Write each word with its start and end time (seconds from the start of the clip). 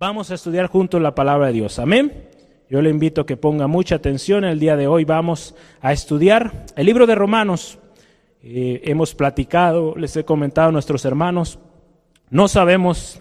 Vamos 0.00 0.30
a 0.30 0.34
estudiar 0.34 0.68
juntos 0.68 1.02
la 1.02 1.14
palabra 1.14 1.48
de 1.48 1.52
Dios. 1.52 1.78
Amén. 1.78 2.26
Yo 2.70 2.80
le 2.80 2.88
invito 2.88 3.20
a 3.20 3.26
que 3.26 3.36
ponga 3.36 3.66
mucha 3.66 3.96
atención. 3.96 4.44
El 4.44 4.58
día 4.58 4.74
de 4.74 4.86
hoy 4.86 5.04
vamos 5.04 5.54
a 5.82 5.92
estudiar 5.92 6.64
el 6.74 6.86
libro 6.86 7.06
de 7.06 7.14
Romanos. 7.14 7.78
Eh, 8.42 8.80
hemos 8.84 9.14
platicado, 9.14 9.94
les 9.96 10.16
he 10.16 10.24
comentado 10.24 10.70
a 10.70 10.72
nuestros 10.72 11.04
hermanos, 11.04 11.58
no 12.30 12.48
sabemos 12.48 13.20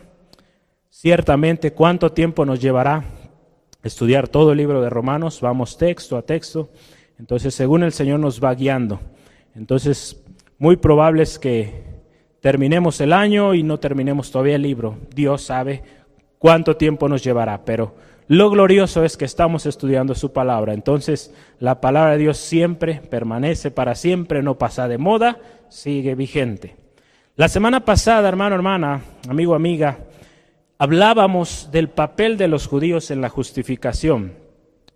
ciertamente 0.90 1.74
cuánto 1.74 2.14
tiempo 2.14 2.46
nos 2.46 2.62
llevará 2.62 3.04
estudiar 3.84 4.30
todo 4.30 4.54
el 4.54 4.60
libro 4.60 4.82
de 4.82 4.90
Romanos. 4.90 5.42
Vamos 5.42 5.78
texto 5.78 6.16
a 6.16 6.22
texto. 6.22 6.70
Entonces, 7.20 7.54
según 7.54 7.84
el 7.84 7.92
Señor 7.92 8.22
nos 8.22 8.42
va 8.42 8.56
guiando. 8.56 9.02
Entonces, 9.54 10.24
muy 10.58 10.78
probable 10.78 11.24
es 11.24 11.40
que 11.40 11.84
terminemos 12.40 13.02
el 13.02 13.12
año 13.12 13.54
y 13.54 13.64
no 13.64 13.82
terminemos 13.82 14.32
todavía 14.32 14.56
el 14.56 14.62
libro. 14.62 14.98
Dios 15.14 15.42
sabe 15.42 15.99
cuánto 16.40 16.78
tiempo 16.78 17.08
nos 17.08 17.24
llevará, 17.24 17.64
pero 17.64 17.94
lo 18.28 18.50
glorioso 18.50 19.04
es 19.04 19.18
que 19.18 19.26
estamos 19.26 19.66
estudiando 19.66 20.16
su 20.16 20.32
palabra. 20.34 20.74
Entonces, 20.74 21.34
la 21.60 21.82
palabra 21.82 22.12
de 22.12 22.20
Dios 22.20 22.38
siempre 22.38 23.02
permanece 23.10 23.72
para 23.72 23.96
siempre, 23.96 24.42
no 24.42 24.58
pasa 24.58 24.88
de 24.88 24.98
moda, 24.98 25.38
sigue 25.70 26.16
vigente. 26.16 26.76
La 27.36 27.48
semana 27.48 27.86
pasada, 27.86 28.30
hermano, 28.30 28.56
hermana, 28.56 29.02
amigo, 29.28 29.56
amiga, 29.56 29.98
hablábamos 30.78 31.70
del 31.72 31.90
papel 31.90 32.38
de 32.38 32.48
los 32.48 32.68
judíos 32.68 33.12
en 33.12 33.22
la 33.22 33.30
justificación. 33.30 34.34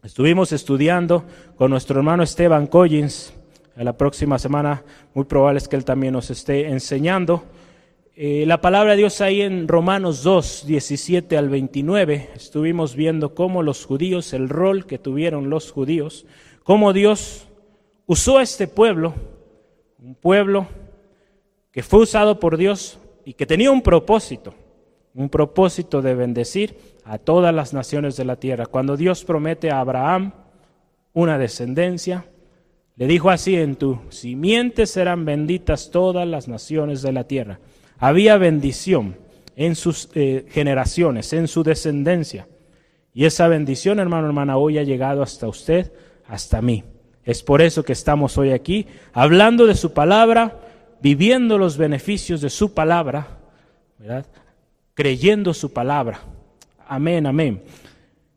Estuvimos 0.03 0.51
estudiando 0.51 1.23
con 1.55 1.71
nuestro 1.71 1.97
hermano 1.97 2.23
Esteban 2.23 2.67
Collins. 2.67 3.33
La 3.75 3.93
próxima 3.93 4.37
semana, 4.37 4.83
muy 5.15 5.25
probable 5.25 5.57
es 5.57 5.67
que 5.67 5.75
él 5.75 5.85
también 5.85 6.13
nos 6.13 6.29
esté 6.29 6.67
enseñando 6.67 7.43
eh, 8.15 8.45
la 8.45 8.61
palabra 8.61 8.91
de 8.91 8.97
Dios 8.97 9.21
ahí 9.21 9.41
en 9.41 9.67
Romanos 9.67 10.21
2, 10.21 10.65
17 10.67 11.35
al 11.35 11.49
29, 11.49 12.29
estuvimos 12.35 12.95
viendo 12.95 13.33
cómo 13.33 13.63
los 13.63 13.85
judíos, 13.85 14.33
el 14.33 14.49
rol 14.49 14.85
que 14.85 14.99
tuvieron 14.99 15.49
los 15.49 15.71
judíos, 15.71 16.27
cómo 16.63 16.93
Dios 16.93 17.47
usó 18.05 18.37
a 18.37 18.43
este 18.43 18.67
pueblo, 18.67 19.15
un 19.97 20.13
pueblo 20.13 20.67
que 21.71 21.81
fue 21.81 22.01
usado 22.01 22.39
por 22.39 22.57
Dios 22.57 22.99
y 23.25 23.33
que 23.33 23.47
tenía 23.47 23.71
un 23.71 23.81
propósito, 23.81 24.53
un 25.15 25.29
propósito 25.29 26.03
de 26.03 26.13
bendecir 26.13 26.77
a 27.05 27.17
todas 27.17 27.51
las 27.51 27.73
naciones 27.73 28.15
de 28.15 28.25
la 28.25 28.35
tierra. 28.35 28.67
Cuando 28.67 28.95
Dios 28.95 29.23
promete 29.23 29.71
a 29.71 29.79
Abraham 29.79 30.33
una 31.13 31.39
descendencia, 31.39 32.25
le 32.95 33.07
dijo 33.07 33.31
así, 33.31 33.55
en 33.55 33.75
tu 33.75 33.99
simiente 34.09 34.85
serán 34.85 35.25
benditas 35.25 35.89
todas 35.89 36.27
las 36.27 36.47
naciones 36.47 37.01
de 37.01 37.11
la 37.11 37.23
tierra. 37.23 37.59
Había 38.03 38.37
bendición 38.37 39.15
en 39.55 39.77
sus 39.77 40.09
eh, 40.13 40.45
generaciones, 40.49 41.31
en 41.31 41.47
su 41.47 41.63
descendencia. 41.63 42.49
Y 43.13 43.23
esa 43.23 43.47
bendición, 43.47 43.97
hermano, 43.97 44.27
hermana, 44.27 44.57
hoy 44.57 44.77
ha 44.77 44.83
llegado 44.83 45.23
hasta 45.23 45.47
usted, 45.47 45.93
hasta 46.27 46.61
mí. 46.61 46.83
Es 47.23 47.41
por 47.43 47.61
eso 47.61 47.83
que 47.83 47.93
estamos 47.93 48.37
hoy 48.37 48.51
aquí, 48.51 48.87
hablando 49.13 49.65
de 49.65 49.75
su 49.75 49.93
palabra, 49.93 50.59
viviendo 51.01 51.57
los 51.57 51.77
beneficios 51.77 52.41
de 52.41 52.49
su 52.49 52.73
palabra, 52.73 53.37
creyendo 54.95 55.53
su 55.53 55.71
palabra. 55.71 56.19
Amén, 56.85 57.25
amén. 57.25 57.63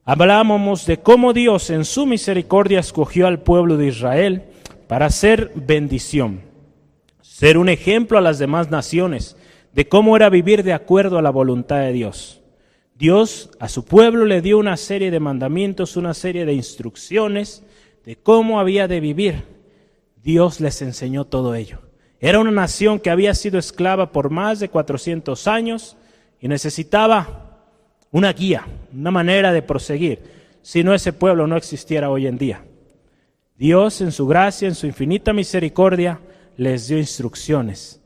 Hablábamos 0.05 0.87
de 0.87 0.99
cómo 0.99 1.33
Dios 1.33 1.71
en 1.71 1.85
su 1.85 2.07
misericordia 2.07 2.79
escogió 2.79 3.27
al 3.27 3.41
pueblo 3.41 3.77
de 3.77 3.89
Israel 3.89 4.45
para 4.87 5.11
ser 5.11 5.51
bendición, 5.57 6.43
ser 7.21 7.59
un 7.59 7.69
ejemplo 7.69 8.17
a 8.17 8.21
las 8.21 8.39
demás 8.39 8.71
naciones 8.71 9.37
de 9.77 9.87
cómo 9.87 10.17
era 10.17 10.31
vivir 10.31 10.63
de 10.63 10.73
acuerdo 10.73 11.19
a 11.19 11.23
la 11.23 11.29
voluntad 11.29 11.81
de 11.81 11.93
Dios. 11.93 12.41
Dios 12.95 13.51
a 13.61 13.69
su 13.69 13.85
pueblo 13.85 14.25
le 14.25 14.41
dio 14.41 14.57
una 14.57 14.79
serie 14.79 15.11
de 15.11 15.21
mandamientos, 15.21 15.99
una 15.99 16.15
serie 16.15 16.47
de 16.47 16.55
instrucciones 16.55 17.63
de 18.07 18.17
cómo 18.17 18.59
había 18.59 18.89
de 18.89 19.01
vivir. 19.01 19.45
Dios 20.23 20.63
les 20.63 20.81
enseñó 20.81 21.27
todo 21.27 21.55
ello. 21.55 21.83
Era 22.21 22.39
una 22.39 22.51
nación 22.51 22.99
que 22.99 23.11
había 23.11 23.35
sido 23.35 23.59
esclava 23.59 24.13
por 24.13 24.31
más 24.31 24.61
de 24.61 24.71
400 24.71 25.47
años 25.47 25.99
y 26.41 26.49
necesitaba 26.49 27.59
una 28.11 28.33
guía, 28.33 28.67
una 28.95 29.11
manera 29.11 29.53
de 29.53 29.61
proseguir. 29.61 30.23
Si 30.63 30.85
no, 30.85 30.95
ese 30.95 31.13
pueblo 31.13 31.47
no 31.47 31.59
existiera 31.59 32.09
hoy 32.09 32.27
en 32.27 32.39
día. 32.39 32.65
Dios, 33.59 34.01
en 34.01 34.11
su 34.11 34.27
gracia, 34.27 34.69
en 34.69 34.75
su 34.75 34.87
infinita 34.87 35.35
misericordia, 35.35 36.19
les 36.57 36.89
dio 36.89 36.97
instrucciones 36.97 38.01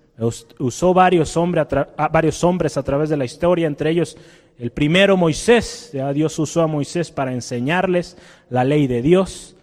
usó 0.58 0.92
varios, 0.92 1.36
hombres 1.36 2.76
a 2.76 2.82
través 2.82 3.08
de 3.08 3.16
la 3.16 3.24
historia, 3.24 3.66
entre 3.66 3.90
ellos 3.90 4.16
el 4.58 4.70
primero 4.70 5.16
Moisés. 5.16 5.92
Dios 6.14 6.38
usó 6.38 6.62
a 6.62 6.66
Moisés 6.66 7.10
para 7.10 7.32
enseñarles 7.32 8.18
la 8.50 8.64
ley 8.64 8.86
de 8.86 9.00
Dios. 9.00 9.56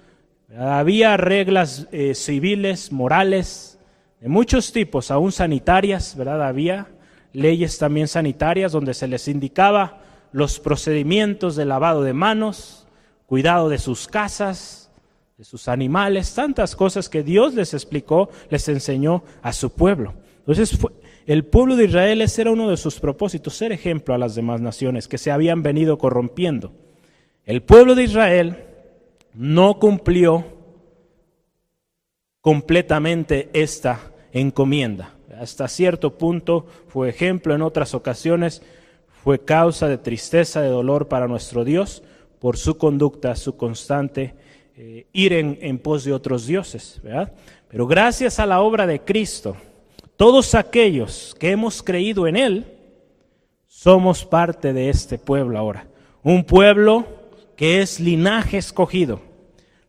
Había 0.57 1.17
reglas 1.17 1.87
eh, 1.91 2.15
civiles, 2.15 2.91
morales, 2.91 3.77
de 4.19 4.29
muchos 4.29 4.71
tipos, 4.71 5.11
aún 5.11 5.31
sanitarias, 5.31 6.15
¿verdad? 6.15 6.41
Había 6.41 6.87
leyes 7.33 7.77
también 7.77 8.07
sanitarias 8.07 8.71
donde 8.71 8.95
se 8.95 9.07
les 9.07 9.27
indicaba 9.27 9.99
los 10.31 10.59
procedimientos 10.59 11.55
de 11.55 11.65
lavado 11.65 12.01
de 12.01 12.13
manos, 12.13 12.87
cuidado 13.27 13.69
de 13.69 13.77
sus 13.77 14.07
casas, 14.07 14.89
de 15.37 15.43
sus 15.43 15.67
animales, 15.67 16.33
tantas 16.33 16.75
cosas 16.75 17.09
que 17.09 17.21
Dios 17.21 17.53
les 17.53 17.75
explicó, 17.75 18.29
les 18.49 18.67
enseñó 18.69 19.23
a 19.43 19.53
su 19.53 19.69
pueblo. 19.69 20.15
Entonces, 20.47 20.79
el 21.25 21.43
pueblo 21.43 21.75
de 21.75 21.85
Israel 21.85 22.21
ese 22.21 22.43
era 22.43 22.51
uno 22.51 22.69
de 22.69 22.77
sus 22.77 23.01
propósitos, 23.01 23.53
ser 23.53 23.73
ejemplo 23.73 24.15
a 24.15 24.17
las 24.17 24.33
demás 24.33 24.61
naciones 24.61 25.09
que 25.09 25.17
se 25.17 25.29
habían 25.29 25.61
venido 25.61 25.97
corrompiendo. 25.97 26.71
El 27.43 27.63
pueblo 27.63 27.95
de 27.95 28.03
Israel 28.05 28.63
no 29.33 29.77
cumplió 29.77 30.45
completamente 32.39 33.49
esta 33.51 33.99
encomienda. 34.31 35.17
Hasta 35.37 35.67
cierto 35.67 36.17
punto 36.17 36.65
fue 36.87 37.09
ejemplo, 37.09 37.53
en 37.53 37.61
otras 37.61 37.93
ocasiones 37.93 38.61
fue 39.25 39.43
causa 39.43 39.89
de 39.89 39.97
tristeza, 39.97 40.61
de 40.61 40.69
dolor 40.69 41.09
para 41.09 41.27
nuestro 41.27 41.65
Dios 41.65 42.03
por 42.39 42.55
su 42.55 42.77
conducta, 42.77 43.35
su 43.35 43.57
constante 43.57 44.33
eh, 44.77 45.07
ir 45.11 45.33
en 45.33 45.77
pos 45.79 46.05
de 46.05 46.13
otros 46.13 46.47
dioses. 46.47 47.01
Pero 47.67 47.85
gracias 47.85 48.39
a 48.39 48.45
la 48.45 48.61
obra 48.61 48.87
de 48.87 49.01
Cristo, 49.01 49.57
todos 50.17 50.55
aquellos 50.55 51.35
que 51.39 51.51
hemos 51.51 51.81
creído 51.81 52.27
en 52.27 52.35
Él, 52.35 52.65
somos 53.67 54.25
parte 54.25 54.73
de 54.73 54.89
este 54.89 55.19
pueblo 55.19 55.57
ahora. 55.57 55.87
Un 56.23 56.43
pueblo 56.43 57.05
que 57.55 57.81
es 57.81 57.99
linaje 57.99 58.57
escogido, 58.57 59.21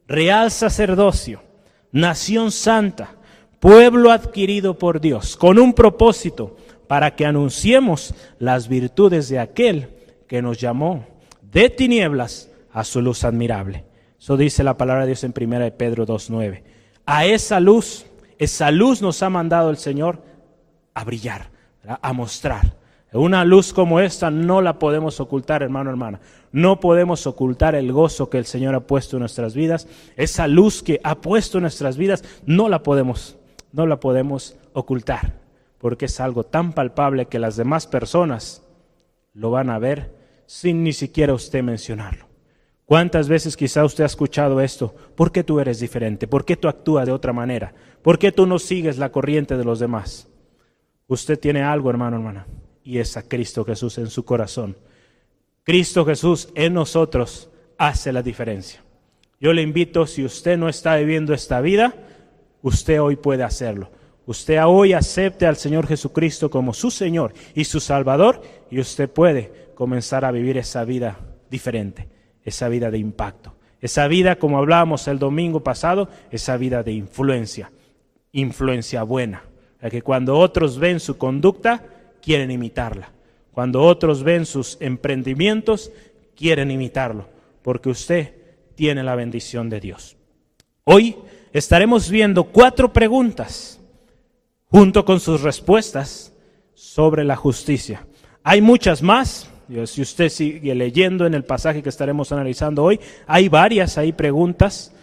real 0.06 0.50
sacerdocio, 0.50 1.42
nación 1.90 2.52
santa, 2.52 3.16
pueblo 3.58 4.12
adquirido 4.12 4.78
por 4.78 5.00
Dios, 5.00 5.36
con 5.36 5.58
un 5.58 5.72
propósito 5.72 6.56
para 6.86 7.16
que 7.16 7.26
anunciemos 7.26 8.14
las 8.38 8.68
virtudes 8.68 9.28
de 9.28 9.38
aquel 9.38 9.88
que 10.26 10.42
nos 10.42 10.58
llamó 10.58 11.06
de 11.42 11.70
tinieblas 11.70 12.50
a 12.72 12.84
su 12.84 13.00
luz 13.00 13.24
admirable. 13.24 13.84
Eso 14.18 14.36
dice 14.36 14.62
la 14.62 14.76
palabra 14.76 15.02
de 15.02 15.08
Dios 15.08 15.24
en 15.24 15.34
1 15.36 15.76
Pedro 15.76 16.06
2.9. 16.06 16.62
A 17.06 17.24
esa 17.24 17.60
luz 17.60 18.04
esa 18.38 18.70
luz 18.70 19.02
nos 19.02 19.22
ha 19.22 19.30
mandado 19.30 19.70
el 19.70 19.76
Señor 19.76 20.22
a 20.94 21.04
brillar, 21.04 21.50
a 21.84 22.12
mostrar. 22.12 22.76
Una 23.12 23.44
luz 23.44 23.72
como 23.72 24.00
esta 24.00 24.30
no 24.30 24.60
la 24.60 24.78
podemos 24.78 25.18
ocultar, 25.18 25.62
hermano, 25.62 25.90
hermana. 25.90 26.20
No 26.52 26.78
podemos 26.78 27.26
ocultar 27.26 27.74
el 27.74 27.92
gozo 27.92 28.28
que 28.28 28.38
el 28.38 28.44
Señor 28.44 28.74
ha 28.74 28.80
puesto 28.80 29.16
en 29.16 29.20
nuestras 29.20 29.54
vidas. 29.54 29.88
Esa 30.16 30.46
luz 30.46 30.82
que 30.82 31.00
ha 31.02 31.14
puesto 31.16 31.58
en 31.58 31.62
nuestras 31.62 31.96
vidas 31.96 32.22
no 32.44 32.68
la 32.68 32.82
podemos, 32.82 33.36
no 33.72 33.86
la 33.86 33.98
podemos 33.98 34.56
ocultar, 34.74 35.34
porque 35.78 36.04
es 36.04 36.20
algo 36.20 36.44
tan 36.44 36.72
palpable 36.72 37.26
que 37.26 37.38
las 37.38 37.56
demás 37.56 37.86
personas 37.86 38.62
lo 39.32 39.50
van 39.50 39.70
a 39.70 39.78
ver 39.78 40.14
sin 40.46 40.82
ni 40.82 40.92
siquiera 40.92 41.32
usted 41.32 41.62
mencionarlo. 41.62 42.26
¿Cuántas 42.84 43.28
veces 43.28 43.56
quizá 43.56 43.84
usted 43.84 44.04
ha 44.04 44.06
escuchado 44.06 44.60
esto? 44.60 44.94
¿Por 45.14 45.30
qué 45.30 45.44
tú 45.44 45.60
eres 45.60 45.78
diferente? 45.78 46.26
¿Por 46.26 46.44
qué 46.44 46.56
tú 46.56 46.68
actúas 46.68 47.04
de 47.04 47.12
otra 47.12 47.34
manera? 47.34 47.74
¿Por 48.08 48.18
qué 48.18 48.32
tú 48.32 48.46
no 48.46 48.58
sigues 48.58 48.96
la 48.96 49.12
corriente 49.12 49.58
de 49.58 49.64
los 49.64 49.80
demás? 49.80 50.28
Usted 51.08 51.38
tiene 51.38 51.60
algo, 51.60 51.90
hermano, 51.90 52.16
hermana, 52.16 52.46
y 52.82 53.00
es 53.00 53.18
a 53.18 53.22
Cristo 53.28 53.66
Jesús 53.66 53.98
en 53.98 54.06
su 54.08 54.24
corazón. 54.24 54.78
Cristo 55.62 56.06
Jesús 56.06 56.48
en 56.54 56.72
nosotros 56.72 57.50
hace 57.76 58.10
la 58.10 58.22
diferencia. 58.22 58.82
Yo 59.38 59.52
le 59.52 59.60
invito, 59.60 60.06
si 60.06 60.24
usted 60.24 60.56
no 60.56 60.70
está 60.70 60.96
viviendo 60.96 61.34
esta 61.34 61.60
vida, 61.60 61.94
usted 62.62 62.98
hoy 62.98 63.16
puede 63.16 63.42
hacerlo. 63.42 63.90
Usted 64.24 64.58
hoy 64.64 64.94
acepte 64.94 65.44
al 65.44 65.56
Señor 65.56 65.86
Jesucristo 65.86 66.48
como 66.48 66.72
su 66.72 66.90
Señor 66.90 67.34
y 67.54 67.64
su 67.64 67.78
Salvador 67.78 68.40
y 68.70 68.80
usted 68.80 69.10
puede 69.10 69.52
comenzar 69.74 70.24
a 70.24 70.30
vivir 70.30 70.56
esa 70.56 70.82
vida 70.84 71.18
diferente 71.50 72.08
esa 72.42 72.70
vida 72.70 72.90
de 72.90 72.96
impacto. 72.96 73.54
Esa 73.82 74.08
vida, 74.08 74.36
como 74.36 74.56
hablábamos 74.56 75.06
el 75.08 75.18
domingo 75.18 75.62
pasado, 75.62 76.08
esa 76.30 76.56
vida 76.56 76.82
de 76.82 76.92
influencia, 76.92 77.70
influencia 78.32 79.02
buena. 79.02 79.42
que 79.90 80.02
cuando 80.02 80.36
otros 80.36 80.78
ven 80.78 80.98
su 80.98 81.18
conducta, 81.18 81.84
quieren 82.20 82.50
imitarla. 82.50 83.10
Cuando 83.52 83.82
otros 83.82 84.22
ven 84.22 84.44
sus 84.44 84.76
emprendimientos, 84.80 85.92
quieren 86.36 86.70
imitarlo, 86.70 87.28
porque 87.62 87.88
usted 87.88 88.34
tiene 88.74 89.02
la 89.02 89.14
bendición 89.14 89.68
de 89.68 89.80
Dios. 89.80 90.16
Hoy 90.84 91.16
estaremos 91.52 92.10
viendo 92.10 92.44
cuatro 92.44 92.92
preguntas 92.92 93.80
junto 94.70 95.04
con 95.04 95.20
sus 95.20 95.42
respuestas 95.42 96.32
sobre 96.74 97.24
la 97.24 97.36
justicia. 97.36 98.06
Hay 98.44 98.60
muchas 98.60 99.02
más, 99.02 99.50
si 99.86 100.00
usted 100.00 100.28
sigue 100.28 100.74
leyendo 100.74 101.26
en 101.26 101.34
el 101.34 101.44
pasaje 101.44 101.82
que 101.82 101.88
estaremos 101.88 102.30
analizando 102.32 102.84
hoy, 102.84 103.00
hay 103.26 103.48
varias, 103.48 103.98
hay 103.98 104.12
preguntas 104.12 104.94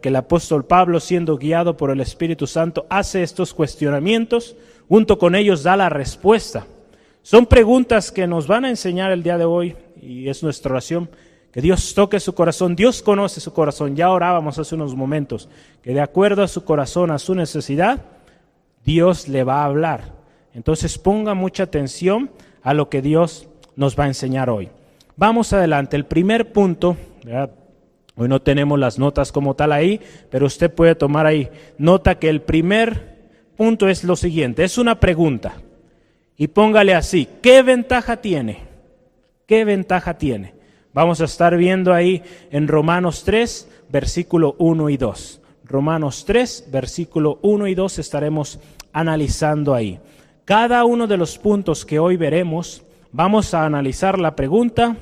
que 0.00 0.08
el 0.08 0.16
apóstol 0.16 0.64
Pablo, 0.64 0.98
siendo 0.98 1.36
guiado 1.36 1.76
por 1.76 1.90
el 1.90 2.00
Espíritu 2.00 2.46
Santo, 2.46 2.86
hace 2.88 3.22
estos 3.22 3.52
cuestionamientos, 3.52 4.56
junto 4.88 5.18
con 5.18 5.34
ellos 5.34 5.62
da 5.62 5.76
la 5.76 5.88
respuesta. 5.88 6.66
Son 7.22 7.46
preguntas 7.46 8.10
que 8.10 8.26
nos 8.26 8.46
van 8.46 8.64
a 8.64 8.70
enseñar 8.70 9.12
el 9.12 9.22
día 9.22 9.38
de 9.38 9.44
hoy 9.44 9.76
y 10.00 10.28
es 10.28 10.42
nuestra 10.42 10.72
oración, 10.72 11.08
que 11.52 11.60
Dios 11.60 11.94
toque 11.94 12.18
su 12.20 12.34
corazón. 12.34 12.76
Dios 12.76 13.02
conoce 13.02 13.40
su 13.40 13.52
corazón, 13.52 13.94
ya 13.94 14.10
orábamos 14.10 14.58
hace 14.58 14.74
unos 14.74 14.94
momentos, 14.94 15.48
que 15.82 15.94
de 15.94 16.00
acuerdo 16.00 16.42
a 16.42 16.48
su 16.48 16.64
corazón, 16.64 17.10
a 17.10 17.18
su 17.18 17.34
necesidad, 17.34 18.02
Dios 18.84 19.28
le 19.28 19.44
va 19.44 19.62
a 19.62 19.66
hablar. 19.66 20.12
Entonces 20.54 20.98
ponga 20.98 21.34
mucha 21.34 21.64
atención 21.64 22.30
a 22.62 22.74
lo 22.74 22.88
que 22.88 23.02
Dios 23.02 23.48
nos 23.76 23.98
va 23.98 24.04
a 24.04 24.08
enseñar 24.08 24.50
hoy. 24.50 24.70
Vamos 25.16 25.52
adelante. 25.52 25.96
El 25.96 26.06
primer 26.06 26.52
punto, 26.52 26.96
hoy 28.16 28.28
no 28.28 28.42
tenemos 28.42 28.78
las 28.78 28.98
notas 28.98 29.32
como 29.32 29.54
tal 29.54 29.72
ahí, 29.72 30.00
pero 30.30 30.46
usted 30.46 30.72
puede 30.72 30.94
tomar 30.94 31.26
ahí 31.26 31.48
nota 31.78 32.18
que 32.18 32.28
el 32.28 32.42
primer 32.42 33.14
punto 33.56 33.88
es 33.88 34.04
lo 34.04 34.16
siguiente, 34.16 34.64
es 34.64 34.78
una 34.78 35.00
pregunta. 35.00 35.54
Y 36.36 36.48
póngale 36.48 36.94
así, 36.94 37.28
¿qué 37.42 37.62
ventaja 37.62 38.16
tiene? 38.16 38.58
¿Qué 39.46 39.64
ventaja 39.64 40.18
tiene? 40.18 40.54
Vamos 40.92 41.20
a 41.20 41.24
estar 41.24 41.56
viendo 41.56 41.92
ahí 41.92 42.22
en 42.50 42.68
Romanos 42.68 43.24
3, 43.24 43.68
versículo 43.90 44.56
1 44.58 44.90
y 44.90 44.96
2. 44.96 45.40
Romanos 45.64 46.24
3, 46.24 46.68
versículo 46.70 47.38
1 47.42 47.68
y 47.68 47.74
2 47.74 47.98
estaremos 47.98 48.60
analizando 48.92 49.74
ahí. 49.74 50.00
Cada 50.44 50.84
uno 50.84 51.06
de 51.06 51.16
los 51.16 51.38
puntos 51.38 51.84
que 51.84 51.98
hoy 51.98 52.16
veremos 52.16 52.84
Vamos 53.16 53.54
a 53.54 53.64
analizar 53.64 54.18
la 54.18 54.34
pregunta, 54.34 54.96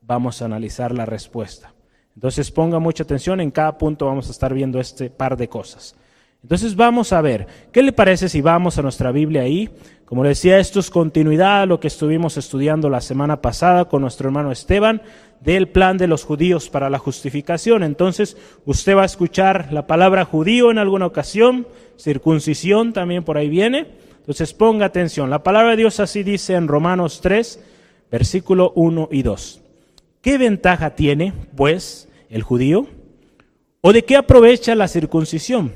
vamos 0.00 0.40
a 0.40 0.44
analizar 0.44 0.94
la 0.94 1.04
respuesta. 1.04 1.73
Entonces 2.14 2.50
ponga 2.50 2.78
mucha 2.78 3.02
atención, 3.02 3.40
en 3.40 3.50
cada 3.50 3.76
punto 3.76 4.06
vamos 4.06 4.28
a 4.28 4.30
estar 4.30 4.54
viendo 4.54 4.78
este 4.80 5.10
par 5.10 5.36
de 5.36 5.48
cosas. 5.48 5.96
Entonces 6.42 6.76
vamos 6.76 7.12
a 7.12 7.22
ver, 7.22 7.46
¿qué 7.72 7.82
le 7.82 7.92
parece 7.92 8.28
si 8.28 8.42
vamos 8.42 8.78
a 8.78 8.82
nuestra 8.82 9.10
Biblia 9.12 9.42
ahí? 9.42 9.70
Como 10.04 10.22
le 10.22 10.28
decía, 10.28 10.58
esto 10.58 10.78
es 10.78 10.90
continuidad 10.90 11.62
a 11.62 11.66
lo 11.66 11.80
que 11.80 11.88
estuvimos 11.88 12.36
estudiando 12.36 12.90
la 12.90 13.00
semana 13.00 13.40
pasada 13.40 13.86
con 13.86 14.02
nuestro 14.02 14.28
hermano 14.28 14.52
Esteban 14.52 15.00
del 15.40 15.68
plan 15.68 15.96
de 15.96 16.06
los 16.06 16.24
judíos 16.24 16.68
para 16.68 16.90
la 16.90 16.98
justificación. 16.98 17.82
Entonces 17.82 18.36
usted 18.66 18.94
va 18.94 19.02
a 19.02 19.06
escuchar 19.06 19.72
la 19.72 19.86
palabra 19.86 20.26
judío 20.26 20.70
en 20.70 20.78
alguna 20.78 21.06
ocasión, 21.06 21.66
circuncisión 21.96 22.92
también 22.92 23.24
por 23.24 23.38
ahí 23.38 23.48
viene. 23.48 23.86
Entonces 24.18 24.52
ponga 24.52 24.84
atención. 24.86 25.30
La 25.30 25.42
palabra 25.42 25.70
de 25.70 25.78
Dios 25.78 25.98
así 25.98 26.22
dice 26.22 26.54
en 26.54 26.68
Romanos 26.68 27.20
3, 27.22 27.64
versículo 28.10 28.72
1 28.76 29.08
y 29.12 29.22
2. 29.22 29.63
¿Qué 30.24 30.38
ventaja 30.38 30.94
tiene, 30.94 31.34
pues, 31.54 32.08
el 32.30 32.42
judío? 32.42 32.86
¿O 33.82 33.92
de 33.92 34.06
qué 34.06 34.16
aprovecha 34.16 34.74
la 34.74 34.88
circuncisión? 34.88 35.74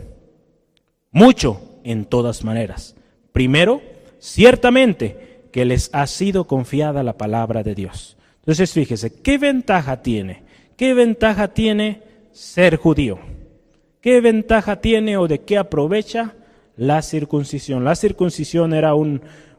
Mucho, 1.11 1.61
en 1.85 2.07
todas 2.07 2.45
maneras. 2.45 2.97
Primero, 3.33 3.83
ciertamente 4.19 5.43
que 5.53 5.67
les 5.67 5.91
ha 5.93 6.07
sido 6.07 6.47
confiada 6.47 7.03
la 7.03 7.19
palabra 7.19 7.63
de 7.63 7.75
Dios. 7.75 8.17
Entonces 8.39 8.73
fíjese, 8.73 9.21
¿qué 9.21 9.37
ventaja 9.37 10.01
tiene? 10.01 10.45
¿Qué 10.79 10.95
ventaja 10.95 11.49
tiene 11.49 12.01
ser 12.33 12.77
judío? 12.77 13.19
¿Qué 14.01 14.23
ventaja 14.23 14.81
tiene 14.81 15.19
o 15.19 15.29
de 15.29 15.41
qué 15.41 15.59
aprovecha 15.59 16.37
la 16.79 17.03
circuncisión. 17.03 17.85
La 17.85 17.97
circuncisión 17.97 18.73
era 18.73 18.95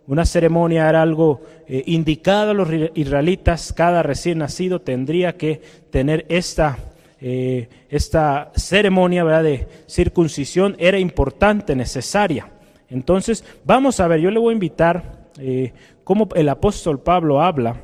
una 0.10 0.26
ceremonia, 0.26 0.90
era 0.90 1.04
algo 1.04 1.42
eh, 1.68 1.84
indicado 1.86 2.50
a 2.50 2.54
los 2.56 2.68
israelitas. 2.96 3.72
Cada 3.74 4.02
recién 4.02 4.40
nacido 4.40 4.82
tendría 4.82 5.38
que 5.38 5.62
tener 5.92 6.26
esta, 6.30 6.80
eh, 7.22 7.70
esta 7.92 8.52
ceremonia 8.56 9.24
¿verdad? 9.24 9.44
de 9.44 9.68
circuncisión. 9.88 10.76
Era 10.80 10.98
importante, 10.98 11.76
necesaria. 11.76 12.50
Entonces, 12.90 13.46
vamos 13.64 14.00
a 14.00 14.08
ver, 14.08 14.20
yo 14.20 14.32
le 14.32 14.40
voy 14.40 14.52
a 14.52 14.54
invitar 14.54 15.28
eh, 15.38 15.74
cómo 16.04 16.28
el 16.34 16.50
apóstol 16.50 17.00
Pablo 17.02 17.44
habla 17.44 17.80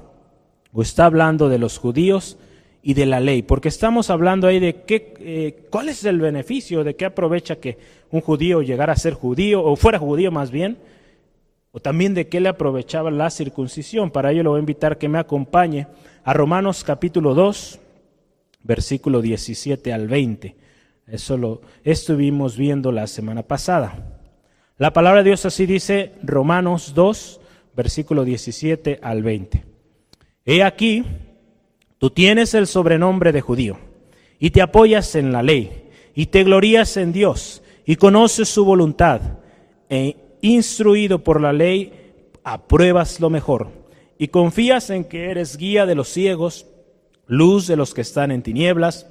o 0.74 0.82
está 0.82 1.06
hablando 1.06 1.48
de 1.48 1.60
los 1.60 1.78
judíos 1.78 2.40
y 2.82 2.96
de 2.96 3.06
la 3.06 3.20
ley, 3.20 3.44
porque 3.44 3.70
estamos 3.70 4.10
hablando 4.10 4.48
ahí 4.48 4.60
de 4.60 4.82
qué, 4.82 5.68
cuál 5.70 5.90
es 5.90 6.04
el 6.06 6.20
beneficio, 6.20 6.84
de 6.84 6.96
qué 6.96 7.06
aprovecha 7.06 7.58
que 7.58 7.78
un 8.10 8.22
judío 8.22 8.64
llegara 8.64 8.94
a 8.94 8.98
ser 8.98 9.14
judío, 9.14 9.64
o 9.64 9.76
fuera 9.76 9.98
judío 9.98 10.32
más 10.32 10.52
bien, 10.52 10.78
o 11.76 11.82
también 11.82 12.14
de 12.14 12.30
qué 12.30 12.40
le 12.40 12.48
aprovechaba 12.48 13.12
la 13.12 13.30
circuncisión. 13.30 14.10
Para 14.10 14.32
ello 14.32 14.44
le 14.44 14.50
voy 14.50 14.60
a 14.60 14.62
invitar 14.62 14.98
que 14.98 15.10
me 15.10 15.20
acompañe 15.20 15.88
a 16.24 16.32
Romanos 16.32 16.86
capítulo 16.86 17.34
2, 17.34 17.82
versículo 18.64 19.22
17 19.22 19.92
al 19.92 20.08
20. 20.08 20.56
Eso 21.06 21.36
lo 21.36 21.62
estuvimos 21.84 22.56
viendo 22.56 22.94
la 22.94 23.08
semana 23.08 23.44
pasada. 23.44 24.22
La 24.78 24.94
palabra 24.94 25.22
de 25.22 25.32
Dios 25.32 25.46
así 25.46 25.66
dice, 25.66 26.14
Romanos 26.24 26.94
2, 26.96 27.42
versículo 27.76 28.24
17 28.24 29.02
al 29.04 29.22
20. 29.22 29.66
He 30.46 30.64
aquí, 30.64 31.04
Tú 31.98 32.10
tienes 32.10 32.54
el 32.54 32.68
sobrenombre 32.68 33.34
de 33.34 33.42
judío 33.42 33.80
y 34.40 34.52
te 34.52 34.62
apoyas 34.62 35.16
en 35.16 35.34
la 35.34 35.44
ley 35.44 35.90
y 36.14 36.28
te 36.28 36.46
glorías 36.46 36.96
en 36.96 37.12
Dios 37.12 37.64
y 37.86 37.98
conoces 37.98 38.48
su 38.48 38.64
voluntad 38.64 39.20
e 39.90 40.16
instruido 40.54 41.24
por 41.24 41.42
la 41.42 41.54
ley 41.54 41.92
apruebas 42.44 43.20
lo 43.20 43.30
mejor 43.30 43.70
y 44.18 44.30
confías 44.30 44.90
en 44.90 45.04
que 45.04 45.32
eres 45.32 45.58
guía 45.58 45.86
de 45.86 45.96
los 45.96 46.10
ciegos, 46.10 46.68
luz 47.28 47.68
de 47.68 47.76
los 47.76 47.94
que 47.94 48.02
están 48.02 48.32
en 48.32 48.44
tinieblas, 48.44 49.08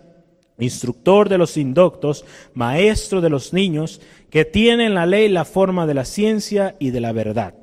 instructor 0.58 1.28
de 1.28 1.38
los 1.38 1.56
indoctos, 1.56 2.24
maestro 2.54 3.20
de 3.20 3.30
los 3.30 3.52
niños, 3.52 4.00
que 4.30 4.44
tiene 4.44 4.86
en 4.86 4.94
la 4.94 5.06
ley 5.06 5.28
la 5.28 5.44
forma 5.44 5.86
de 5.86 5.94
la 5.94 6.04
ciencia 6.04 6.76
y 6.78 6.90
de 6.90 7.00
la 7.00 7.12
verdad 7.12 7.54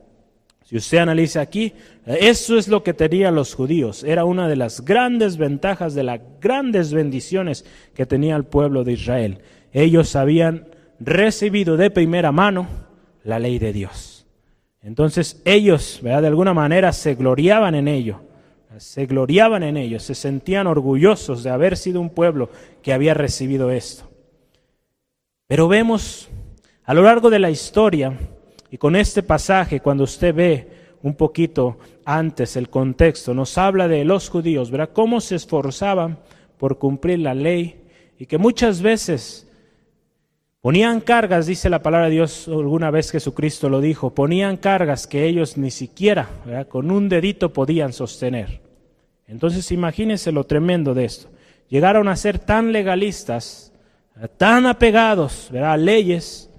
si 0.71 0.77
usted 0.77 1.00
analiza 1.00 1.41
aquí, 1.41 1.73
eso 2.06 2.57
es 2.57 2.69
lo 2.69 2.81
que 2.81 2.94
tenían 2.94 3.35
los 3.35 3.53
judíos. 3.53 4.06
Era 4.06 4.23
una 4.23 4.47
de 4.47 4.56
las 4.56 4.85
grandes 4.85 5.35
ventajas, 5.35 5.94
de 5.95 6.03
las 6.03 6.21
grandes 6.40 6.94
bendiciones 6.94 7.66
que 7.94 8.06
tenía 8.06 8.37
el 8.37 8.45
pueblo 8.45 8.85
de 8.85 8.94
Israel. 8.94 9.40
Ellos 9.73 10.16
habían 10.16 10.69
recibido 10.97 11.75
de 11.75 11.92
primera 11.92 12.31
mano 12.31 12.68
la 13.23 13.40
ley 13.40 13.59
de 13.59 13.73
Dios. 13.73 14.25
Entonces 14.81 15.42
ellos, 15.45 15.99
de 16.01 16.13
alguna 16.13 16.54
manera, 16.54 16.92
se 16.92 17.16
gloriaban 17.16 17.75
en 17.75 17.87
ello. 17.87 18.21
Se 18.78 19.06
gloriaban 19.06 19.63
en 19.63 19.75
ello, 19.75 19.99
se 19.99 20.16
sentían 20.16 20.66
orgullosos 20.66 21.44
de 21.44 21.49
haber 21.49 21.75
sido 21.75 21.99
un 21.99 22.09
pueblo 22.09 22.49
que 22.81 22.94
había 22.94 23.13
recibido 23.13 23.69
esto. 23.69 24.09
Pero 25.45 25.68
vemos 25.68 26.30
a 26.85 26.94
lo 26.94 27.04
largo 27.04 27.30
de 27.30 27.40
la 27.40 27.49
historia, 27.49 28.18
y 28.71 28.78
con 28.78 28.95
este 28.95 29.23
pasaje, 29.23 29.81
cuando 29.81 30.06
usted 30.06 30.33
ve 30.33 30.68
un 31.04 31.16
poquito 31.16 31.78
antes 32.06 32.56
el 32.56 32.69
contexto, 32.69 33.33
nos 33.33 33.57
habla 33.57 33.90
de 33.90 34.06
los 34.06 34.30
judíos, 34.30 34.71
¿verdad? 34.71 34.92
Cómo 34.94 35.19
se 35.19 35.35
esforzaban 35.35 36.19
por 36.57 36.78
cumplir 36.78 37.19
la 37.19 37.33
ley 37.33 37.83
y 38.18 38.25
que 38.25 38.37
muchas 38.37 38.81
veces 38.81 39.50
ponían 40.61 41.01
cargas, 41.01 41.47
dice 41.47 41.69
la 41.69 41.81
palabra 41.81 42.07
de 42.07 42.13
Dios, 42.13 42.47
alguna 42.47 42.91
vez 42.91 43.11
Jesucristo 43.11 43.68
lo 43.68 43.81
dijo, 43.81 44.13
ponían 44.13 44.57
cargas 44.57 45.07
que 45.07 45.25
ellos 45.25 45.57
ni 45.57 45.71
siquiera 45.71 46.30
con 46.69 46.91
un 46.91 47.09
dedito 47.09 47.51
podían 47.51 47.94
sostener. 47.94 48.61
Entonces 49.27 49.71
imagínense 49.71 50.31
lo 50.31 50.45
tremendo 50.45 50.94
de 50.94 51.06
esto. 51.06 51.30
Llegaron 51.68 52.07
a 52.07 52.15
ser 52.15 52.37
tan 52.37 52.71
legalistas, 52.71 53.73
tan 54.37 54.65
apegados 54.65 55.51
a 55.51 55.77
leyes, 55.77 56.49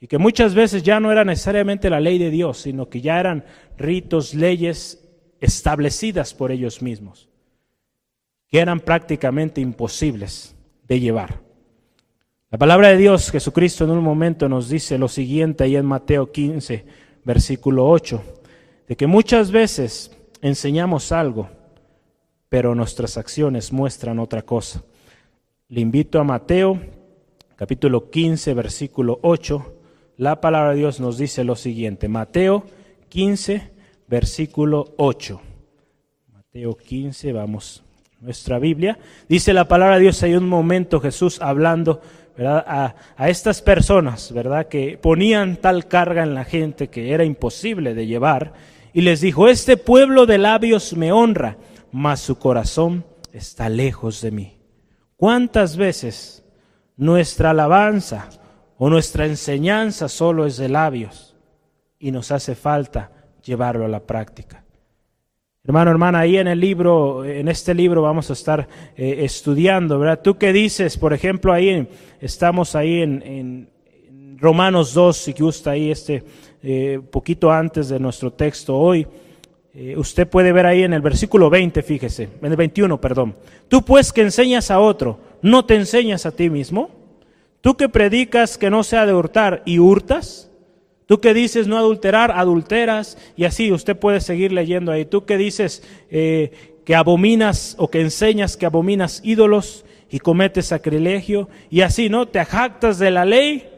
y 0.00 0.06
que 0.06 0.18
muchas 0.18 0.54
veces 0.54 0.82
ya 0.82 0.98
no 1.00 1.12
era 1.12 1.24
necesariamente 1.24 1.90
la 1.90 2.00
ley 2.00 2.18
de 2.18 2.30
Dios, 2.30 2.58
sino 2.58 2.88
que 2.88 3.00
ya 3.00 3.20
eran 3.20 3.44
ritos, 3.76 4.34
leyes 4.34 5.06
establecidas 5.40 6.32
por 6.34 6.52
ellos 6.52 6.80
mismos, 6.82 7.28
que 8.48 8.60
eran 8.60 8.80
prácticamente 8.80 9.60
imposibles 9.60 10.54
de 10.88 11.00
llevar. 11.00 11.49
La 12.50 12.58
palabra 12.58 12.88
de 12.88 12.96
Dios, 12.96 13.30
Jesucristo 13.30 13.84
en 13.84 13.90
un 13.90 14.02
momento 14.02 14.48
nos 14.48 14.68
dice 14.68 14.98
lo 14.98 15.06
siguiente 15.06 15.62
ahí 15.62 15.76
en 15.76 15.86
Mateo 15.86 16.32
15, 16.32 16.84
versículo 17.24 17.88
8, 17.88 18.22
de 18.88 18.96
que 18.96 19.06
muchas 19.06 19.52
veces 19.52 20.10
enseñamos 20.42 21.12
algo, 21.12 21.48
pero 22.48 22.74
nuestras 22.74 23.16
acciones 23.16 23.72
muestran 23.72 24.18
otra 24.18 24.42
cosa. 24.42 24.82
Le 25.68 25.80
invito 25.80 26.18
a 26.18 26.24
Mateo 26.24 26.80
capítulo 27.54 28.10
15, 28.10 28.54
versículo 28.54 29.20
8 29.22 29.76
la 30.20 30.40
palabra 30.40 30.72
de 30.72 30.76
Dios 30.76 31.00
nos 31.00 31.16
dice 31.16 31.44
lo 31.44 31.56
siguiente, 31.56 32.06
Mateo 32.06 32.64
15, 33.08 33.70
versículo 34.06 34.92
8. 34.98 35.40
Mateo 36.30 36.76
15, 36.76 37.32
vamos, 37.32 37.82
nuestra 38.20 38.58
Biblia. 38.58 38.98
Dice 39.30 39.54
la 39.54 39.66
palabra 39.66 39.94
de 39.94 40.02
Dios, 40.02 40.22
hay 40.22 40.34
un 40.34 40.46
momento 40.46 41.00
Jesús 41.00 41.40
hablando 41.40 42.02
A, 42.38 42.94
a, 43.16 43.28
estas 43.28 43.60
personas, 43.60 44.32
¿verdad? 44.32 44.66
Que 44.68 44.96
ponían 44.96 45.56
tal 45.56 45.88
carga 45.88 46.22
en 46.22 46.34
la 46.34 46.44
gente 46.44 46.88
que 46.88 47.12
era 47.12 47.24
imposible 47.24 47.94
de 47.94 48.06
llevar. 48.06 48.54
Y 48.92 49.02
les 49.02 49.20
dijo, 49.20 49.48
este 49.48 49.76
pueblo 49.76 50.26
de 50.26 50.38
labios 50.38 50.96
me 50.96 51.12
honra, 51.12 51.58
mas 51.92 52.20
su 52.20 52.38
corazón 52.38 53.04
está 53.32 53.68
lejos 53.68 54.20
de 54.22 54.30
mí. 54.30 54.58
¿Cuántas 55.16 55.76
veces 55.76 56.44
nuestra 56.96 57.50
alabanza 57.50 58.28
o 58.78 58.88
nuestra 58.88 59.26
enseñanza 59.26 60.08
solo 60.08 60.46
es 60.46 60.56
de 60.56 60.68
labios 60.68 61.36
y 61.98 62.10
nos 62.10 62.32
hace 62.32 62.54
falta 62.54 63.10
llevarlo 63.42 63.84
a 63.84 63.88
la 63.88 64.00
práctica? 64.00 64.64
Hermano, 65.62 65.90
hermana, 65.90 66.20
ahí 66.20 66.38
en 66.38 66.48
el 66.48 66.58
libro, 66.58 67.22
en 67.22 67.46
este 67.46 67.74
libro 67.74 68.00
vamos 68.00 68.30
a 68.30 68.32
estar 68.32 68.66
eh, 68.96 69.18
estudiando, 69.24 69.98
¿verdad? 69.98 70.20
¿Tú 70.24 70.38
qué 70.38 70.54
dices? 70.54 70.96
Por 70.96 71.12
ejemplo, 71.12 71.52
ahí 71.52 71.86
estamos 72.18 72.74
ahí 72.74 73.02
en, 73.02 73.68
Romanos 74.38 74.94
2, 74.94 75.14
si 75.14 75.32
gusta 75.34 75.72
ahí 75.72 75.90
este 75.90 76.24
eh, 76.62 76.98
poquito 77.10 77.52
antes 77.52 77.90
de 77.90 78.00
nuestro 78.00 78.32
texto 78.32 78.74
hoy. 78.74 79.06
Eh, 79.74 79.98
usted 79.98 80.26
puede 80.26 80.50
ver 80.50 80.64
ahí 80.64 80.82
en 80.82 80.94
el 80.94 81.02
versículo 81.02 81.50
20, 81.50 81.82
fíjese, 81.82 82.30
en 82.40 82.50
el 82.50 82.56
21, 82.56 82.98
perdón. 82.98 83.36
Tú 83.68 83.84
pues 83.84 84.14
que 84.14 84.22
enseñas 84.22 84.70
a 84.70 84.80
otro, 84.80 85.20
¿no 85.42 85.66
te 85.66 85.74
enseñas 85.74 86.24
a 86.24 86.30
ti 86.30 86.48
mismo? 86.48 86.88
Tú 87.60 87.76
que 87.76 87.90
predicas 87.90 88.56
que 88.56 88.70
no 88.70 88.82
se 88.82 88.96
ha 88.96 89.04
de 89.04 89.12
hurtar 89.12 89.62
y 89.66 89.78
hurtas. 89.78 90.49
Tú 91.10 91.20
que 91.20 91.34
dices 91.34 91.66
no 91.66 91.76
adulterar, 91.76 92.30
adulteras. 92.30 93.18
Y 93.36 93.42
así 93.42 93.72
usted 93.72 93.96
puede 93.96 94.20
seguir 94.20 94.52
leyendo 94.52 94.92
ahí. 94.92 95.04
Tú 95.04 95.24
que 95.24 95.36
dices 95.36 95.82
eh, 96.08 96.76
que 96.84 96.94
abominas 96.94 97.74
o 97.80 97.90
que 97.90 98.00
enseñas 98.00 98.56
que 98.56 98.64
abominas 98.64 99.20
ídolos 99.24 99.84
y 100.08 100.20
cometes 100.20 100.66
sacrilegio. 100.66 101.48
Y 101.68 101.80
así, 101.80 102.08
¿no? 102.08 102.28
Te 102.28 102.44
jactas 102.44 103.00
de 103.00 103.10
la 103.10 103.24
ley 103.24 103.68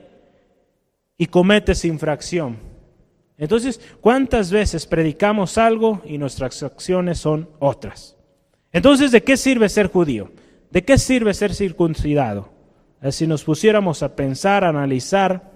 y 1.17 1.25
cometes 1.25 1.87
infracción. 1.87 2.59
Entonces, 3.39 3.81
¿cuántas 4.03 4.51
veces 4.51 4.85
predicamos 4.85 5.57
algo 5.57 6.03
y 6.05 6.19
nuestras 6.19 6.62
acciones 6.62 7.19
son 7.19 7.49
otras? 7.61 8.15
Entonces, 8.73 9.11
¿de 9.11 9.23
qué 9.23 9.39
sirve 9.39 9.71
ser 9.71 9.87
judío? 9.87 10.33
¿De 10.71 10.85
qué 10.85 10.99
sirve 10.99 11.33
ser 11.33 11.55
circuncidado? 11.55 12.51
Si 13.11 13.27
nos 13.27 13.43
pusiéramos 13.43 14.03
a 14.03 14.15
pensar, 14.15 14.65
a 14.65 14.69
analizar, 14.69 15.52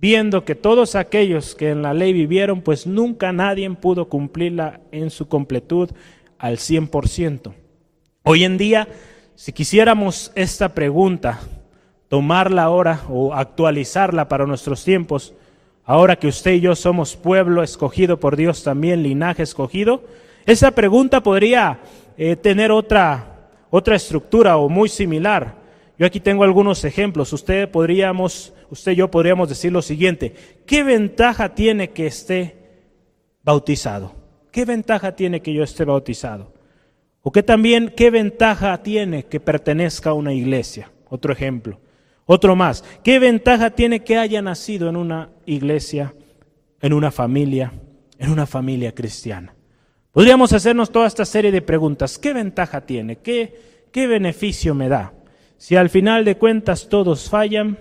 viendo 0.00 0.46
que 0.46 0.54
todos 0.54 0.94
aquellos 0.94 1.54
que 1.54 1.70
en 1.70 1.82
la 1.82 1.92
ley 1.92 2.12
vivieron, 2.14 2.62
pues 2.62 2.86
nunca 2.86 3.32
nadie 3.32 3.68
pudo 3.72 4.08
cumplirla 4.08 4.80
en 4.92 5.10
su 5.10 5.28
completud 5.28 5.90
al 6.38 6.56
100%. 6.56 7.52
Hoy 8.22 8.44
en 8.44 8.56
día, 8.56 8.88
si 9.34 9.52
quisiéramos 9.52 10.32
esta 10.34 10.70
pregunta, 10.70 11.40
tomarla 12.08 12.62
ahora 12.62 13.02
o 13.10 13.34
actualizarla 13.34 14.26
para 14.26 14.46
nuestros 14.46 14.82
tiempos, 14.84 15.34
ahora 15.84 16.16
que 16.16 16.28
usted 16.28 16.52
y 16.52 16.60
yo 16.60 16.74
somos 16.74 17.14
pueblo 17.14 17.62
escogido 17.62 18.18
por 18.18 18.36
Dios 18.36 18.64
también, 18.64 19.02
linaje 19.02 19.42
escogido, 19.42 20.02
esa 20.46 20.70
pregunta 20.70 21.22
podría 21.22 21.80
eh, 22.16 22.36
tener 22.36 22.72
otra, 22.72 23.50
otra 23.68 23.96
estructura 23.96 24.56
o 24.56 24.70
muy 24.70 24.88
similar. 24.88 25.59
Yo 26.00 26.06
aquí 26.06 26.18
tengo 26.18 26.44
algunos 26.44 26.82
ejemplos. 26.86 27.30
Usted 27.34 27.70
podríamos, 27.70 28.54
usted 28.70 28.92
y 28.92 28.96
yo 28.96 29.10
podríamos 29.10 29.50
decir 29.50 29.70
lo 29.70 29.82
siguiente: 29.82 30.34
¿qué 30.64 30.82
ventaja 30.82 31.54
tiene 31.54 31.90
que 31.90 32.06
esté 32.06 32.56
bautizado? 33.42 34.14
¿Qué 34.50 34.64
ventaja 34.64 35.14
tiene 35.14 35.42
que 35.42 35.52
yo 35.52 35.62
esté 35.62 35.84
bautizado? 35.84 36.54
O 37.20 37.30
que 37.30 37.42
también, 37.42 37.92
¿qué 37.94 38.08
ventaja 38.08 38.82
tiene 38.82 39.26
que 39.26 39.40
pertenezca 39.40 40.08
a 40.10 40.14
una 40.14 40.32
iglesia? 40.32 40.90
Otro 41.10 41.34
ejemplo. 41.34 41.78
Otro 42.24 42.56
más, 42.56 42.82
¿qué 43.04 43.18
ventaja 43.18 43.68
tiene 43.68 44.02
que 44.02 44.16
haya 44.16 44.40
nacido 44.40 44.88
en 44.88 44.96
una 44.96 45.28
iglesia, 45.44 46.14
en 46.80 46.94
una 46.94 47.10
familia, 47.10 47.74
en 48.18 48.30
una 48.30 48.46
familia 48.46 48.94
cristiana? 48.94 49.54
Podríamos 50.12 50.54
hacernos 50.54 50.90
toda 50.90 51.06
esta 51.06 51.26
serie 51.26 51.52
de 51.52 51.60
preguntas. 51.60 52.18
¿Qué 52.18 52.32
ventaja 52.32 52.86
tiene? 52.86 53.16
¿Qué, 53.16 53.84
qué 53.92 54.06
beneficio 54.06 54.74
me 54.74 54.88
da? 54.88 55.12
Si 55.60 55.76
al 55.76 55.90
final 55.90 56.24
de 56.24 56.38
cuentas 56.38 56.88
todos 56.88 57.28
fallan, 57.28 57.78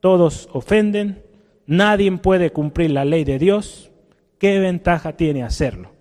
todos 0.00 0.48
ofenden, 0.52 1.22
nadie 1.64 2.10
puede 2.18 2.50
cumplir 2.50 2.90
la 2.90 3.04
ley 3.04 3.22
de 3.22 3.38
Dios, 3.38 3.92
¿qué 4.40 4.58
ventaja 4.58 5.16
tiene 5.16 5.44
hacerlo? 5.44 5.92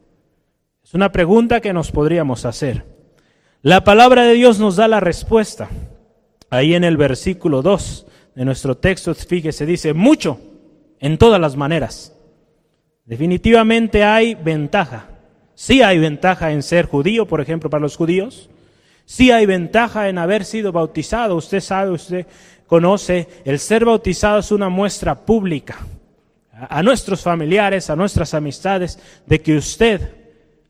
Es 0.84 0.96
una 0.96 1.12
pregunta 1.12 1.62
que 1.62 1.72
nos 1.72 1.92
podríamos 1.92 2.46
hacer. 2.46 2.84
La 3.62 3.84
palabra 3.84 4.24
de 4.24 4.34
Dios 4.34 4.60
nos 4.60 4.76
da 4.78 4.88
la 4.88 5.02
respuesta. 5.02 5.70
Ahí 6.50 6.74
en 6.74 6.84
el 6.84 6.98
versículo 6.98 7.62
2 7.62 8.08
de 8.34 8.46
nuestro 8.46 8.76
texto, 8.76 9.14
fíjese, 9.14 9.68
dice, 9.68 9.94
mucho 9.94 10.40
en 11.00 11.20
todas 11.20 11.40
las 11.40 11.56
maneras. 11.56 12.18
Definitivamente 13.06 14.04
hay 14.04 14.34
ventaja. 14.34 15.10
Sí 15.54 15.84
hay 15.84 16.00
ventaja 16.00 16.52
en 16.54 16.64
ser 16.64 16.88
judío, 16.88 17.28
por 17.28 17.40
ejemplo, 17.40 17.70
para 17.70 17.82
los 17.82 17.98
judíos. 17.98 18.50
Sí 19.06 19.32
hay 19.32 19.46
ventaja 19.46 20.10
en 20.10 20.18
haber 20.18 20.46
sido 20.46 20.72
bautizado. 20.72 21.36
Usted 21.36 21.60
sabe, 21.60 21.92
usted 21.92 22.26
conoce, 22.68 23.28
el 23.46 23.60
ser 23.60 23.86
bautizado 23.86 24.40
es 24.40 24.52
una 24.52 24.70
muestra 24.70 25.26
pública 25.26 25.78
a 26.52 26.82
nuestros 26.84 27.22
familiares, 27.22 27.90
a 27.90 27.96
nuestras 27.96 28.34
amistades, 28.34 29.00
de 29.26 29.42
que 29.42 29.58
usted 29.58 30.16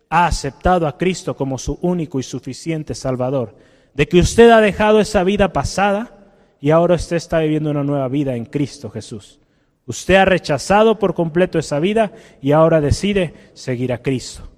ha 0.09 0.27
aceptado 0.27 0.87
a 0.87 0.97
Cristo 0.97 1.35
como 1.35 1.57
su 1.57 1.77
único 1.81 2.19
y 2.19 2.23
suficiente 2.23 2.95
Salvador 2.95 3.55
de 3.93 4.07
que 4.07 4.19
usted 4.19 4.49
ha 4.49 4.61
dejado 4.61 4.99
esa 4.99 5.23
vida 5.23 5.53
pasada 5.53 6.11
y 6.59 6.71
ahora 6.71 6.95
usted 6.95 7.17
está 7.17 7.39
viviendo 7.39 7.71
una 7.71 7.83
nueva 7.83 8.07
vida 8.07 8.35
en 8.35 8.45
Cristo 8.45 8.89
Jesús. 8.89 9.39
Usted 9.85 10.15
ha 10.15 10.25
rechazado 10.25 10.97
por 10.97 11.13
completo 11.13 11.59
esa 11.59 11.79
vida 11.79 12.13
y 12.41 12.53
ahora 12.53 12.81
decide 12.81 13.33
seguir 13.53 13.91
a 13.91 14.01
Cristo. 14.01 14.49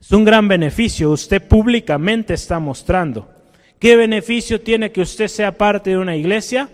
Es 0.00 0.12
un 0.12 0.24
gran 0.24 0.46
beneficio, 0.46 1.10
usted 1.10 1.42
públicamente 1.42 2.34
está 2.34 2.60
mostrando. 2.60 3.28
¿Qué 3.78 3.96
beneficio 3.96 4.60
tiene 4.60 4.92
que 4.92 5.00
usted 5.00 5.28
sea 5.28 5.58
parte 5.58 5.90
de 5.90 5.98
una 5.98 6.16
iglesia? 6.16 6.68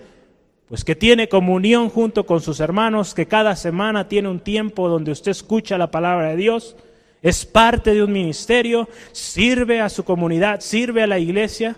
Pues 0.69 0.85
que 0.85 0.95
tiene 0.95 1.29
comunión 1.29 1.89
junto 1.89 2.27
con 2.27 2.41
sus 2.41 2.61
hermanos, 2.61 3.15
que 3.15 3.27
cada 3.27 3.57
semana 3.57 4.09
tiene 4.09 4.29
un 4.29 4.41
tiempo 4.41 4.89
donde 4.89 5.11
usted 5.11 5.31
escucha 5.31 5.79
la 5.79 5.91
palabra 5.91 6.31
de 6.31 6.37
Dios, 6.37 6.77
es 7.23 7.47
parte 7.47 7.95
de 7.95 8.03
un 8.03 8.13
ministerio, 8.13 8.89
sirve 9.13 9.81
a 9.81 9.89
su 9.89 10.05
comunidad, 10.05 10.61
sirve 10.61 11.03
a 11.03 11.07
la 11.07 11.19
iglesia. 11.19 11.77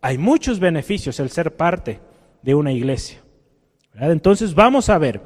Hay 0.00 0.18
muchos 0.18 0.58
beneficios 0.58 1.20
el 1.20 1.30
ser 1.30 1.54
parte 1.54 2.00
de 2.42 2.54
una 2.56 2.72
iglesia. 2.72 3.18
Entonces 3.94 4.54
vamos 4.54 4.88
a 4.88 4.98
ver, 4.98 5.20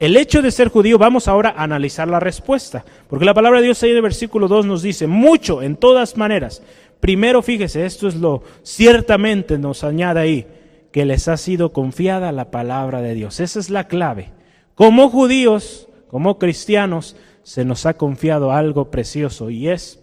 el 0.00 0.16
hecho 0.16 0.40
de 0.40 0.50
ser 0.50 0.68
judío, 0.68 0.96
vamos 0.96 1.28
ahora 1.28 1.54
a 1.54 1.62
analizar 1.62 2.08
la 2.08 2.18
respuesta, 2.18 2.84
porque 3.06 3.26
la 3.26 3.34
palabra 3.34 3.60
de 3.60 3.66
Dios 3.66 3.82
ahí 3.82 3.90
en 3.90 3.96
el 3.96 4.02
versículo 4.02 4.48
2 4.48 4.64
nos 4.64 4.82
dice, 4.82 5.06
mucho, 5.06 5.62
en 5.62 5.76
todas 5.76 6.16
maneras. 6.16 6.62
Primero, 7.00 7.42
fíjese, 7.42 7.84
esto 7.84 8.08
es 8.08 8.16
lo, 8.16 8.42
ciertamente 8.62 9.58
nos 9.58 9.84
añade 9.84 10.20
ahí, 10.20 10.46
que 10.90 11.04
les 11.04 11.28
ha 11.28 11.36
sido 11.36 11.74
confiada 11.74 12.32
la 12.32 12.50
palabra 12.50 13.02
de 13.02 13.12
Dios. 13.12 13.40
Esa 13.40 13.60
es 13.60 13.68
la 13.68 13.88
clave. 13.88 14.30
Como 14.74 15.10
judíos, 15.10 15.86
como 16.08 16.38
cristianos, 16.38 17.14
se 17.42 17.66
nos 17.66 17.84
ha 17.84 17.94
confiado 17.94 18.52
algo 18.52 18.90
precioso 18.90 19.50
y 19.50 19.68
es 19.68 20.00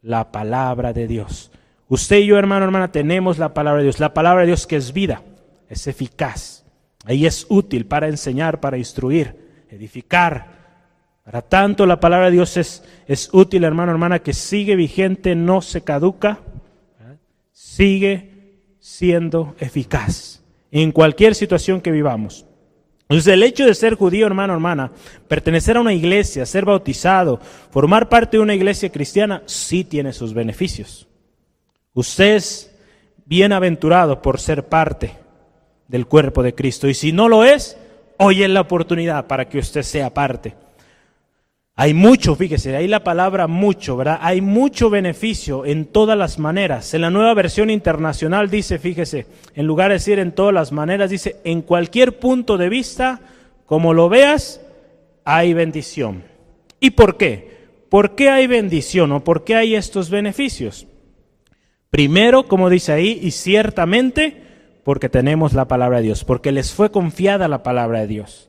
la 0.00 0.32
palabra 0.32 0.94
de 0.94 1.06
Dios. 1.06 1.50
Usted 1.88 2.16
y 2.16 2.26
yo, 2.26 2.38
hermano, 2.38 2.64
hermana, 2.64 2.92
tenemos 2.92 3.36
la 3.36 3.52
palabra 3.52 3.78
de 3.78 3.84
Dios. 3.84 4.00
La 4.00 4.14
palabra 4.14 4.40
de 4.40 4.48
Dios 4.48 4.66
que 4.66 4.76
es 4.76 4.94
vida, 4.94 5.22
es 5.68 5.86
eficaz. 5.86 6.64
Ahí 7.04 7.26
es 7.26 7.46
útil 7.48 7.86
para 7.86 8.08
enseñar, 8.08 8.60
para 8.60 8.78
instruir, 8.78 9.64
edificar. 9.70 10.58
Para 11.24 11.42
tanto, 11.42 11.86
la 11.86 12.00
palabra 12.00 12.26
de 12.26 12.32
Dios 12.32 12.56
es, 12.56 12.82
es 13.06 13.30
útil, 13.32 13.64
hermano, 13.64 13.92
hermana, 13.92 14.18
que 14.18 14.32
sigue 14.32 14.76
vigente, 14.76 15.34
no 15.34 15.60
se 15.60 15.82
caduca, 15.82 16.40
sigue 17.52 18.30
siendo 18.80 19.54
eficaz 19.58 20.42
en 20.70 20.92
cualquier 20.92 21.34
situación 21.34 21.80
que 21.80 21.90
vivamos. 21.90 22.46
Entonces 23.02 23.32
el 23.32 23.42
hecho 23.42 23.64
de 23.64 23.74
ser 23.74 23.94
judío, 23.94 24.26
hermano, 24.26 24.52
hermana, 24.52 24.92
pertenecer 25.28 25.78
a 25.78 25.80
una 25.80 25.94
iglesia, 25.94 26.44
ser 26.44 26.66
bautizado, 26.66 27.40
formar 27.70 28.10
parte 28.10 28.36
de 28.36 28.42
una 28.42 28.54
iglesia 28.54 28.90
cristiana, 28.90 29.42
sí 29.46 29.84
tiene 29.84 30.12
sus 30.12 30.34
beneficios. 30.34 31.08
Usted 31.94 32.36
es 32.36 32.74
bienaventurado 33.24 34.20
por 34.20 34.38
ser 34.38 34.68
parte 34.68 35.14
del 35.88 36.06
cuerpo 36.06 36.42
de 36.42 36.54
Cristo. 36.54 36.88
Y 36.88 36.94
si 36.94 37.10
no 37.10 37.28
lo 37.28 37.44
es, 37.44 37.76
hoy 38.18 38.44
es 38.44 38.50
la 38.50 38.60
oportunidad 38.60 39.26
para 39.26 39.48
que 39.48 39.58
usted 39.58 39.82
sea 39.82 40.14
parte. 40.14 40.54
Hay 41.74 41.94
mucho, 41.94 42.36
fíjese, 42.36 42.76
ahí 42.76 42.86
la 42.86 43.02
palabra 43.02 43.48
mucho, 43.48 43.96
¿verdad? 43.96 44.18
Hay 44.20 44.40
mucho 44.40 44.90
beneficio 44.90 45.64
en 45.64 45.86
todas 45.86 46.16
las 46.16 46.38
maneras. 46.38 46.94
En 46.94 47.00
la 47.00 47.10
nueva 47.10 47.34
versión 47.34 47.70
internacional 47.70 48.50
dice, 48.50 48.78
fíjese, 48.78 49.26
en 49.54 49.66
lugar 49.66 49.88
de 49.88 49.94
decir 49.94 50.18
en 50.20 50.32
todas 50.32 50.54
las 50.54 50.70
maneras, 50.70 51.10
dice, 51.10 51.36
en 51.44 51.62
cualquier 51.62 52.18
punto 52.18 52.56
de 52.56 52.68
vista, 52.68 53.20
como 53.66 53.94
lo 53.94 54.08
veas, 54.08 54.60
hay 55.24 55.54
bendición. 55.54 56.24
¿Y 56.80 56.90
por 56.90 57.16
qué? 57.16 57.58
¿por 57.88 58.14
qué 58.14 58.30
hay 58.30 58.46
bendición 58.46 59.12
o 59.12 59.24
por 59.24 59.44
qué 59.44 59.54
hay 59.54 59.74
estos 59.74 60.10
beneficios? 60.10 60.86
Primero, 61.90 62.44
como 62.44 62.68
dice 62.68 62.92
ahí, 62.92 63.18
y 63.22 63.30
ciertamente 63.30 64.42
porque 64.88 65.10
tenemos 65.10 65.52
la 65.52 65.68
palabra 65.68 65.98
de 65.98 66.04
Dios, 66.04 66.24
porque 66.24 66.50
les 66.50 66.72
fue 66.72 66.90
confiada 66.90 67.46
la 67.46 67.62
palabra 67.62 68.00
de 68.00 68.06
Dios. 68.06 68.48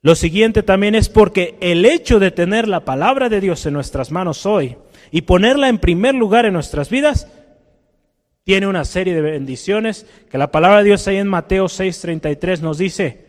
Lo 0.00 0.14
siguiente 0.14 0.62
también 0.62 0.94
es 0.94 1.10
porque 1.10 1.58
el 1.60 1.84
hecho 1.84 2.18
de 2.18 2.30
tener 2.30 2.66
la 2.66 2.86
palabra 2.86 3.28
de 3.28 3.38
Dios 3.38 3.66
en 3.66 3.74
nuestras 3.74 4.10
manos 4.10 4.46
hoy 4.46 4.78
y 5.10 5.20
ponerla 5.20 5.68
en 5.68 5.76
primer 5.76 6.14
lugar 6.14 6.46
en 6.46 6.54
nuestras 6.54 6.88
vidas, 6.88 7.28
tiene 8.44 8.66
una 8.66 8.86
serie 8.86 9.14
de 9.14 9.20
bendiciones 9.20 10.06
que 10.30 10.38
la 10.38 10.50
palabra 10.50 10.78
de 10.78 10.84
Dios 10.84 11.06
ahí 11.06 11.18
en 11.18 11.28
Mateo 11.28 11.66
6:33 11.66 12.62
nos 12.62 12.78
dice, 12.78 13.26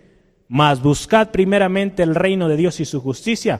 mas 0.48 0.82
buscad 0.82 1.30
primeramente 1.30 2.03
el 2.03 2.15
reino 2.15 2.48
de 2.48 2.56
Dios 2.56 2.80
y 2.80 2.86
su 2.86 3.01
justicia, 3.01 3.60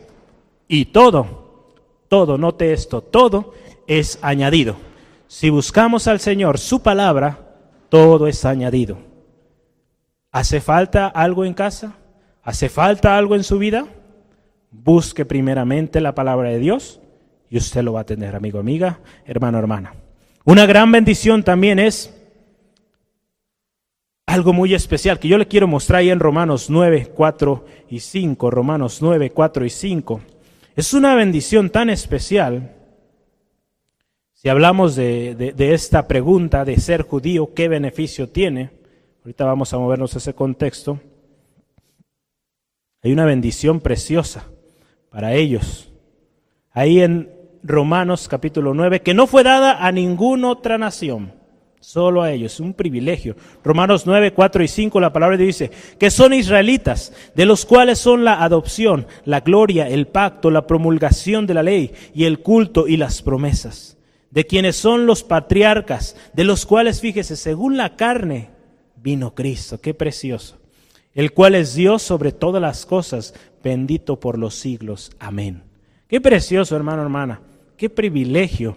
y 0.70 0.86
todo, 0.86 1.74
todo, 2.08 2.38
note 2.38 2.72
esto, 2.72 3.02
todo 3.02 3.56
es 3.88 4.20
añadido. 4.22 4.78
Si 5.28 5.50
buscamos 5.50 6.08
al 6.08 6.22
Señor, 6.22 6.60
su 6.60 6.82
palabra, 6.82 7.53
todo 7.94 8.26
es 8.26 8.44
añadido. 8.44 8.98
¿Hace 10.32 10.62
falta 10.62 11.06
algo 11.10 11.46
en 11.46 11.54
casa? 11.54 11.94
¿Hace 12.42 12.68
falta 12.68 13.16
algo 13.16 13.36
en 13.36 13.44
su 13.44 13.60
vida? 13.60 13.86
Busque 14.72 15.26
primeramente 15.26 16.02
la 16.02 16.16
palabra 16.16 16.50
de 16.50 16.58
Dios 16.58 17.00
y 17.52 17.58
usted 17.58 17.84
lo 17.84 17.94
va 17.94 18.00
a 18.00 18.06
tener, 18.08 18.36
amigo, 18.36 18.58
amiga, 18.58 19.00
hermano, 19.28 19.60
hermana. 19.60 19.94
Una 20.44 20.66
gran 20.66 20.92
bendición 20.92 21.44
también 21.44 21.78
es 21.78 22.12
algo 24.26 24.54
muy 24.54 24.74
especial 24.74 25.20
que 25.20 25.28
yo 25.28 25.38
le 25.38 25.48
quiero 25.48 25.68
mostrar 25.68 26.00
ahí 26.00 26.10
en 26.10 26.20
Romanos 26.20 26.72
9, 26.72 27.12
4 27.14 27.66
y 27.92 28.00
5. 28.00 28.50
Romanos 28.50 29.04
9, 29.04 29.30
4 29.30 29.66
y 29.66 29.70
5. 29.70 30.22
Es 30.76 30.96
una 30.96 31.14
bendición 31.14 31.70
tan 31.70 31.92
especial. 31.92 32.74
Si 34.44 34.50
hablamos 34.50 34.98
de, 34.98 35.54
esta 35.58 36.06
pregunta 36.06 36.66
de 36.66 36.78
ser 36.78 37.04
judío, 37.04 37.54
¿qué 37.54 37.70
beneficio 37.70 38.28
tiene? 38.28 38.72
Ahorita 39.24 39.46
vamos 39.46 39.74
a 39.74 39.78
movernos 39.78 40.16
a 40.16 40.18
ese 40.18 40.34
contexto. 40.34 41.00
Hay 43.02 43.14
una 43.14 43.24
bendición 43.24 43.80
preciosa 43.80 44.50
para 45.10 45.34
ellos. 45.34 45.94
Ahí 46.74 47.00
en 47.00 47.32
Romanos 47.64 48.28
capítulo 48.28 48.74
9, 48.74 49.02
que 49.02 49.14
no 49.14 49.28
fue 49.28 49.44
dada 49.44 49.88
a 49.88 49.94
ninguna 49.94 50.50
otra 50.50 50.78
nación, 50.78 51.32
solo 51.80 52.22
a 52.22 52.34
ellos, 52.34 52.60
un 52.60 52.74
privilegio. 52.74 53.38
Romanos 53.64 54.06
9, 54.06 54.34
4 54.34 54.62
y 54.62 54.68
5, 54.68 55.00
la 55.00 55.14
palabra 55.14 55.38
dice, 55.38 55.72
que 55.98 56.12
son 56.12 56.34
israelitas, 56.34 57.14
de 57.34 57.46
los 57.46 57.66
cuales 57.66 57.98
son 57.98 58.26
la 58.26 58.44
adopción, 58.44 59.08
la 59.24 59.40
gloria, 59.40 59.88
el 59.88 60.08
pacto, 60.08 60.52
la 60.52 60.68
promulgación 60.68 61.48
de 61.48 61.54
la 61.54 61.64
ley 61.64 61.94
y 62.14 62.26
el 62.26 62.40
culto 62.40 62.90
y 62.90 62.98
las 62.98 63.22
promesas, 63.22 63.98
de 64.34 64.48
quienes 64.48 64.76
son 64.76 65.06
los 65.06 65.24
patriarcas, 65.24 66.16
de 66.34 66.44
los 66.44 66.66
cuales, 66.66 67.00
fíjese, 67.00 67.36
según 67.36 67.78
la 67.78 67.96
carne, 67.96 68.50
vino 68.96 69.36
Cristo, 69.36 69.80
qué 69.80 69.94
precioso, 69.94 70.58
el 71.14 71.34
cual 71.34 71.54
es 71.54 71.76
Dios 71.76 72.02
sobre 72.02 72.32
todas 72.32 72.60
las 72.60 72.88
cosas, 72.88 73.36
bendito 73.64 74.20
por 74.20 74.40
los 74.40 74.56
siglos. 74.56 75.12
Amén. 75.20 75.62
Qué 76.08 76.20
precioso, 76.20 76.76
hermano, 76.76 77.04
hermana 77.04 77.42
Qué 77.78 77.90
privilegio 77.90 78.76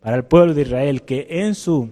para 0.00 0.16
el 0.16 0.24
pueblo 0.24 0.52
de 0.52 0.62
Israel 0.62 1.02
que 1.02 1.26
en 1.30 1.54
su 1.54 1.90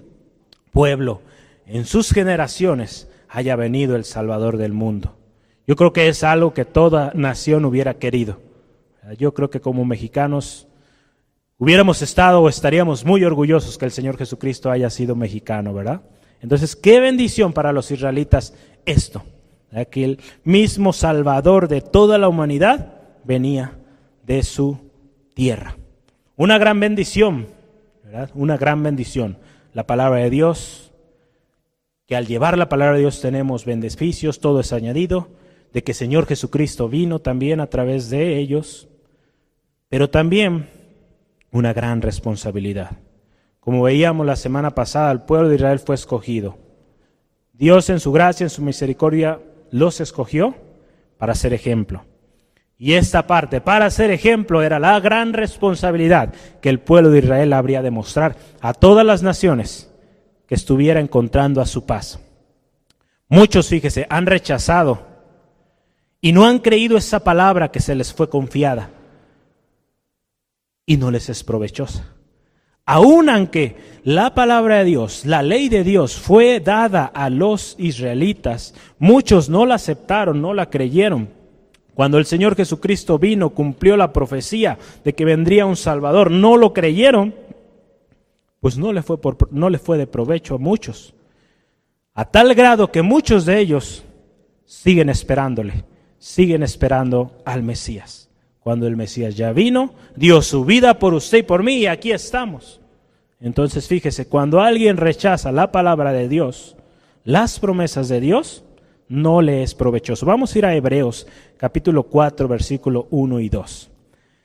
pueblo, 0.70 1.22
en 1.66 1.86
sus 1.86 2.10
generaciones, 2.10 3.08
haya 3.30 3.56
venido 3.56 3.96
el 3.96 4.04
Salvador 4.04 4.58
del 4.58 4.74
mundo. 4.74 5.16
Yo 5.66 5.74
creo 5.74 5.92
que 5.92 6.08
es 6.08 6.22
algo 6.22 6.52
que 6.52 6.66
toda 6.66 7.12
nación 7.14 7.64
hubiera 7.64 7.94
querido. 7.94 8.40
Yo 9.18 9.32
creo 9.32 9.48
que 9.48 9.60
como 9.60 9.84
mexicanos 9.86 10.65
hubiéramos 11.58 12.02
estado 12.02 12.42
o 12.42 12.48
estaríamos 12.48 13.04
muy 13.04 13.24
orgullosos 13.24 13.78
que 13.78 13.84
el 13.84 13.90
Señor 13.90 14.16
Jesucristo 14.16 14.70
haya 14.70 14.90
sido 14.90 15.16
mexicano, 15.16 15.72
¿verdad? 15.72 16.02
Entonces, 16.40 16.76
qué 16.76 17.00
bendición 17.00 17.52
para 17.52 17.72
los 17.72 17.90
israelitas 17.90 18.54
esto, 18.84 19.24
que 19.90 20.04
el 20.04 20.20
mismo 20.44 20.92
Salvador 20.92 21.68
de 21.68 21.80
toda 21.80 22.18
la 22.18 22.28
humanidad 22.28 22.94
venía 23.24 23.78
de 24.24 24.42
su 24.42 24.78
tierra. 25.34 25.76
Una 26.36 26.58
gran 26.58 26.78
bendición, 26.78 27.46
¿verdad? 28.04 28.30
Una 28.34 28.56
gran 28.56 28.82
bendición. 28.82 29.38
La 29.72 29.86
palabra 29.86 30.20
de 30.20 30.30
Dios, 30.30 30.92
que 32.06 32.16
al 32.16 32.26
llevar 32.26 32.56
la 32.56 32.68
palabra 32.68 32.94
de 32.94 33.00
Dios 33.00 33.20
tenemos 33.20 33.64
beneficios, 33.64 34.40
todo 34.40 34.60
es 34.60 34.72
añadido, 34.72 35.28
de 35.72 35.82
que 35.82 35.94
Señor 35.94 36.26
Jesucristo 36.26 36.88
vino 36.88 37.18
también 37.18 37.60
a 37.60 37.66
través 37.66 38.08
de 38.08 38.38
ellos, 38.38 38.88
pero 39.88 40.08
también 40.08 40.68
una 41.56 41.72
gran 41.72 42.02
responsabilidad. 42.02 42.98
Como 43.60 43.82
veíamos 43.82 44.26
la 44.26 44.36
semana 44.36 44.74
pasada, 44.74 45.10
el 45.10 45.22
pueblo 45.22 45.48
de 45.48 45.56
Israel 45.56 45.78
fue 45.78 45.94
escogido. 45.94 46.58
Dios 47.52 47.88
en 47.90 47.98
su 47.98 48.12
gracia, 48.12 48.44
en 48.44 48.50
su 48.50 48.62
misericordia, 48.62 49.40
los 49.70 50.00
escogió 50.00 50.54
para 51.18 51.34
ser 51.34 51.52
ejemplo. 51.52 52.04
Y 52.78 52.92
esta 52.92 53.26
parte, 53.26 53.62
para 53.62 53.90
ser 53.90 54.10
ejemplo, 54.10 54.62
era 54.62 54.78
la 54.78 55.00
gran 55.00 55.32
responsabilidad 55.32 56.34
que 56.60 56.68
el 56.68 56.78
pueblo 56.78 57.10
de 57.10 57.20
Israel 57.20 57.54
habría 57.54 57.80
de 57.80 57.90
mostrar 57.90 58.36
a 58.60 58.74
todas 58.74 59.04
las 59.06 59.22
naciones 59.22 59.90
que 60.46 60.54
estuviera 60.54 61.00
encontrando 61.00 61.62
a 61.62 61.66
su 61.66 61.86
paz. 61.86 62.20
Muchos, 63.28 63.68
fíjese, 63.68 64.06
han 64.10 64.26
rechazado 64.26 65.06
y 66.20 66.32
no 66.32 66.46
han 66.46 66.58
creído 66.58 66.98
esa 66.98 67.20
palabra 67.20 67.72
que 67.72 67.80
se 67.80 67.94
les 67.94 68.12
fue 68.12 68.28
confiada 68.28 68.90
y 70.86 70.96
no 70.96 71.10
les 71.10 71.28
es 71.28 71.44
provechosa. 71.44 72.14
Aun 72.86 73.28
aunque 73.28 73.76
la 74.04 74.32
palabra 74.34 74.78
de 74.78 74.84
Dios, 74.84 75.26
la 75.26 75.42
ley 75.42 75.68
de 75.68 75.82
Dios 75.82 76.16
fue 76.16 76.60
dada 76.60 77.04
a 77.04 77.28
los 77.28 77.74
israelitas, 77.78 78.74
muchos 78.98 79.48
no 79.48 79.66
la 79.66 79.74
aceptaron, 79.74 80.40
no 80.40 80.54
la 80.54 80.70
creyeron 80.70 81.36
cuando 81.96 82.18
el 82.18 82.26
Señor 82.26 82.56
Jesucristo 82.56 83.18
vino, 83.18 83.48
cumplió 83.54 83.96
la 83.96 84.12
profecía 84.12 84.78
de 85.02 85.14
que 85.14 85.24
vendría 85.24 85.64
un 85.64 85.76
Salvador, 85.76 86.30
no 86.30 86.58
lo 86.58 86.74
creyeron, 86.74 87.34
pues 88.60 88.76
no 88.76 88.92
le 88.92 89.00
fue, 89.00 89.18
por, 89.18 89.50
no 89.50 89.70
le 89.70 89.78
fue 89.78 89.96
de 89.96 90.06
provecho 90.06 90.56
a 90.56 90.58
muchos. 90.58 91.14
A 92.12 92.26
tal 92.26 92.54
grado 92.54 92.92
que 92.92 93.00
muchos 93.00 93.46
de 93.46 93.58
ellos 93.60 94.04
siguen 94.66 95.08
esperándole, 95.08 95.86
siguen 96.18 96.62
esperando 96.62 97.38
al 97.46 97.62
Mesías. 97.62 98.25
Cuando 98.66 98.88
el 98.88 98.96
Mesías 98.96 99.36
ya 99.36 99.52
vino, 99.52 99.94
dio 100.16 100.42
su 100.42 100.64
vida 100.64 100.98
por 100.98 101.14
usted 101.14 101.38
y 101.38 101.42
por 101.44 101.62
mí 101.62 101.74
y 101.74 101.86
aquí 101.86 102.10
estamos. 102.10 102.80
Entonces 103.38 103.86
fíjese, 103.86 104.26
cuando 104.26 104.60
alguien 104.60 104.96
rechaza 104.96 105.52
la 105.52 105.70
palabra 105.70 106.12
de 106.12 106.28
Dios, 106.28 106.74
las 107.22 107.60
promesas 107.60 108.08
de 108.08 108.18
Dios, 108.18 108.64
no 109.08 109.40
le 109.40 109.62
es 109.62 109.76
provechoso. 109.76 110.26
Vamos 110.26 110.52
a 110.52 110.58
ir 110.58 110.66
a 110.66 110.74
Hebreos 110.74 111.28
capítulo 111.56 112.02
4, 112.02 112.48
versículo 112.48 113.06
1 113.10 113.38
y 113.38 113.48
2. 113.50 113.90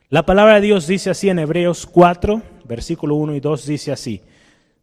La 0.10 0.23
palabra 0.23 0.53
de 0.53 0.62
Dios 0.62 0.86
dice 0.86 1.10
así 1.10 1.27
en 1.27 1.39
Hebreos 1.39 1.88
4, 1.88 2.43
versículo 2.65 3.15
1 3.15 3.34
y 3.34 3.39
2, 3.39 3.65
dice 3.65 3.91
así, 3.91 4.21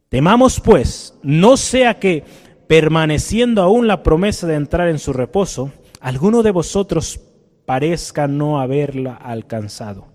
temamos 0.09 0.59
pues, 0.59 1.17
no 1.23 1.55
sea 1.55 1.97
que 1.97 2.25
permaneciendo 2.67 3.61
aún 3.61 3.87
la 3.87 4.03
promesa 4.03 4.47
de 4.47 4.55
entrar 4.55 4.89
en 4.89 4.99
su 4.99 5.13
reposo, 5.13 5.71
alguno 6.01 6.43
de 6.43 6.51
vosotros 6.51 7.21
parezca 7.69 8.27
no 8.27 8.59
haberla 8.59 9.13
alcanzado. 9.13 10.07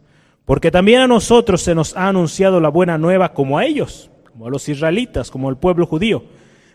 Porque 0.44 0.72
también 0.72 1.02
a 1.02 1.06
nosotros 1.06 1.62
se 1.62 1.72
nos 1.72 1.96
ha 1.96 2.08
anunciado 2.08 2.60
la 2.60 2.68
buena 2.68 2.98
nueva 2.98 3.32
como 3.32 3.58
a 3.58 3.64
ellos, 3.64 4.10
como 4.28 4.48
a 4.48 4.50
los 4.50 4.68
israelitas, 4.68 5.30
como 5.30 5.48
al 5.48 5.56
pueblo 5.56 5.86
judío, 5.86 6.24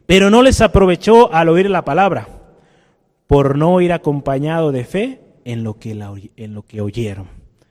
pero 0.06 0.30
no 0.30 0.42
les 0.42 0.62
aprovechó 0.62 1.34
al 1.34 1.50
oír 1.50 1.70
la 1.70 1.84
palabra 1.84 2.30
por 3.28 3.58
no 3.58 3.82
ir 3.82 3.92
acompañado 3.92 4.72
de 4.72 4.86
fe 4.86 5.20
en 5.44 5.66
lo 5.66 5.78
que, 5.78 5.92
en 6.38 6.54
lo 6.54 6.62
que 6.62 6.80
oyeron. 6.80 7.28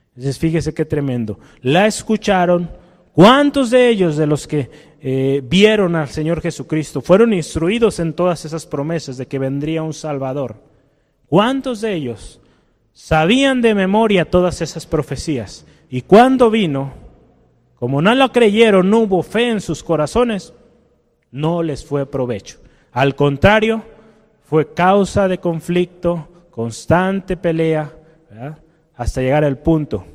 Entonces 0.09 0.37
fíjese 0.37 0.75
qué 0.75 0.85
tremendo. 0.85 1.39
La 1.63 1.87
escucharon. 1.87 2.69
¿Cuántos 3.13 3.71
de 3.71 3.89
ellos, 3.89 4.17
de 4.17 4.27
los 4.27 4.45
que 4.45 4.69
eh, 5.01 5.41
vieron 5.43 5.95
al 5.95 6.09
Señor 6.09 6.41
Jesucristo, 6.41 7.01
fueron 7.01 7.33
instruidos 7.33 7.99
en 7.99 8.13
todas 8.13 8.45
esas 8.45 8.67
promesas 8.67 9.17
de 9.17 9.25
que 9.25 9.39
vendría 9.39 9.81
un 9.81 9.95
Salvador? 9.95 10.57
¿Cuántos 11.25 11.81
de 11.81 11.95
ellos 11.95 12.38
sabían 12.99 13.61
de 13.61 13.73
memoria 13.73 14.29
todas 14.29 14.61
esas 14.61 14.85
profecías? 14.85 15.65
Y 15.89 16.01
cuando 16.01 16.51
vino, 16.51 16.91
como 17.75 18.01
no 18.01 18.13
lo 18.13 18.29
creyeron, 18.33 18.89
no 18.89 18.99
hubo 18.99 19.23
fe 19.23 19.49
en 19.49 19.61
sus 19.61 19.83
corazones, 19.83 20.53
no 21.31 21.63
les 21.63 21.85
fue 21.85 22.05
provecho. 22.05 22.59
Al 22.91 23.15
contrario, 23.15 23.83
fue 24.43 24.73
causa 24.73 25.29
de 25.29 25.37
conflicto, 25.37 26.27
constante 26.51 27.37
pelea, 27.37 27.93
hasta 28.95 29.21
llegar 29.21 29.45
al 29.45 29.59
punto 29.59 30.05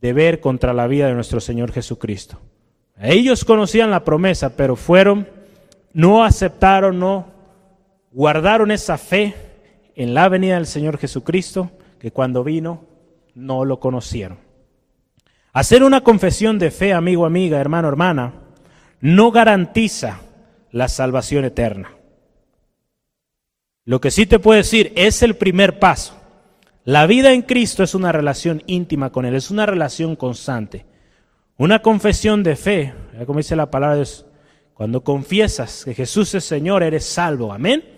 de 0.00 0.12
ver 0.14 0.40
contra 0.40 0.72
la 0.72 0.86
vida 0.86 1.06
de 1.06 1.14
nuestro 1.14 1.40
Señor 1.40 1.70
Jesucristo. 1.70 2.38
Ellos 2.98 3.44
conocían 3.44 3.90
la 3.90 4.04
promesa, 4.04 4.56
pero 4.56 4.74
fueron, 4.74 5.28
no 5.92 6.24
aceptaron, 6.24 6.98
no 6.98 7.26
guardaron 8.10 8.70
esa 8.70 8.96
fe 8.96 9.34
en 9.96 10.14
la 10.14 10.28
venida 10.28 10.54
del 10.54 10.66
Señor 10.66 10.98
Jesucristo, 10.98 11.72
que 11.98 12.12
cuando 12.12 12.44
vino 12.44 12.84
no 13.34 13.64
lo 13.64 13.80
conocieron. 13.80 14.38
Hacer 15.52 15.82
una 15.82 16.02
confesión 16.02 16.58
de 16.58 16.70
fe, 16.70 16.92
amigo, 16.92 17.24
amiga, 17.24 17.58
hermano, 17.58 17.88
hermana, 17.88 18.34
no 19.00 19.32
garantiza 19.32 20.20
la 20.70 20.88
salvación 20.88 21.46
eterna. 21.46 21.92
Lo 23.86 24.00
que 24.00 24.10
sí 24.10 24.26
te 24.26 24.38
puedo 24.38 24.58
decir 24.58 24.92
es 24.96 25.22
el 25.22 25.34
primer 25.36 25.78
paso. 25.78 26.14
La 26.84 27.06
vida 27.06 27.32
en 27.32 27.42
Cristo 27.42 27.82
es 27.82 27.94
una 27.94 28.12
relación 28.12 28.62
íntima 28.66 29.10
con 29.10 29.24
Él, 29.24 29.34
es 29.34 29.50
una 29.50 29.64
relación 29.64 30.14
constante. 30.14 30.84
Una 31.56 31.80
confesión 31.80 32.42
de 32.42 32.54
fe, 32.54 32.94
como 33.24 33.38
dice 33.38 33.56
la 33.56 33.70
palabra 33.70 33.94
de 33.94 34.00
Dios, 34.02 34.26
cuando 34.74 35.02
confiesas 35.02 35.86
que 35.86 35.94
Jesús 35.94 36.34
es 36.34 36.44
Señor, 36.44 36.82
eres 36.82 37.06
salvo. 37.06 37.50
Amén. 37.50 37.95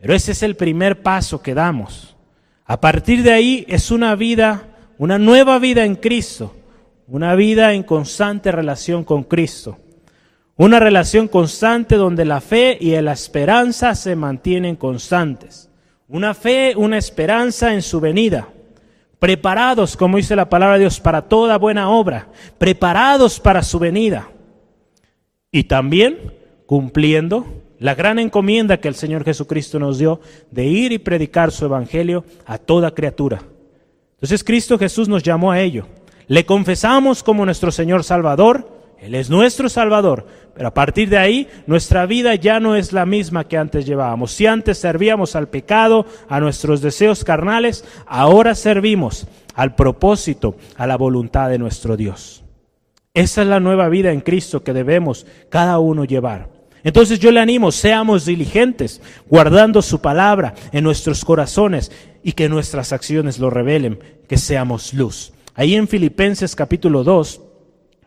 Pero 0.00 0.14
ese 0.14 0.32
es 0.32 0.42
el 0.42 0.56
primer 0.56 1.02
paso 1.02 1.42
que 1.42 1.54
damos. 1.54 2.16
A 2.64 2.80
partir 2.80 3.22
de 3.22 3.32
ahí 3.32 3.64
es 3.68 3.90
una 3.90 4.14
vida, 4.14 4.68
una 4.98 5.18
nueva 5.18 5.58
vida 5.58 5.84
en 5.84 5.96
Cristo, 5.96 6.54
una 7.06 7.34
vida 7.34 7.72
en 7.72 7.82
constante 7.82 8.52
relación 8.52 9.04
con 9.04 9.24
Cristo. 9.24 9.78
Una 10.56 10.80
relación 10.80 11.28
constante 11.28 11.96
donde 11.96 12.24
la 12.24 12.40
fe 12.40 12.76
y 12.80 12.90
la 13.00 13.12
esperanza 13.12 13.94
se 13.94 14.16
mantienen 14.16 14.76
constantes. 14.76 15.70
Una 16.08 16.34
fe, 16.34 16.74
una 16.76 16.98
esperanza 16.98 17.72
en 17.72 17.82
su 17.82 18.00
venida. 18.00 18.48
Preparados, 19.18 19.96
como 19.96 20.16
dice 20.16 20.36
la 20.36 20.48
palabra 20.48 20.74
de 20.74 20.80
Dios, 20.80 21.00
para 21.00 21.22
toda 21.22 21.58
buena 21.58 21.90
obra. 21.90 22.28
Preparados 22.58 23.38
para 23.38 23.62
su 23.62 23.78
venida. 23.78 24.28
Y 25.52 25.64
también 25.64 26.34
cumpliendo 26.66 27.46
la 27.78 27.94
gran 27.94 28.18
encomienda 28.18 28.78
que 28.78 28.88
el 28.88 28.94
Señor 28.94 29.24
Jesucristo 29.24 29.78
nos 29.78 29.98
dio 29.98 30.20
de 30.50 30.64
ir 30.64 30.92
y 30.92 30.98
predicar 30.98 31.52
su 31.52 31.64
evangelio 31.64 32.24
a 32.46 32.58
toda 32.58 32.94
criatura. 32.94 33.42
Entonces 34.14 34.42
Cristo 34.42 34.78
Jesús 34.78 35.08
nos 35.08 35.22
llamó 35.22 35.52
a 35.52 35.60
ello. 35.60 35.86
Le 36.26 36.44
confesamos 36.44 37.22
como 37.22 37.44
nuestro 37.44 37.70
Señor 37.70 38.04
Salvador 38.04 38.78
él 39.00 39.14
es 39.14 39.30
nuestro 39.30 39.68
Salvador, 39.68 40.26
pero 40.54 40.68
a 40.68 40.74
partir 40.74 41.08
de 41.08 41.18
ahí 41.18 41.48
nuestra 41.66 42.04
vida 42.06 42.34
ya 42.34 42.58
no 42.58 42.74
es 42.74 42.92
la 42.92 43.06
misma 43.06 43.44
que 43.46 43.56
antes 43.56 43.86
llevábamos. 43.86 44.32
Si 44.32 44.46
antes 44.46 44.78
servíamos 44.78 45.36
al 45.36 45.48
pecado, 45.48 46.04
a 46.28 46.40
nuestros 46.40 46.80
deseos 46.80 47.22
carnales, 47.22 47.84
ahora 48.06 48.56
servimos 48.56 49.28
al 49.54 49.76
propósito, 49.76 50.56
a 50.76 50.86
la 50.86 50.96
voluntad 50.96 51.48
de 51.48 51.58
nuestro 51.58 51.96
Dios. 51.96 52.44
Esa 53.14 53.42
es 53.42 53.48
la 53.48 53.60
nueva 53.60 53.88
vida 53.88 54.12
en 54.12 54.20
Cristo 54.20 54.64
que 54.64 54.72
debemos 54.72 55.26
cada 55.48 55.78
uno 55.78 56.04
llevar. 56.04 56.57
Entonces 56.84 57.18
yo 57.18 57.30
le 57.30 57.40
animo, 57.40 57.72
seamos 57.72 58.24
diligentes, 58.24 59.00
guardando 59.28 59.82
su 59.82 60.00
palabra 60.00 60.54
en 60.72 60.84
nuestros 60.84 61.24
corazones 61.24 61.90
y 62.22 62.32
que 62.32 62.48
nuestras 62.48 62.92
acciones 62.92 63.38
lo 63.38 63.50
revelen, 63.50 63.98
que 64.28 64.38
seamos 64.38 64.94
luz. 64.94 65.32
Ahí 65.54 65.74
en 65.74 65.88
Filipenses 65.88 66.54
capítulo 66.54 67.02
2, 67.02 67.40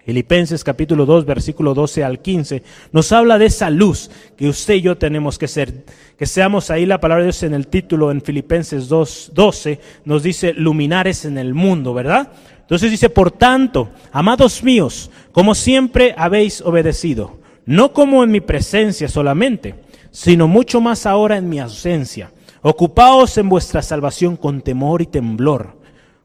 Filipenses 0.05 0.63
capítulo 0.63 1.05
2, 1.05 1.25
versículo 1.25 1.73
12 1.73 2.03
al 2.03 2.21
15, 2.21 2.63
nos 2.91 3.11
habla 3.11 3.37
de 3.37 3.45
esa 3.45 3.69
luz 3.69 4.09
que 4.35 4.47
usted 4.47 4.75
y 4.75 4.81
yo 4.81 4.97
tenemos 4.97 5.37
que 5.37 5.47
ser. 5.47 5.85
Que 6.17 6.25
seamos 6.25 6.71
ahí 6.71 6.85
la 6.85 6.99
palabra 6.99 7.23
de 7.23 7.27
Dios 7.27 7.43
en 7.43 7.53
el 7.53 7.67
título 7.67 8.09
en 8.09 8.21
Filipenses 8.21 8.87
2, 8.87 9.31
12, 9.33 9.79
nos 10.05 10.23
dice 10.23 10.53
luminares 10.53 11.25
en 11.25 11.37
el 11.37 11.53
mundo, 11.53 11.93
¿verdad? 11.93 12.31
Entonces 12.61 12.89
dice, 12.89 13.09
por 13.09 13.31
tanto, 13.31 13.89
amados 14.11 14.63
míos, 14.63 15.11
como 15.33 15.53
siempre 15.53 16.15
habéis 16.17 16.61
obedecido, 16.61 17.40
no 17.65 17.93
como 17.93 18.23
en 18.23 18.31
mi 18.31 18.41
presencia 18.41 19.07
solamente, 19.07 19.75
sino 20.11 20.47
mucho 20.47 20.81
más 20.81 21.05
ahora 21.05 21.37
en 21.37 21.49
mi 21.49 21.59
ausencia. 21.59 22.31
Ocupaos 22.61 23.37
en 23.37 23.49
vuestra 23.49 23.81
salvación 23.81 24.35
con 24.35 24.61
temor 24.61 25.01
y 25.01 25.05
temblor 25.05 25.81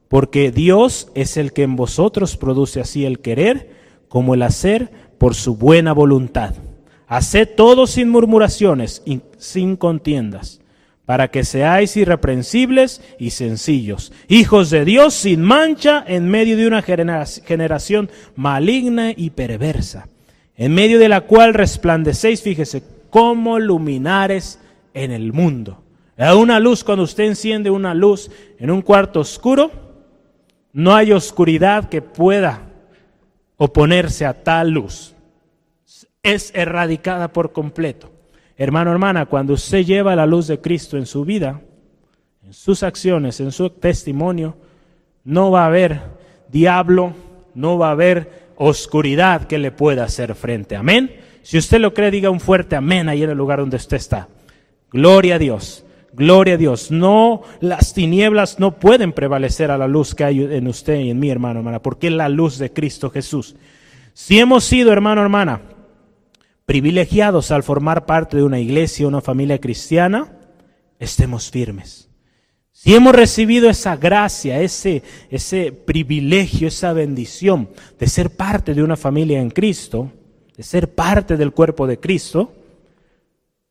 porque 0.09 0.53
Dios 0.53 1.09
es 1.15 1.37
el 1.37 1.53
que 1.53 1.63
en 1.63 1.77
vosotros 1.77 2.37
produce 2.37 2.81
así 2.81 3.05
el 3.05 3.21
querer 3.21 3.71
como 4.09 4.35
el 4.35 4.43
hacer 4.43 4.91
por 5.19 5.35
su 5.35 5.57
buena 5.57 5.93
voluntad. 5.93 6.55
Haced 7.09 7.51
todo 7.57 7.87
sin 7.87 8.09
murmuraciones 8.09 9.03
y 9.05 9.21
sin 9.39 9.77
contiendas, 9.77 10.61
para 11.05 11.29
que 11.29 11.45
seáis 11.45 11.97
irreprensibles 11.97 13.01
y 13.19 13.31
sencillos, 13.31 14.13
hijos 14.29 14.71
de 14.71 14.85
Dios 14.85 15.15
sin 15.15 15.43
mancha 15.43 16.05
en 16.07 16.29
medio 16.29 16.57
de 16.57 16.67
una 16.67 16.83
generación 16.83 18.11
maligna 18.35 19.13
y 19.17 19.31
perversa, 19.31 20.09
en 20.57 20.75
medio 20.75 20.99
de 20.99 21.09
la 21.09 21.23
cual 21.23 21.55
resplandecéis, 21.55 22.43
fíjese, 22.43 22.83
como 23.11 23.59
luminares 23.59 24.61
en 24.95 25.13
el 25.13 25.33
mundo. 25.33 25.83
Una 26.19 26.59
luz, 26.61 26.83
cuando 26.83 27.05
usted 27.05 27.25
enciende 27.25 27.71
una 27.71 27.93
luz 27.93 28.31
en 28.59 28.71
un 28.71 28.81
cuarto 28.81 29.21
oscuro, 29.21 29.71
no 30.73 30.95
hay 30.95 31.13
oscuridad 31.13 31.89
que 31.89 32.01
pueda 32.01 32.63
oponerse 33.57 34.25
a 34.25 34.43
tal 34.43 34.71
luz. 34.71 35.15
Es 36.23 36.53
erradicada 36.55 37.29
por 37.33 37.53
completo. 37.53 38.11
Hermano, 38.57 38.91
hermana, 38.91 39.27
cuando 39.27 39.53
usted 39.53 39.85
lleva 39.85 40.17
la 40.17 40.27
luz 40.27 40.47
de 40.47 40.61
Cristo 40.61 40.97
en 40.97 41.05
su 41.05 41.25
vida, 41.25 41.61
en 42.43 42.55
sus 42.55 42.83
acciones, 42.83 43.41
en 43.41 43.53
su 43.53 43.69
testimonio, 43.71 44.57
no 45.25 45.51
va 45.51 45.65
a 45.65 45.67
haber 45.67 46.01
diablo, 46.49 47.13
no 47.55 47.77
va 47.77 47.89
a 47.89 47.93
haber 47.93 48.46
oscuridad 48.57 49.47
que 49.47 49.59
le 49.59 49.71
pueda 49.71 50.05
hacer 50.05 50.35
frente. 50.35 50.77
Amén. 50.77 51.17
Si 51.43 51.59
usted 51.59 51.79
lo 51.79 51.95
cree, 51.95 52.11
diga 52.11 52.31
un 52.31 52.41
fuerte 52.41 52.77
amén 52.77 53.09
ahí 53.09 53.23
en 53.23 53.31
el 53.31 53.39
lugar 53.39 53.61
donde 53.61 53.77
usted 53.77 53.97
está. 53.97 54.29
Gloria 54.91 55.37
a 55.37 55.39
Dios. 55.39 55.85
Gloria 56.13 56.55
a 56.55 56.57
Dios. 56.57 56.91
No, 56.91 57.43
las 57.61 57.93
tinieblas 57.93 58.59
no 58.59 58.79
pueden 58.79 59.13
prevalecer 59.13 59.71
a 59.71 59.79
la 59.79 59.87
luz 59.87 60.15
que 60.15 60.25
hay 60.25 60.43
en 60.43 60.67
usted 60.67 60.99
y 61.01 61.11
en 61.11 61.19
mí, 61.19 61.31
hermano, 61.31 61.61
hermana, 61.61 61.83
porque 61.83 62.07
es 62.07 62.15
la 62.15 62.29
luz 62.29 62.59
de 62.59 62.73
Cristo 62.73 63.11
Jesús. 63.11 63.55
Si 64.15 64.39
hemos 64.39 64.65
sido, 64.65 64.93
hermano, 64.93 65.21
hermana, 65.21 65.61
privilegiados 66.65 67.51
al 67.51 67.63
formar 67.63 68.07
parte 68.07 68.39
de 68.39 68.43
una 68.43 68.59
iglesia, 68.59 69.07
una 69.07 69.21
familia 69.21 69.61
cristiana, 69.61 70.33
estemos 70.99 71.51
firmes. 71.51 72.09
Si 72.79 72.95
hemos 72.95 73.15
recibido 73.15 73.71
esa 73.71 73.97
gracia, 73.97 74.61
ese, 74.61 75.03
ese 75.31 75.73
privilegio, 75.73 76.69
esa 76.69 76.93
bendición 76.93 77.71
de 77.99 78.07
ser 78.07 78.29
parte 78.29 78.75
de 78.75 78.83
una 78.83 78.99
familia 78.99 79.41
en 79.41 79.49
Cristo, 79.49 80.13
de 80.55 80.63
ser 80.63 80.95
parte 80.95 81.39
del 81.39 81.53
cuerpo 81.53 81.87
de 81.87 81.99
Cristo, 81.99 82.53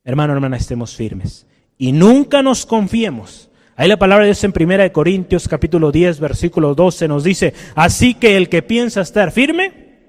hermano, 0.04 0.34
hermana, 0.34 0.58
estemos 0.58 0.96
firmes 0.96 1.46
y 1.78 1.91
nunca 1.91 2.41
nos 2.41 2.65
confiemos. 2.65 3.52
Ahí 3.76 3.88
la 3.88 4.00
palabra 4.00 4.26
de 4.26 4.32
Dios 4.32 4.44
en 4.44 4.54
1 4.60 4.91
Corintios 4.91 5.48
capítulo 5.48 5.91
10 5.91 6.20
versículo 6.20 6.74
12 6.74 7.08
nos 7.08 7.24
dice, 7.24 7.54
así 7.76 8.15
que 8.15 8.36
el 8.38 8.50
que 8.50 8.63
piensa 8.63 9.02
estar 9.02 9.32
firme, 9.32 10.00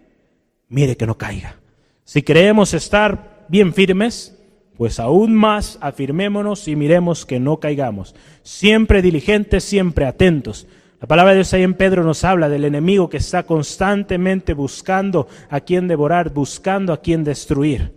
mire 0.69 0.97
que 0.97 1.07
no 1.07 1.19
caiga. 1.19 1.61
Si 2.05 2.23
creemos 2.23 2.73
estar 2.73 3.45
bien 3.51 3.75
firmes, 3.75 4.36
pues 4.77 5.01
aún 5.01 5.35
más 5.35 5.79
afirmémonos 5.81 6.69
y 6.69 6.77
miremos 6.77 7.25
que 7.25 7.41
no 7.41 7.59
caigamos. 7.59 8.15
Siempre 8.43 9.03
diligentes, 9.03 9.65
siempre 9.65 10.07
atentos. 10.07 10.67
La 11.01 11.07
palabra 11.07 11.33
de 11.33 11.39
Dios 11.39 11.53
ahí 11.55 11.63
en 11.63 11.75
Pedro 11.75 12.05
nos 12.05 12.25
habla 12.25 12.49
del 12.49 12.65
enemigo 12.65 13.09
que 13.09 13.19
está 13.19 13.45
constantemente 13.45 14.55
buscando 14.55 15.29
a 15.51 15.61
quien 15.61 15.89
devorar, 15.89 16.31
buscando 16.33 16.93
a 16.93 17.01
quien 17.01 17.25
destruir. 17.25 17.93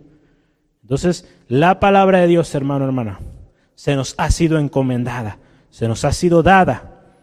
Entonces, 0.82 1.28
la 1.48 1.80
palabra 1.80 2.20
de 2.20 2.26
Dios, 2.26 2.54
hermano, 2.54 2.84
hermana, 2.84 3.20
se 3.74 3.96
nos 3.96 4.14
ha 4.18 4.30
sido 4.30 4.58
encomendada, 4.58 5.38
se 5.70 5.88
nos 5.88 6.04
ha 6.04 6.12
sido 6.12 6.42
dada 6.42 7.14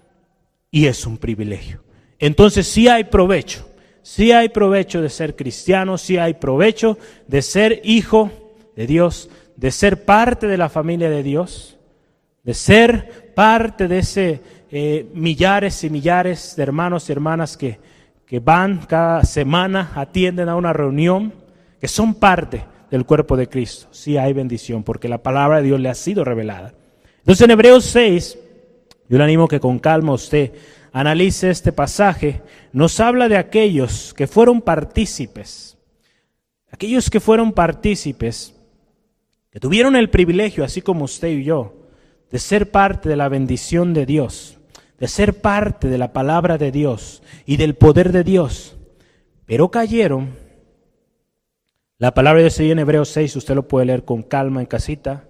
y 0.71 0.87
es 0.87 1.05
un 1.05 1.17
privilegio. 1.17 1.83
Entonces 2.19 2.67
sí 2.67 2.87
hay 2.87 3.03
provecho, 3.03 3.67
sí 4.01 4.31
hay 4.31 4.49
provecho 4.49 5.01
de 5.01 5.09
ser 5.09 5.35
cristiano, 5.35 5.97
sí 5.97 6.17
hay 6.17 6.33
provecho 6.33 6.97
de 7.27 7.41
ser 7.41 7.81
hijo 7.83 8.31
de 8.75 8.87
Dios, 8.87 9.29
de 9.57 9.71
ser 9.71 10.05
parte 10.05 10.47
de 10.47 10.57
la 10.57 10.69
familia 10.69 11.09
de 11.09 11.23
Dios, 11.23 11.77
de 12.43 12.53
ser 12.53 13.33
parte 13.33 13.87
de 13.87 13.99
ese 13.99 14.41
eh, 14.71 15.09
millares 15.13 15.83
y 15.83 15.89
millares 15.89 16.55
de 16.55 16.63
hermanos 16.63 17.09
y 17.09 17.11
hermanas 17.11 17.57
que, 17.57 17.79
que 18.25 18.39
van 18.39 18.85
cada 18.85 19.23
semana, 19.23 19.91
atienden 19.95 20.47
a 20.47 20.55
una 20.55 20.73
reunión, 20.73 21.33
que 21.81 21.87
son 21.87 22.13
parte 22.15 22.63
del 22.91 23.05
cuerpo 23.05 23.35
de 23.35 23.49
Cristo. 23.49 23.87
Sí 23.91 24.17
hay 24.17 24.31
bendición 24.31 24.83
porque 24.83 25.09
la 25.09 25.23
palabra 25.23 25.57
de 25.57 25.63
Dios 25.63 25.79
le 25.79 25.89
ha 25.89 25.95
sido 25.95 26.23
revelada. 26.23 26.73
Entonces 27.19 27.43
en 27.43 27.51
Hebreos 27.51 27.83
6, 27.85 28.37
yo 29.09 29.17
le 29.17 29.23
animo 29.23 29.47
que 29.47 29.59
con 29.59 29.79
calma 29.79 30.13
usted 30.13 30.53
analice 30.93 31.49
este 31.49 31.71
pasaje, 31.71 32.41
nos 32.71 32.99
habla 32.99 33.27
de 33.27 33.37
aquellos 33.37 34.13
que 34.13 34.27
fueron 34.27 34.61
partícipes, 34.61 35.77
aquellos 36.71 37.09
que 37.09 37.19
fueron 37.19 37.53
partícipes, 37.53 38.53
tuvieron 39.59 39.95
el 39.95 40.09
privilegio, 40.09 40.63
así 40.63 40.81
como 40.81 41.05
usted 41.05 41.29
y 41.29 41.43
yo, 41.43 41.73
de 42.31 42.39
ser 42.39 42.71
parte 42.71 43.09
de 43.09 43.15
la 43.15 43.29
bendición 43.29 43.93
de 43.93 44.05
Dios, 44.05 44.59
de 44.99 45.07
ser 45.07 45.41
parte 45.41 45.87
de 45.87 45.97
la 45.97 46.13
palabra 46.13 46.57
de 46.57 46.71
Dios 46.71 47.23
y 47.45 47.57
del 47.57 47.75
poder 47.75 48.11
de 48.11 48.23
Dios, 48.23 48.75
pero 49.45 49.71
cayeron 49.71 50.47
la 51.99 52.13
palabra 52.13 52.37
de 52.37 52.49
Dios 52.49 52.59
en 52.59 52.77
Hebreos 52.77 53.09
6, 53.09 53.37
usted 53.37 53.55
lo 53.55 53.67
puede 53.67 53.87
leer 53.87 54.05
con 54.05 54.21
calma 54.21 54.59
en 54.59 54.67
casita. 54.67 55.23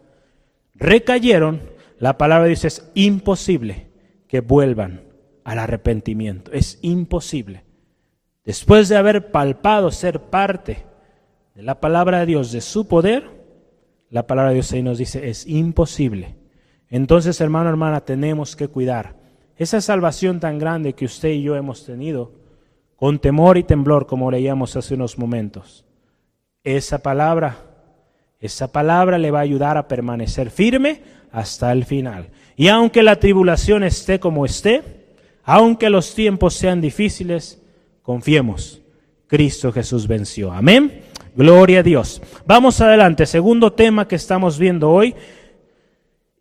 Recayeron, 0.76 1.62
la 1.98 2.18
palabra 2.18 2.48
dice 2.48 2.68
es 2.68 2.90
imposible 2.94 3.88
que 4.28 4.42
vuelvan 4.42 5.04
al 5.46 5.60
arrepentimiento. 5.60 6.52
Es 6.52 6.80
imposible. 6.82 7.64
después 8.44 8.90
de 8.90 8.98
haber 8.98 9.32
palpado 9.32 9.92
ser 9.92 10.22
parte 10.22 10.86
de 11.56 11.64
la 11.64 11.80
palabra 11.80 12.20
de 12.20 12.26
Dios, 12.26 12.52
de 12.52 12.62
su 12.62 12.88
poder, 12.88 13.37
la 14.10 14.26
palabra 14.26 14.50
de 14.50 14.56
Dios 14.56 14.72
ahí 14.72 14.84
nos 14.84 14.98
dice, 14.98 15.30
es 15.30 15.46
imposible. 15.48 16.36
Entonces, 16.90 17.42
hermano, 17.42 17.70
hermana, 17.70 18.02
tenemos 18.02 18.56
que 18.56 18.68
cuidar 18.68 19.16
esa 19.58 19.82
salvación 19.82 20.40
tan 20.40 20.60
grande 20.60 20.94
que 20.94 21.06
usted 21.06 21.30
y 21.30 21.42
yo 21.42 21.56
hemos 21.56 21.86
tenido, 21.86 22.32
con 22.96 23.20
temor 23.20 23.58
y 23.58 23.64
temblor, 23.64 24.08
como 24.08 24.32
leíamos 24.32 24.76
hace 24.76 24.94
unos 24.94 25.18
momentos. 25.18 25.86
Esa 26.64 27.00
palabra, 27.00 27.58
esa 28.40 28.72
palabra 28.72 29.18
le 29.18 29.32
va 29.32 29.40
a 29.40 29.44
ayudar 29.44 29.78
a 29.78 29.88
permanecer 29.88 30.52
firme 30.52 31.02
hasta 31.32 31.72
el 31.72 31.86
final. 31.86 32.30
Y 32.56 32.70
aunque 32.70 33.04
la 33.04 33.18
tribulación 33.18 33.84
esté 33.84 34.20
como 34.20 34.46
esté, 34.46 34.84
aunque 35.44 35.90
los 35.90 36.14
tiempos 36.14 36.56
sean 36.56 36.82
difíciles, 36.82 37.62
confiemos. 38.02 38.82
Cristo 39.28 39.72
Jesús 39.72 40.08
venció. 40.08 40.52
Amén. 40.52 41.04
Gloria 41.38 41.82
a 41.82 41.84
Dios. 41.84 42.20
Vamos 42.48 42.82
adelante. 42.82 43.28
Segundo 43.28 43.72
tema 43.72 44.08
que 44.08 44.16
estamos 44.16 44.58
viendo 44.58 44.90
hoy. 44.90 45.14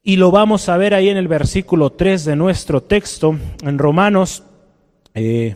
Y 0.03 0.17
lo 0.17 0.31
vamos 0.31 0.71
a 0.71 0.79
ver 0.79 0.95
ahí 0.95 1.11
en 1.11 1.19
el 1.19 1.29
versículo 1.29 1.93
3 1.93 2.25
de 2.25 2.35
nuestro 2.35 2.83
texto, 2.83 3.37
en 3.63 3.77
Romanos 3.77 4.43
eh, 5.13 5.55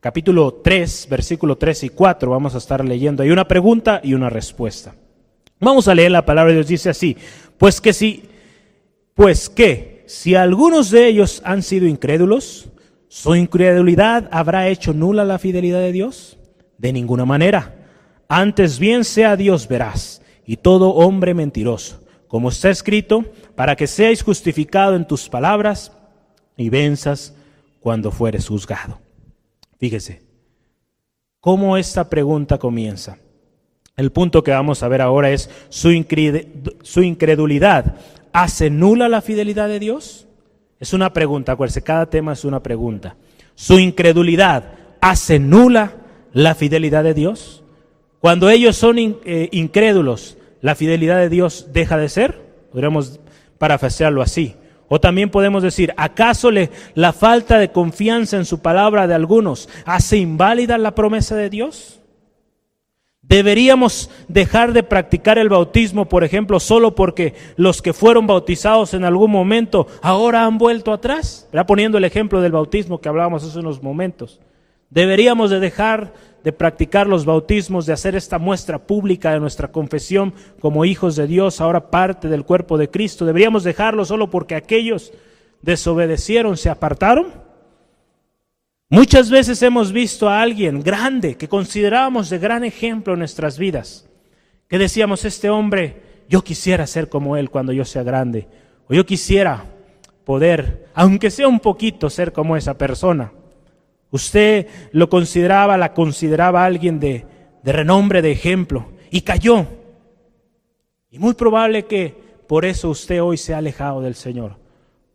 capítulo 0.00 0.54
3, 0.54 1.06
versículo 1.08 1.56
3 1.56 1.84
y 1.84 1.88
4. 1.90 2.28
Vamos 2.28 2.56
a 2.56 2.58
estar 2.58 2.84
leyendo. 2.84 3.22
Hay 3.22 3.30
una 3.30 3.46
pregunta 3.46 4.00
y 4.02 4.12
una 4.12 4.28
respuesta. 4.28 4.96
Vamos 5.60 5.86
a 5.86 5.94
leer 5.94 6.10
la 6.10 6.26
palabra 6.26 6.50
de 6.50 6.56
Dios. 6.56 6.66
Dice 6.66 6.90
así, 6.90 7.16
pues 7.56 7.80
que 7.80 7.92
si, 7.92 8.24
pues 9.14 9.48
que 9.48 10.02
si 10.08 10.34
algunos 10.34 10.90
de 10.90 11.06
ellos 11.06 11.42
han 11.44 11.62
sido 11.62 11.86
incrédulos, 11.86 12.70
¿su 13.06 13.36
incredulidad 13.36 14.28
habrá 14.32 14.66
hecho 14.66 14.92
nula 14.92 15.24
la 15.24 15.38
fidelidad 15.38 15.78
de 15.78 15.92
Dios? 15.92 16.38
De 16.76 16.92
ninguna 16.92 17.24
manera. 17.24 17.83
Antes 18.36 18.80
bien 18.80 19.04
sea 19.04 19.36
Dios 19.36 19.68
veraz 19.68 20.20
y 20.44 20.56
todo 20.56 20.88
hombre 20.88 21.34
mentiroso, 21.34 22.00
como 22.26 22.48
está 22.48 22.68
escrito, 22.68 23.24
para 23.54 23.76
que 23.76 23.86
seáis 23.86 24.24
justificado 24.24 24.96
en 24.96 25.06
tus 25.06 25.28
palabras 25.28 25.92
y 26.56 26.68
venzas 26.68 27.36
cuando 27.78 28.10
fueres 28.10 28.48
juzgado. 28.48 28.98
Fíjese, 29.78 30.22
¿cómo 31.38 31.76
esta 31.76 32.10
pregunta 32.10 32.58
comienza? 32.58 33.18
El 33.96 34.10
punto 34.10 34.42
que 34.42 34.50
vamos 34.50 34.82
a 34.82 34.88
ver 34.88 35.00
ahora 35.00 35.30
es, 35.30 35.48
¿su, 35.68 35.92
incredulidad 35.92 37.94
hace 38.32 38.68
nula 38.68 39.08
la 39.08 39.22
fidelidad 39.22 39.68
de 39.68 39.78
Dios? 39.78 40.26
Es 40.80 40.92
una 40.92 41.12
pregunta, 41.12 41.52
acuérdense, 41.52 41.82
cada 41.82 42.06
tema 42.06 42.32
es 42.32 42.44
una 42.44 42.60
pregunta. 42.60 43.14
¿Su 43.54 43.78
incredulidad 43.78 44.72
hace 45.00 45.38
nula 45.38 45.92
la 46.32 46.56
fidelidad 46.56 47.04
de 47.04 47.14
Dios? 47.14 47.60
Cuando 48.24 48.48
ellos 48.48 48.74
son 48.74 48.96
eh, 48.98 49.50
incrédulos, 49.52 50.38
¿la 50.62 50.74
fidelidad 50.74 51.18
de 51.18 51.28
Dios 51.28 51.66
deja 51.74 51.98
de 51.98 52.08
ser? 52.08 52.40
Podríamos 52.72 53.20
parafrasearlo 53.58 54.22
así. 54.22 54.56
O 54.88 54.98
también 54.98 55.28
podemos 55.28 55.62
decir, 55.62 55.92
¿acaso 55.98 56.50
le, 56.50 56.70
la 56.94 57.12
falta 57.12 57.58
de 57.58 57.70
confianza 57.70 58.38
en 58.38 58.46
su 58.46 58.60
palabra 58.60 59.06
de 59.06 59.12
algunos 59.12 59.68
hace 59.84 60.16
inválida 60.16 60.78
la 60.78 60.94
promesa 60.94 61.36
de 61.36 61.50
Dios? 61.50 62.00
¿Deberíamos 63.20 64.08
dejar 64.26 64.72
de 64.72 64.84
practicar 64.84 65.36
el 65.36 65.50
bautismo, 65.50 66.08
por 66.08 66.24
ejemplo, 66.24 66.60
solo 66.60 66.94
porque 66.94 67.34
los 67.56 67.82
que 67.82 67.92
fueron 67.92 68.26
bautizados 68.26 68.94
en 68.94 69.04
algún 69.04 69.32
momento 69.32 69.86
ahora 70.00 70.46
han 70.46 70.56
vuelto 70.56 70.94
atrás? 70.94 71.46
Era 71.52 71.66
poniendo 71.66 71.98
el 71.98 72.04
ejemplo 72.04 72.40
del 72.40 72.52
bautismo 72.52 73.02
que 73.02 73.10
hablábamos 73.10 73.44
hace 73.44 73.58
unos 73.58 73.82
momentos. 73.82 74.40
¿Deberíamos 74.88 75.50
de 75.50 75.60
dejar 75.60 76.14
de 76.44 76.52
practicar 76.52 77.06
los 77.06 77.24
bautismos, 77.24 77.86
de 77.86 77.94
hacer 77.94 78.14
esta 78.14 78.38
muestra 78.38 78.78
pública 78.78 79.32
de 79.32 79.40
nuestra 79.40 79.72
confesión 79.72 80.34
como 80.60 80.84
hijos 80.84 81.16
de 81.16 81.26
Dios, 81.26 81.58
ahora 81.62 81.90
parte 81.90 82.28
del 82.28 82.44
cuerpo 82.44 82.76
de 82.76 82.90
Cristo. 82.90 83.24
¿Deberíamos 83.24 83.64
dejarlo 83.64 84.04
solo 84.04 84.28
porque 84.28 84.54
aquellos 84.54 85.10
desobedecieron, 85.62 86.58
se 86.58 86.68
apartaron? 86.68 87.28
Muchas 88.90 89.30
veces 89.30 89.62
hemos 89.62 89.90
visto 89.90 90.28
a 90.28 90.42
alguien 90.42 90.82
grande 90.82 91.36
que 91.36 91.48
considerábamos 91.48 92.28
de 92.28 92.38
gran 92.38 92.62
ejemplo 92.62 93.14
en 93.14 93.20
nuestras 93.20 93.58
vidas, 93.58 94.06
que 94.68 94.76
decíamos, 94.76 95.24
este 95.24 95.48
hombre, 95.48 96.02
yo 96.28 96.44
quisiera 96.44 96.86
ser 96.86 97.08
como 97.08 97.38
él 97.38 97.48
cuando 97.48 97.72
yo 97.72 97.86
sea 97.86 98.02
grande, 98.02 98.48
o 98.86 98.92
yo 98.92 99.06
quisiera 99.06 99.64
poder, 100.24 100.88
aunque 100.92 101.30
sea 101.30 101.48
un 101.48 101.60
poquito, 101.60 102.10
ser 102.10 102.34
como 102.34 102.54
esa 102.54 102.76
persona. 102.76 103.32
Usted 104.14 104.68
lo 104.92 105.08
consideraba, 105.08 105.76
la 105.76 105.92
consideraba 105.92 106.64
alguien 106.64 107.00
de, 107.00 107.26
renombre, 107.64 108.22
de 108.22 108.30
ejemplo, 108.30 108.92
y 109.10 109.22
cayó. 109.22 109.66
Y 111.10 111.18
muy 111.18 111.34
probable 111.34 111.86
que 111.86 112.14
por 112.46 112.64
eso 112.64 112.90
usted 112.90 113.20
hoy 113.20 113.36
se 113.38 113.54
ha 113.54 113.58
alejado 113.58 114.02
del 114.02 114.14
Señor, 114.14 114.56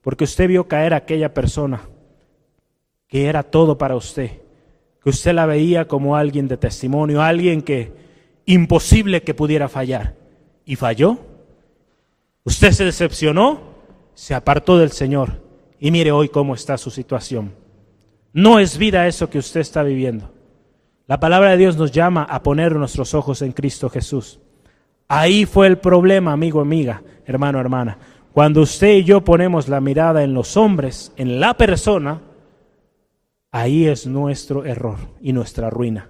porque 0.02 0.26
usted 0.26 0.50
vio 0.50 0.68
caer 0.68 0.94
a 0.94 0.98
aquella 0.98 1.34
persona 1.34 1.80
que 3.08 3.28
era 3.28 3.42
todo 3.44 3.78
para 3.78 3.96
usted, 3.96 4.32
que 5.02 5.10
usted 5.10 5.32
la 5.32 5.46
veía 5.46 5.88
como 5.88 6.18
alguien 6.18 6.50
de 6.50 6.58
testimonio, 6.58 7.22
alguien 7.22 7.62
que 7.62 7.94
imposible 8.48 9.24
que 9.24 9.34
pudiera 9.34 9.70
fallar, 9.70 10.16
y 10.66 10.76
falló. 10.76 11.20
Usted 12.44 12.74
se 12.74 12.84
decepcionó, 12.84 13.62
se 14.14 14.36
apartó 14.36 14.78
del 14.78 14.92
Señor, 14.92 15.42
y 15.80 15.90
mire 15.90 16.12
hoy 16.12 16.28
cómo 16.28 16.54
está 16.54 16.78
su 16.78 16.92
situación. 16.92 17.59
No 18.40 18.58
es 18.58 18.78
vida 18.78 19.06
eso 19.06 19.30
que 19.30 19.38
usted 19.38 19.60
está 19.60 19.84
viviendo. 19.84 20.32
La 21.08 21.20
palabra 21.20 21.50
de 21.50 21.58
Dios 21.58 21.76
nos 21.76 21.92
llama 21.92 22.24
a 22.24 22.42
poner 22.42 22.74
nuestros 22.74 23.14
ojos 23.14 23.42
en 23.42 23.52
Cristo 23.52 23.90
Jesús. 23.90 24.40
Ahí 25.10 25.46
fue 25.46 25.68
el 25.68 25.78
problema, 25.78 26.32
amigo, 26.32 26.62
amiga, 26.62 27.04
hermano, 27.26 27.60
hermana. 27.60 27.98
Cuando 28.32 28.62
usted 28.62 28.94
y 28.94 29.04
yo 29.04 29.26
ponemos 29.26 29.68
la 29.68 29.82
mirada 29.82 30.24
en 30.24 30.34
los 30.34 30.56
hombres, 30.56 31.12
en 31.18 31.42
la 31.42 31.56
persona, 31.56 32.22
ahí 33.52 33.88
es 33.88 34.08
nuestro 34.08 34.64
error 34.64 35.00
y 35.20 35.34
nuestra 35.34 35.70
ruina. 35.70 36.10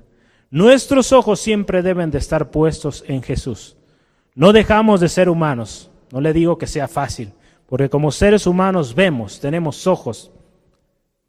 Nuestros 0.52 1.12
ojos 1.12 1.40
siempre 1.40 1.82
deben 1.82 2.12
de 2.12 2.20
estar 2.20 2.52
puestos 2.52 3.04
en 3.08 3.24
Jesús. 3.24 3.76
No 4.36 4.54
dejamos 4.54 5.00
de 5.00 5.10
ser 5.10 5.30
humanos. 5.30 5.90
No 6.12 6.22
le 6.22 6.32
digo 6.34 6.60
que 6.60 6.68
sea 6.68 6.88
fácil, 6.88 7.34
porque 7.66 7.90
como 7.90 8.12
seres 8.12 8.46
humanos 8.46 8.94
vemos, 8.94 9.40
tenemos 9.40 9.88
ojos, 9.88 10.32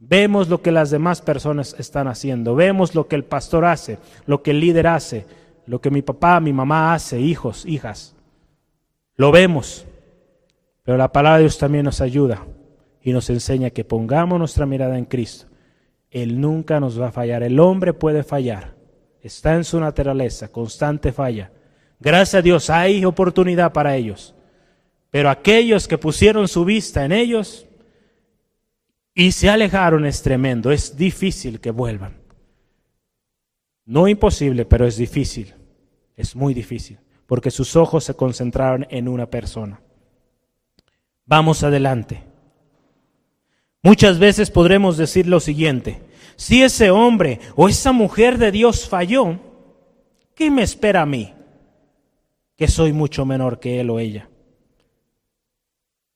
Vemos 0.03 0.49
lo 0.49 0.63
que 0.63 0.73
las 0.73 0.91
demás 0.91 1.21
personas 1.21 1.77
están 1.79 2.09
haciendo, 2.09 2.55
vemos 2.55 2.95
lo 2.95 3.07
que 3.07 3.17
el 3.17 3.25
pastor 3.25 3.67
hace, 3.67 3.99
lo 4.25 4.43
que 4.43 4.53
el 4.53 4.61
líder 4.61 4.87
hace, 4.87 5.27
lo 5.67 5.83
que 5.83 5.91
mi 5.91 6.01
papá, 6.01 6.41
mi 6.41 6.55
mamá 6.55 6.95
hace, 6.95 7.21
hijos, 7.21 7.67
hijas. 7.67 8.17
Lo 9.17 9.31
vemos, 9.31 9.87
pero 10.85 10.97
la 10.97 11.13
palabra 11.13 11.37
de 11.37 11.45
Dios 11.45 11.59
también 11.59 11.85
nos 11.85 12.01
ayuda 12.01 12.47
y 13.03 13.13
nos 13.13 13.29
enseña 13.29 13.69
que 13.69 13.85
pongamos 13.85 14.39
nuestra 14.39 14.65
mirada 14.65 14.97
en 14.97 15.05
Cristo. 15.05 15.47
Él 16.11 16.41
nunca 16.41 16.81
nos 16.81 16.99
va 17.01 17.09
a 17.09 17.13
fallar. 17.13 17.43
El 17.43 17.61
hombre 17.61 17.93
puede 17.93 18.23
fallar. 18.23 18.75
Está 19.21 19.55
en 19.55 19.65
su 19.65 19.79
naturaleza, 19.79 20.49
constante 20.49 21.13
falla. 21.13 21.53
Gracias 22.01 22.41
a 22.41 22.43
Dios 22.43 22.71
hay 22.71 23.05
oportunidad 23.05 23.73
para 23.73 23.95
ellos. 23.97 24.35
Pero 25.11 25.29
aquellos 25.29 25.87
que 25.87 25.99
pusieron 25.99 26.49
su 26.49 26.65
vista 26.65 27.05
en 27.05 27.13
ellos, 27.13 27.67
y 29.21 29.33
se 29.33 29.51
alejaron 29.51 30.07
es 30.07 30.23
tremendo, 30.23 30.73
es 30.73 30.97
difícil 30.97 31.61
que 31.61 31.71
vuelvan. 31.71 32.17
No 33.85 34.09
imposible, 34.09 34.65
pero 34.65 34.87
es 34.87 34.97
difícil, 34.97 35.55
es 36.17 36.35
muy 36.35 36.55
difícil, 36.55 36.99
porque 37.27 37.51
sus 37.51 37.77
ojos 37.77 38.03
se 38.05 38.15
concentraron 38.15 38.87
en 38.89 39.09
una 39.09 39.29
persona. 39.29 39.83
Vamos 41.27 41.63
adelante. 41.63 42.25
Muchas 43.83 44.19
veces 44.19 44.51
podremos 44.51 44.97
decir 44.97 45.27
lo 45.27 45.39
siguiente, 45.39 46.01
si 46.37 46.63
ese 46.63 46.91
hombre 46.91 47.41
o 47.57 47.69
esa 47.69 47.93
mujer 47.93 48.39
de 48.39 48.51
Dios 48.51 48.89
falló, 48.89 49.39
¿qué 50.35 50.51
me 50.51 50.63
espera 50.63 51.03
a 51.03 51.07
mí? 51.07 51.35
Que 52.57 52.69
soy 52.69 52.95
mucho 52.95 53.27
menor 53.27 53.61
que 53.61 53.81
él 53.81 53.91
o 53.91 53.99
ella. 53.99 54.31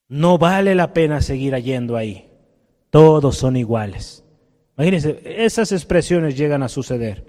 No 0.09 0.39
vale 0.39 0.75
la 0.75 0.95
pena 0.95 1.21
seguir 1.21 1.55
yendo 1.57 1.99
ahí. 1.99 2.31
Todos 2.95 3.37
son 3.39 3.57
iguales. 3.57 4.23
Imagínense, 4.79 5.21
esas 5.25 5.73
expresiones 5.73 6.37
llegan 6.37 6.63
a 6.63 6.69
suceder. 6.69 7.27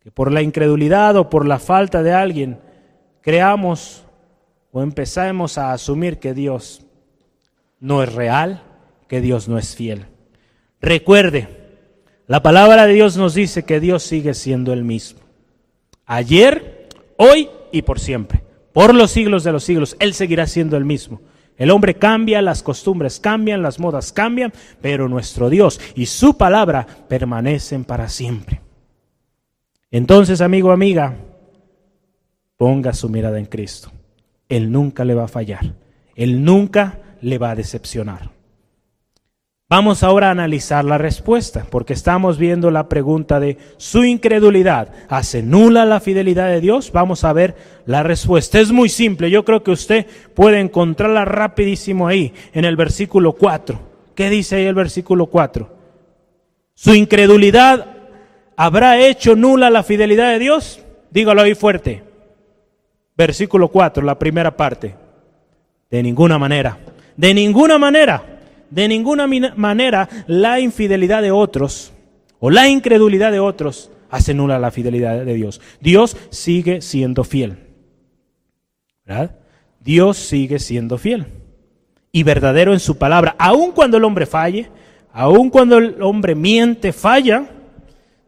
Que 0.00 0.10
por 0.10 0.32
la 0.32 0.42
incredulidad 0.42 1.14
o 1.14 1.30
por 1.30 1.46
la 1.46 1.60
falta 1.60 2.02
de 2.02 2.12
alguien 2.12 2.58
creamos 3.20 4.04
o 4.72 4.82
empezamos 4.82 5.58
a 5.58 5.72
asumir 5.72 6.18
que 6.18 6.34
Dios 6.34 6.84
no 7.78 8.02
es 8.02 8.12
real, 8.12 8.64
que 9.06 9.20
Dios 9.20 9.46
no 9.46 9.58
es 9.58 9.76
fiel. 9.76 10.06
Recuerde, 10.80 11.46
la 12.26 12.42
palabra 12.42 12.88
de 12.88 12.94
Dios 12.94 13.16
nos 13.16 13.34
dice 13.34 13.64
que 13.64 13.78
Dios 13.78 14.02
sigue 14.02 14.34
siendo 14.34 14.72
el 14.72 14.82
mismo. 14.82 15.20
Ayer, 16.04 16.88
hoy 17.16 17.48
y 17.70 17.82
por 17.82 18.00
siempre. 18.00 18.42
Por 18.72 18.92
los 18.92 19.12
siglos 19.12 19.44
de 19.44 19.52
los 19.52 19.62
siglos, 19.62 19.94
Él 20.00 20.14
seguirá 20.14 20.48
siendo 20.48 20.76
el 20.76 20.84
mismo. 20.84 21.20
El 21.56 21.70
hombre 21.70 21.94
cambia, 21.94 22.42
las 22.42 22.62
costumbres 22.62 23.20
cambian, 23.20 23.62
las 23.62 23.78
modas 23.78 24.12
cambian, 24.12 24.52
pero 24.80 25.08
nuestro 25.08 25.50
Dios 25.50 25.80
y 25.94 26.06
su 26.06 26.36
palabra 26.36 26.86
permanecen 27.08 27.84
para 27.84 28.08
siempre. 28.08 28.60
Entonces, 29.90 30.40
amigo, 30.40 30.72
amiga, 30.72 31.16
ponga 32.56 32.92
su 32.92 33.08
mirada 33.08 33.38
en 33.38 33.46
Cristo. 33.46 33.92
Él 34.48 34.72
nunca 34.72 35.04
le 35.04 35.14
va 35.14 35.24
a 35.24 35.28
fallar. 35.28 35.74
Él 36.16 36.44
nunca 36.44 37.00
le 37.20 37.38
va 37.38 37.50
a 37.50 37.54
decepcionar. 37.54 38.30
Vamos 39.66 40.02
ahora 40.02 40.28
a 40.28 40.32
analizar 40.32 40.84
la 40.84 40.98
respuesta, 40.98 41.66
porque 41.70 41.94
estamos 41.94 42.36
viendo 42.36 42.70
la 42.70 42.86
pregunta 42.86 43.40
de 43.40 43.56
su 43.78 44.04
incredulidad. 44.04 44.92
¿Hace 45.08 45.42
nula 45.42 45.86
la 45.86 46.00
fidelidad 46.00 46.48
de 46.48 46.60
Dios? 46.60 46.92
Vamos 46.92 47.24
a 47.24 47.32
ver 47.32 47.56
la 47.86 48.02
respuesta. 48.02 48.60
Es 48.60 48.72
muy 48.72 48.90
simple, 48.90 49.30
yo 49.30 49.42
creo 49.46 49.62
que 49.62 49.70
usted 49.70 50.06
puede 50.34 50.60
encontrarla 50.60 51.24
rapidísimo 51.24 52.06
ahí, 52.06 52.34
en 52.52 52.66
el 52.66 52.76
versículo 52.76 53.32
4. 53.32 53.80
¿Qué 54.14 54.28
dice 54.28 54.56
ahí 54.56 54.66
el 54.66 54.74
versículo 54.74 55.26
4? 55.26 55.74
¿Su 56.74 56.94
incredulidad 56.94 57.86
habrá 58.56 58.98
hecho 58.98 59.34
nula 59.34 59.70
la 59.70 59.82
fidelidad 59.82 60.30
de 60.30 60.40
Dios? 60.40 60.80
Dígalo 61.10 61.40
ahí 61.40 61.54
fuerte. 61.54 62.04
Versículo 63.16 63.68
4, 63.68 64.04
la 64.04 64.18
primera 64.18 64.54
parte. 64.54 64.94
De 65.90 66.02
ninguna 66.02 66.38
manera. 66.38 66.78
De 67.16 67.32
ninguna 67.32 67.78
manera. 67.78 68.33
De 68.74 68.88
ninguna 68.88 69.28
manera 69.56 70.08
la 70.26 70.58
infidelidad 70.58 71.22
de 71.22 71.30
otros 71.30 71.92
o 72.40 72.50
la 72.50 72.68
incredulidad 72.68 73.30
de 73.30 73.38
otros 73.38 73.92
hace 74.10 74.34
nula 74.34 74.58
la 74.58 74.72
fidelidad 74.72 75.24
de 75.24 75.34
Dios. 75.34 75.60
Dios 75.80 76.16
sigue 76.30 76.80
siendo 76.80 77.22
fiel. 77.22 77.58
¿Verdad? 79.06 79.36
Dios 79.78 80.16
sigue 80.16 80.58
siendo 80.58 80.98
fiel 80.98 81.26
y 82.10 82.24
verdadero 82.24 82.72
en 82.72 82.80
su 82.80 82.96
palabra, 82.96 83.36
aun 83.38 83.70
cuando 83.70 83.96
el 83.96 84.04
hombre 84.04 84.26
falle, 84.26 84.70
aun 85.12 85.50
cuando 85.50 85.78
el 85.78 86.02
hombre 86.02 86.34
miente, 86.34 86.92
falla, 86.92 87.46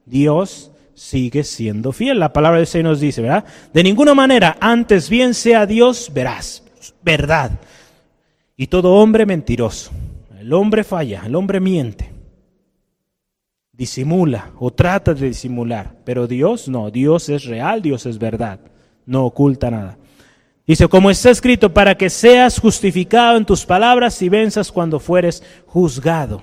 Dios 0.05 0.71
sigue 0.95 1.43
siendo 1.43 1.91
fiel. 1.91 2.21
La 2.21 2.33
palabra 2.33 2.59
del 2.59 2.67
Señor 2.69 2.91
nos 2.91 3.01
dice, 3.01 3.23
¿verdad? 3.23 3.45
De 3.73 3.83
ninguna 3.83 4.15
manera, 4.15 4.57
antes 4.61 5.11
bien 5.11 5.35
sea 5.35 5.67
Dios, 5.67 6.11
verás, 6.15 6.63
verdad. 7.03 7.53
Y 8.57 8.69
todo 8.69 8.95
hombre 8.95 9.27
mentiroso. 9.27 9.91
El 10.39 10.53
hombre 10.53 10.85
falla, 10.85 11.23
el 11.25 11.35
hombre 11.35 11.61
miente, 11.61 12.13
disimula 13.73 14.53
o 14.59 14.71
trata 14.71 15.15
de 15.15 15.29
disimular, 15.29 15.97
pero 16.05 16.27
Dios 16.27 16.69
no, 16.69 16.91
Dios 16.91 17.31
es 17.31 17.45
real, 17.45 17.81
Dios 17.81 18.05
es 18.05 18.19
verdad, 18.19 18.61
no 19.07 19.25
oculta 19.25 19.71
nada. 19.71 19.99
Dice, 20.67 20.89
como 20.89 21.11
está 21.11 21.31
escrito, 21.31 21.73
para 21.73 21.95
que 21.97 22.11
seas 22.11 22.59
justificado 22.59 23.39
en 23.39 23.47
tus 23.47 23.65
palabras 23.65 24.21
y 24.21 24.29
venzas 24.29 24.71
cuando 24.71 25.01
fueres 25.01 25.43
juzgado. 25.65 26.43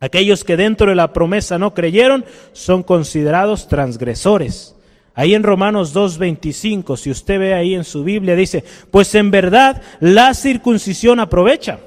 Aquellos 0.00 0.42
que 0.42 0.56
dentro 0.56 0.88
de 0.88 0.96
la 0.96 1.12
promesa 1.12 1.58
no 1.58 1.74
creyeron 1.74 2.24
son 2.52 2.82
considerados 2.82 3.68
transgresores. 3.68 4.74
Ahí 5.14 5.34
en 5.34 5.44
Romanos 5.44 5.94
2.25, 5.94 6.96
si 6.96 7.10
usted 7.10 7.38
ve 7.38 7.54
ahí 7.54 7.74
en 7.74 7.84
su 7.84 8.02
Biblia, 8.02 8.34
dice, 8.34 8.64
pues 8.90 9.14
en 9.14 9.30
verdad 9.30 9.80
la 10.00 10.34
circuncisión 10.34 11.20
aprovecha 11.20 11.78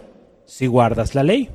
si 0.50 0.66
guardas 0.66 1.14
la 1.14 1.24
ley. 1.24 1.50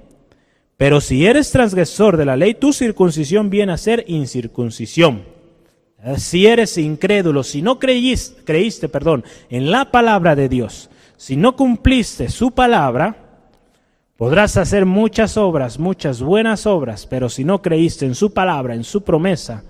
Pero 0.76 1.00
si 1.00 1.26
eres 1.26 1.50
transgresor 1.50 2.16
de 2.16 2.24
la 2.24 2.36
ley, 2.36 2.54
tu 2.54 2.72
circuncisión 2.72 3.50
viene 3.50 3.72
a 3.72 3.76
ser 3.76 4.04
incircuncisión. 4.06 5.24
Si 6.16 6.46
eres 6.46 6.78
incrédulo, 6.78 7.42
si 7.42 7.60
no 7.60 7.78
creíste, 7.78 8.44
creíste 8.44 8.88
perdón, 8.88 9.24
en 9.48 9.70
la 9.70 9.90
palabra 9.90 10.36
de 10.36 10.48
Dios, 10.48 10.90
si 11.16 11.36
no 11.36 11.56
cumpliste 11.56 12.28
su 12.28 12.52
palabra, 12.52 13.40
podrás 14.16 14.56
hacer 14.58 14.84
muchas 14.84 15.38
obras, 15.38 15.78
muchas 15.78 16.20
buenas 16.20 16.66
obras, 16.66 17.06
pero 17.06 17.28
si 17.28 17.42
no 17.42 17.62
creíste 17.62 18.04
en 18.04 18.14
su 18.14 18.32
palabra, 18.32 18.74
en 18.74 18.84
su 18.84 19.02
promesa, 19.02 19.64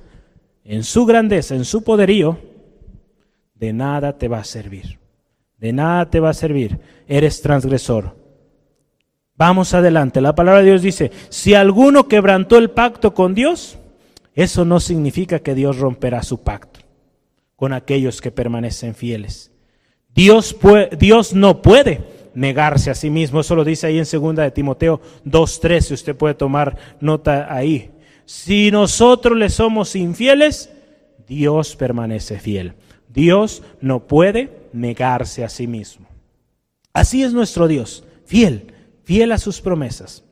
en 0.64 0.82
su 0.82 1.06
grandeza, 1.06 1.54
en 1.54 1.64
su 1.64 1.84
poderío, 1.84 2.38
de 3.54 3.72
nada 3.72 4.18
te 4.18 4.28
va 4.28 4.38
a 4.38 4.44
servir. 4.44 4.98
De 5.58 5.72
nada 5.72 6.10
te 6.10 6.18
va 6.20 6.30
a 6.30 6.34
servir. 6.34 6.80
Eres 7.06 7.40
transgresor. 7.40 8.23
Vamos 9.36 9.74
adelante. 9.74 10.20
La 10.20 10.34
palabra 10.34 10.60
de 10.60 10.70
Dios 10.70 10.82
dice, 10.82 11.10
si 11.28 11.54
alguno 11.54 12.06
quebrantó 12.06 12.56
el 12.56 12.70
pacto 12.70 13.14
con 13.14 13.34
Dios, 13.34 13.78
eso 14.34 14.64
no 14.64 14.80
significa 14.80 15.40
que 15.40 15.54
Dios 15.54 15.78
romperá 15.78 16.22
su 16.22 16.42
pacto 16.42 16.80
con 17.56 17.72
aquellos 17.72 18.20
que 18.20 18.30
permanecen 18.30 18.94
fieles. 18.94 19.50
Dios, 20.14 20.54
no 21.34 21.62
puede 21.62 22.04
negarse 22.34 22.90
a 22.90 22.94
sí 22.94 23.10
mismo. 23.10 23.40
Eso 23.40 23.56
lo 23.56 23.64
dice 23.64 23.88
ahí 23.88 23.98
en 23.98 24.06
2 24.10 24.36
de 24.36 24.50
Timoteo 24.52 25.00
2.3, 25.24 25.80
si 25.80 25.94
usted 25.94 26.16
puede 26.16 26.34
tomar 26.34 26.76
nota 27.00 27.52
ahí. 27.52 27.90
Si 28.24 28.70
nosotros 28.70 29.36
le 29.36 29.50
somos 29.50 29.96
infieles, 29.96 30.70
Dios 31.26 31.74
permanece 31.74 32.38
fiel. 32.38 32.74
Dios 33.08 33.62
no 33.80 34.06
puede 34.06 34.50
negarse 34.72 35.44
a 35.44 35.48
sí 35.48 35.66
mismo. 35.66 36.06
Así 36.92 37.24
es 37.24 37.32
nuestro 37.32 37.66
Dios, 37.66 38.04
fiel 38.24 38.73
fiel 39.04 39.32
a 39.32 39.38
sus 39.38 39.60
promesas. 39.60 40.24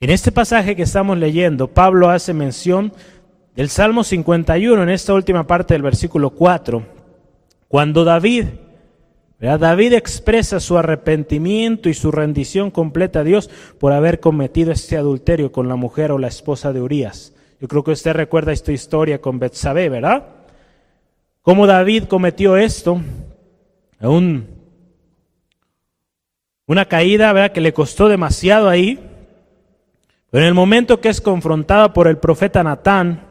En 0.00 0.08
este 0.08 0.32
pasaje 0.32 0.76
que 0.76 0.84
estamos 0.84 1.18
leyendo, 1.18 1.68
Pablo 1.68 2.08
hace 2.08 2.32
mención 2.32 2.92
del 3.54 3.68
Salmo 3.68 4.04
51, 4.04 4.82
en 4.82 4.88
esta 4.88 5.12
última 5.12 5.46
parte 5.46 5.74
del 5.74 5.82
versículo 5.82 6.30
4, 6.30 6.82
cuando 7.68 8.04
David, 8.04 8.46
David 9.38 9.92
expresa 9.92 10.58
su 10.60 10.78
arrepentimiento 10.78 11.88
y 11.88 11.94
su 11.94 12.10
rendición 12.10 12.70
completa 12.70 13.20
a 13.20 13.24
Dios 13.24 13.50
por 13.78 13.92
haber 13.92 14.20
cometido 14.20 14.72
este 14.72 14.96
adulterio 14.96 15.52
con 15.52 15.68
la 15.68 15.76
mujer 15.76 16.12
o 16.12 16.18
la 16.18 16.28
esposa 16.28 16.72
de 16.72 16.80
Urias. 16.80 17.34
Yo 17.60 17.68
creo 17.68 17.84
que 17.84 17.90
usted 17.90 18.14
recuerda 18.14 18.52
esta 18.52 18.72
historia 18.72 19.20
con 19.20 19.38
Betsabé, 19.38 19.90
¿verdad? 19.90 20.24
Cómo 21.42 21.66
David 21.66 22.04
cometió 22.04 22.56
esto, 22.56 23.00
aún 23.98 24.59
una 26.70 26.84
caída 26.84 27.32
¿verdad? 27.32 27.50
que 27.50 27.60
le 27.60 27.72
costó 27.72 28.08
demasiado 28.08 28.68
ahí. 28.68 29.00
Pero 30.30 30.44
en 30.44 30.48
el 30.48 30.54
momento 30.54 31.00
que 31.00 31.08
es 31.08 31.20
confrontada 31.20 31.92
por 31.92 32.06
el 32.06 32.18
profeta 32.18 32.62
Natán, 32.62 33.26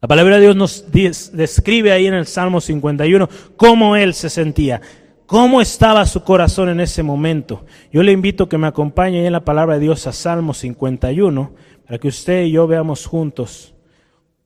la 0.00 0.08
palabra 0.08 0.36
de 0.36 0.40
Dios 0.40 0.56
nos 0.56 0.86
describe 0.90 1.92
ahí 1.92 2.06
en 2.06 2.14
el 2.14 2.24
Salmo 2.26 2.62
51 2.62 3.28
cómo 3.56 3.94
él 3.94 4.14
se 4.14 4.30
sentía, 4.30 4.80
cómo 5.26 5.60
estaba 5.60 6.06
su 6.06 6.24
corazón 6.24 6.70
en 6.70 6.80
ese 6.80 7.02
momento. 7.02 7.66
Yo 7.92 8.02
le 8.02 8.12
invito 8.12 8.44
a 8.44 8.48
que 8.48 8.56
me 8.56 8.68
acompañe 8.68 9.20
ahí 9.20 9.26
en 9.26 9.32
la 9.32 9.44
palabra 9.44 9.74
de 9.74 9.80
Dios 9.80 10.06
a 10.06 10.12
Salmo 10.12 10.54
51 10.54 11.52
para 11.86 11.98
que 11.98 12.08
usted 12.08 12.44
y 12.44 12.52
yo 12.52 12.66
veamos 12.66 13.04
juntos 13.04 13.74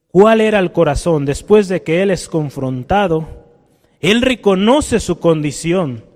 cuál 0.09 0.41
era 0.41 0.59
el 0.59 0.73
corazón 0.73 1.25
después 1.25 1.69
de 1.69 1.85
que 1.85 2.03
él 2.03 2.11
es 2.11 2.29
confrontado. 2.29 3.47
Él 4.01 4.23
reconoce 4.23 4.99
su 4.99 5.21
condición 5.21 6.08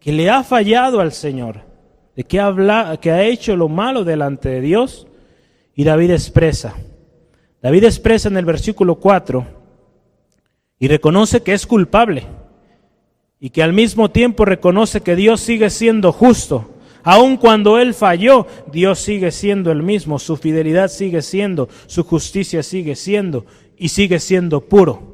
que 0.00 0.12
le 0.12 0.30
ha 0.30 0.42
fallado 0.42 1.00
al 1.00 1.12
Señor, 1.12 1.60
de 2.16 2.24
que 2.24 2.40
ha, 2.40 2.96
que 3.00 3.10
ha 3.10 3.22
hecho 3.22 3.54
lo 3.54 3.68
malo 3.68 4.04
delante 4.04 4.48
de 4.48 4.60
Dios. 4.60 5.06
Y 5.74 5.84
David 5.84 6.10
expresa, 6.10 6.74
David 7.62 7.84
expresa 7.84 8.28
en 8.28 8.36
el 8.36 8.44
versículo 8.44 8.96
4 8.96 9.46
y 10.78 10.88
reconoce 10.88 11.42
que 11.42 11.52
es 11.52 11.66
culpable 11.66 12.26
y 13.38 13.50
que 13.50 13.62
al 13.62 13.72
mismo 13.72 14.10
tiempo 14.10 14.44
reconoce 14.44 15.02
que 15.02 15.16
Dios 15.16 15.40
sigue 15.40 15.70
siendo 15.70 16.12
justo. 16.12 16.74
Aun 17.02 17.38
cuando 17.38 17.78
él 17.78 17.94
falló, 17.94 18.46
Dios 18.70 18.98
sigue 18.98 19.30
siendo 19.30 19.72
el 19.72 19.82
mismo, 19.82 20.18
su 20.18 20.36
fidelidad 20.36 20.88
sigue 20.88 21.22
siendo, 21.22 21.68
su 21.86 22.04
justicia 22.04 22.62
sigue 22.62 22.94
siendo 22.96 23.46
y 23.78 23.88
sigue 23.88 24.18
siendo 24.20 24.60
puro. 24.62 25.10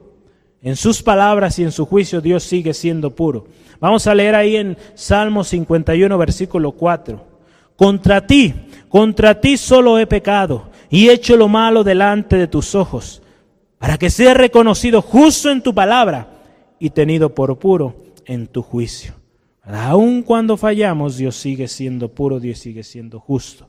En 0.63 0.75
sus 0.75 1.03
palabras 1.03 1.59
y 1.61 1.63
en 1.63 1.71
su 1.71 1.87
juicio 1.87 2.21
Dios 2.21 2.43
sigue 2.43 2.75
siendo 2.75 3.15
puro. 3.15 3.47
Vamos 3.81 4.07
a 4.07 4.15
leer 4.15 4.35
ahí 4.35 4.57
en 4.57 4.77
Salmo 4.95 5.45
51, 5.45 6.17
versículo 6.19 6.73
4. 6.73 7.37
Contra 7.77 8.27
ti, 8.27 8.55
contra 8.89 9.41
ti 9.41 9.57
solo 9.57 9.99
he 9.99 10.07
pecado 10.07 10.71
y 10.89 11.09
hecho 11.09 11.37
lo 11.37 11.49
malo 11.49 11.85
delante 11.85 12.37
de 12.37 12.47
tus 12.47 12.75
ojos, 12.75 13.23
para 13.79 13.99
que 13.99 14.11
sea 14.11 14.35
reconocido 14.35 15.03
justo 15.03 15.51
en 15.51 15.63
tu 15.63 15.75
palabra 15.75 16.29
y 16.79 16.91
tenido 16.91 17.35
por 17.35 17.59
puro 17.59 17.97
en 18.25 18.47
tu 18.47 18.63
juicio. 18.63 19.15
Aun 19.63 20.23
cuando 20.23 20.57
fallamos, 20.57 21.17
Dios 21.17 21.37
sigue 21.37 21.69
siendo 21.69 22.09
puro, 22.09 22.39
Dios 22.39 22.59
sigue 22.59 22.83
siendo 22.85 23.19
justo. 23.19 23.69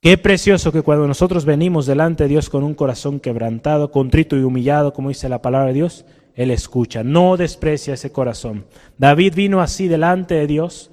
Qué 0.00 0.18
precioso 0.18 0.70
que 0.70 0.82
cuando 0.82 1.08
nosotros 1.08 1.44
venimos 1.44 1.86
delante 1.86 2.24
de 2.24 2.28
Dios 2.28 2.50
con 2.50 2.62
un 2.62 2.74
corazón 2.74 3.18
quebrantado, 3.18 3.90
contrito 3.90 4.36
y 4.36 4.42
humillado, 4.42 4.92
como 4.92 5.08
dice 5.08 5.28
la 5.28 5.42
palabra 5.42 5.68
de 5.68 5.74
Dios, 5.74 6.04
Él 6.38 6.52
escucha, 6.52 7.02
no 7.02 7.36
desprecia 7.36 7.94
ese 7.94 8.12
corazón. 8.12 8.64
David 8.96 9.34
vino 9.34 9.60
así 9.60 9.88
delante 9.88 10.36
de 10.36 10.46
Dios. 10.46 10.92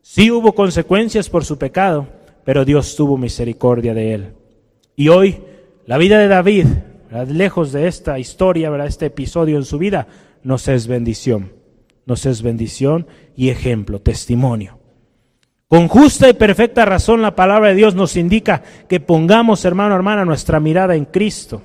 Sí 0.00 0.30
hubo 0.30 0.54
consecuencias 0.54 1.28
por 1.28 1.44
su 1.44 1.58
pecado, 1.58 2.08
pero 2.42 2.64
Dios 2.64 2.96
tuvo 2.96 3.18
misericordia 3.18 3.92
de 3.92 4.14
él. 4.14 4.32
Y 4.96 5.08
hoy, 5.08 5.42
la 5.84 5.98
vida 5.98 6.18
de 6.18 6.28
David, 6.28 6.64
lejos 7.28 7.70
de 7.72 7.86
esta 7.86 8.18
historia, 8.18 8.74
este 8.86 9.04
episodio 9.04 9.58
en 9.58 9.66
su 9.66 9.76
vida, 9.76 10.06
nos 10.42 10.66
es 10.68 10.86
bendición. 10.86 11.52
Nos 12.06 12.24
es 12.24 12.40
bendición 12.40 13.06
y 13.36 13.50
ejemplo, 13.50 14.00
testimonio. 14.00 14.78
Con 15.68 15.88
justa 15.88 16.30
y 16.30 16.32
perfecta 16.32 16.86
razón 16.86 17.20
la 17.20 17.36
palabra 17.36 17.68
de 17.68 17.74
Dios 17.74 17.94
nos 17.94 18.16
indica 18.16 18.62
que 18.88 19.00
pongamos, 19.00 19.66
hermano, 19.66 19.94
hermana, 19.94 20.24
nuestra 20.24 20.60
mirada 20.60 20.96
en 20.96 21.04
Cristo. 21.04 21.60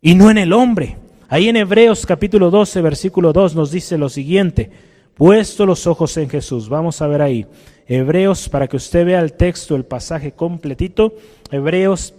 y 0.00 0.14
no 0.14 0.30
en 0.30 0.38
el 0.38 0.54
hombre. 0.54 1.03
Ahí 1.34 1.48
en 1.48 1.56
Hebreos 1.56 2.06
capítulo 2.06 2.48
12, 2.48 2.80
versículo 2.80 3.32
2 3.32 3.56
nos 3.56 3.72
dice 3.72 3.98
lo 3.98 4.08
siguiente, 4.08 4.70
puesto 5.16 5.66
los 5.66 5.84
ojos 5.88 6.16
en 6.16 6.30
Jesús. 6.30 6.68
Vamos 6.68 7.02
a 7.02 7.08
ver 7.08 7.22
ahí. 7.22 7.44
Hebreos, 7.88 8.48
para 8.48 8.68
que 8.68 8.76
usted 8.76 9.04
vea 9.04 9.18
el 9.18 9.32
texto, 9.32 9.74
el 9.74 9.84
pasaje 9.84 10.30
completito. 10.30 11.12
Hebreos 11.50 12.14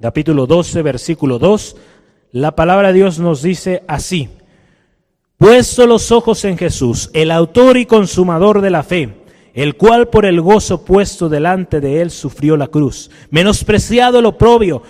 capítulo 0.00 0.48
12, 0.48 0.82
versículo 0.82 1.38
2. 1.38 1.76
La 2.32 2.56
palabra 2.56 2.88
de 2.88 2.94
Dios 2.94 3.20
nos 3.20 3.42
dice 3.42 3.84
así. 3.86 4.28
Puesto 5.36 5.86
los 5.86 6.10
ojos 6.10 6.44
en 6.44 6.58
Jesús, 6.58 7.10
el 7.12 7.30
autor 7.30 7.76
y 7.76 7.86
consumador 7.86 8.60
de 8.60 8.70
la 8.70 8.82
fe, 8.82 9.18
el 9.54 9.76
cual 9.76 10.08
por 10.08 10.26
el 10.26 10.40
gozo 10.40 10.84
puesto 10.84 11.28
delante 11.28 11.78
de 11.78 12.02
él 12.02 12.10
sufrió 12.10 12.56
la 12.56 12.66
cruz, 12.66 13.08
menospreciado 13.30 14.18
el 14.18 14.26
oprobio, 14.26 14.82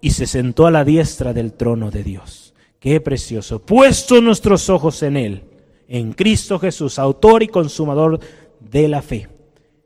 y 0.00 0.12
se 0.12 0.26
sentó 0.26 0.66
a 0.66 0.70
la 0.70 0.82
diestra 0.82 1.34
del 1.34 1.52
trono 1.52 1.90
de 1.90 2.04
Dios. 2.04 2.41
Qué 2.82 3.00
precioso. 3.00 3.60
Puesto 3.60 4.20
nuestros 4.20 4.68
ojos 4.68 5.04
en 5.04 5.16
él, 5.16 5.44
en 5.86 6.12
Cristo 6.12 6.58
Jesús, 6.58 6.98
autor 6.98 7.44
y 7.44 7.46
consumador 7.46 8.18
de 8.58 8.88
la 8.88 9.02
fe. 9.02 9.28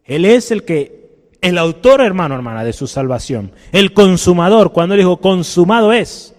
Él 0.02 0.24
es 0.24 0.50
el 0.50 0.64
que, 0.64 1.28
el 1.42 1.58
autor, 1.58 2.00
hermano, 2.00 2.34
hermana, 2.34 2.64
de 2.64 2.72
su 2.72 2.86
salvación. 2.86 3.52
El 3.70 3.92
consumador, 3.92 4.72
cuando 4.72 4.94
él 4.94 5.00
dijo 5.00 5.18
consumado 5.18 5.92
es, 5.92 6.34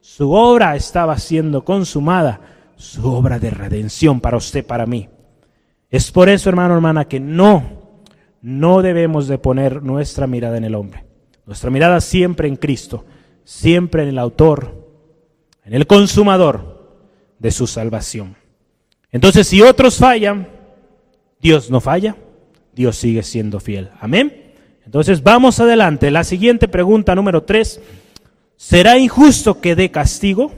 su 0.00 0.30
obra 0.30 0.76
estaba 0.76 1.18
siendo 1.18 1.64
consumada, 1.64 2.40
su 2.76 3.04
obra 3.12 3.40
de 3.40 3.50
redención 3.50 4.20
para 4.20 4.36
usted, 4.36 4.64
para 4.64 4.86
mí. 4.86 5.08
Es 5.90 6.12
por 6.12 6.28
eso, 6.28 6.48
hermano, 6.48 6.74
hermana, 6.74 7.08
que 7.08 7.18
no, 7.18 7.64
no 8.42 8.80
debemos 8.80 9.26
de 9.26 9.38
poner 9.38 9.82
nuestra 9.82 10.28
mirada 10.28 10.56
en 10.56 10.64
el 10.66 10.76
hombre. 10.76 11.04
Nuestra 11.46 11.68
mirada 11.68 12.00
siempre 12.00 12.46
en 12.46 12.54
Cristo, 12.54 13.04
siempre 13.42 14.04
en 14.04 14.10
el 14.10 14.20
autor, 14.20 14.85
en 15.66 15.74
el 15.74 15.86
consumador 15.86 17.02
de 17.38 17.50
su 17.50 17.66
salvación. 17.66 18.36
Entonces, 19.10 19.48
si 19.48 19.60
otros 19.62 19.96
fallan, 19.96 20.48
Dios 21.40 21.70
no 21.70 21.80
falla, 21.80 22.16
Dios 22.72 22.96
sigue 22.96 23.22
siendo 23.22 23.60
fiel. 23.60 23.90
Amén. 24.00 24.54
Entonces, 24.84 25.22
vamos 25.22 25.58
adelante. 25.58 26.10
La 26.10 26.24
siguiente 26.24 26.68
pregunta, 26.68 27.14
número 27.14 27.42
tres. 27.42 27.80
¿Será 28.56 28.96
injusto 28.96 29.60
que 29.60 29.74
dé 29.74 29.90
castigo? 29.90 30.52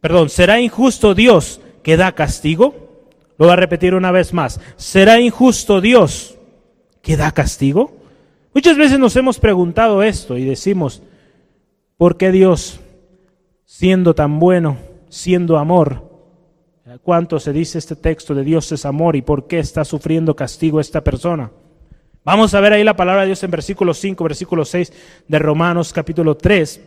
Perdón, 0.00 0.28
¿será 0.28 0.60
injusto 0.60 1.14
Dios 1.14 1.60
que 1.82 1.96
da 1.96 2.12
castigo? 2.12 3.08
Lo 3.38 3.46
voy 3.46 3.54
a 3.54 3.56
repetir 3.56 3.94
una 3.94 4.12
vez 4.12 4.32
más. 4.32 4.60
¿Será 4.76 5.18
injusto 5.18 5.80
Dios 5.80 6.36
que 7.02 7.16
da 7.16 7.32
castigo? 7.32 7.96
Muchas 8.54 8.76
veces 8.76 8.98
nos 8.98 9.16
hemos 9.16 9.38
preguntado 9.38 10.02
esto 10.02 10.36
y 10.36 10.44
decimos, 10.44 11.02
¿por 11.96 12.16
qué 12.16 12.32
Dios, 12.32 12.80
siendo 13.66 14.14
tan 14.14 14.38
bueno, 14.38 14.78
siendo 15.10 15.58
amor, 15.58 16.08
cuánto 17.02 17.38
se 17.40 17.52
dice 17.52 17.78
este 17.78 17.96
texto 17.96 18.34
de 18.34 18.44
Dios 18.44 18.70
es 18.72 18.86
amor 18.86 19.16
y 19.16 19.22
por 19.22 19.48
qué 19.48 19.58
está 19.58 19.84
sufriendo 19.84 20.34
castigo 20.34 20.80
esta 20.80 21.02
persona? 21.02 21.50
Vamos 22.24 22.54
a 22.54 22.60
ver 22.60 22.72
ahí 22.72 22.84
la 22.84 22.96
palabra 22.96 23.22
de 23.22 23.28
Dios 23.28 23.42
en 23.42 23.50
versículo 23.50 23.92
5, 23.92 24.24
versículo 24.24 24.64
6 24.64 24.92
de 25.28 25.38
Romanos 25.38 25.92
capítulo 25.92 26.36
3. 26.36 26.80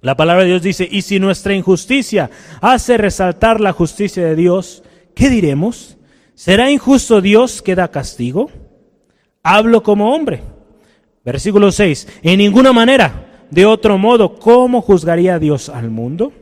La 0.00 0.16
palabra 0.16 0.42
de 0.42 0.50
Dios 0.50 0.62
dice, 0.62 0.88
y 0.90 1.02
si 1.02 1.18
nuestra 1.18 1.54
injusticia 1.54 2.30
hace 2.60 2.98
resaltar 2.98 3.60
la 3.60 3.72
justicia 3.72 4.24
de 4.24 4.34
Dios, 4.34 4.82
¿qué 5.14 5.30
diremos? 5.30 5.96
¿Será 6.34 6.70
injusto 6.70 7.20
Dios 7.20 7.62
que 7.62 7.74
da 7.74 7.88
castigo? 7.88 8.50
Hablo 9.42 9.82
como 9.82 10.14
hombre. 10.14 10.42
Versículo 11.24 11.72
6, 11.72 12.08
en 12.22 12.38
ninguna 12.38 12.74
manera, 12.74 13.33
de 13.54 13.66
otro 13.66 13.98
modo, 13.98 14.36
¿cómo 14.36 14.80
juzgaría 14.82 15.38
Dios 15.38 15.68
al 15.68 15.88
mundo? 15.88 16.32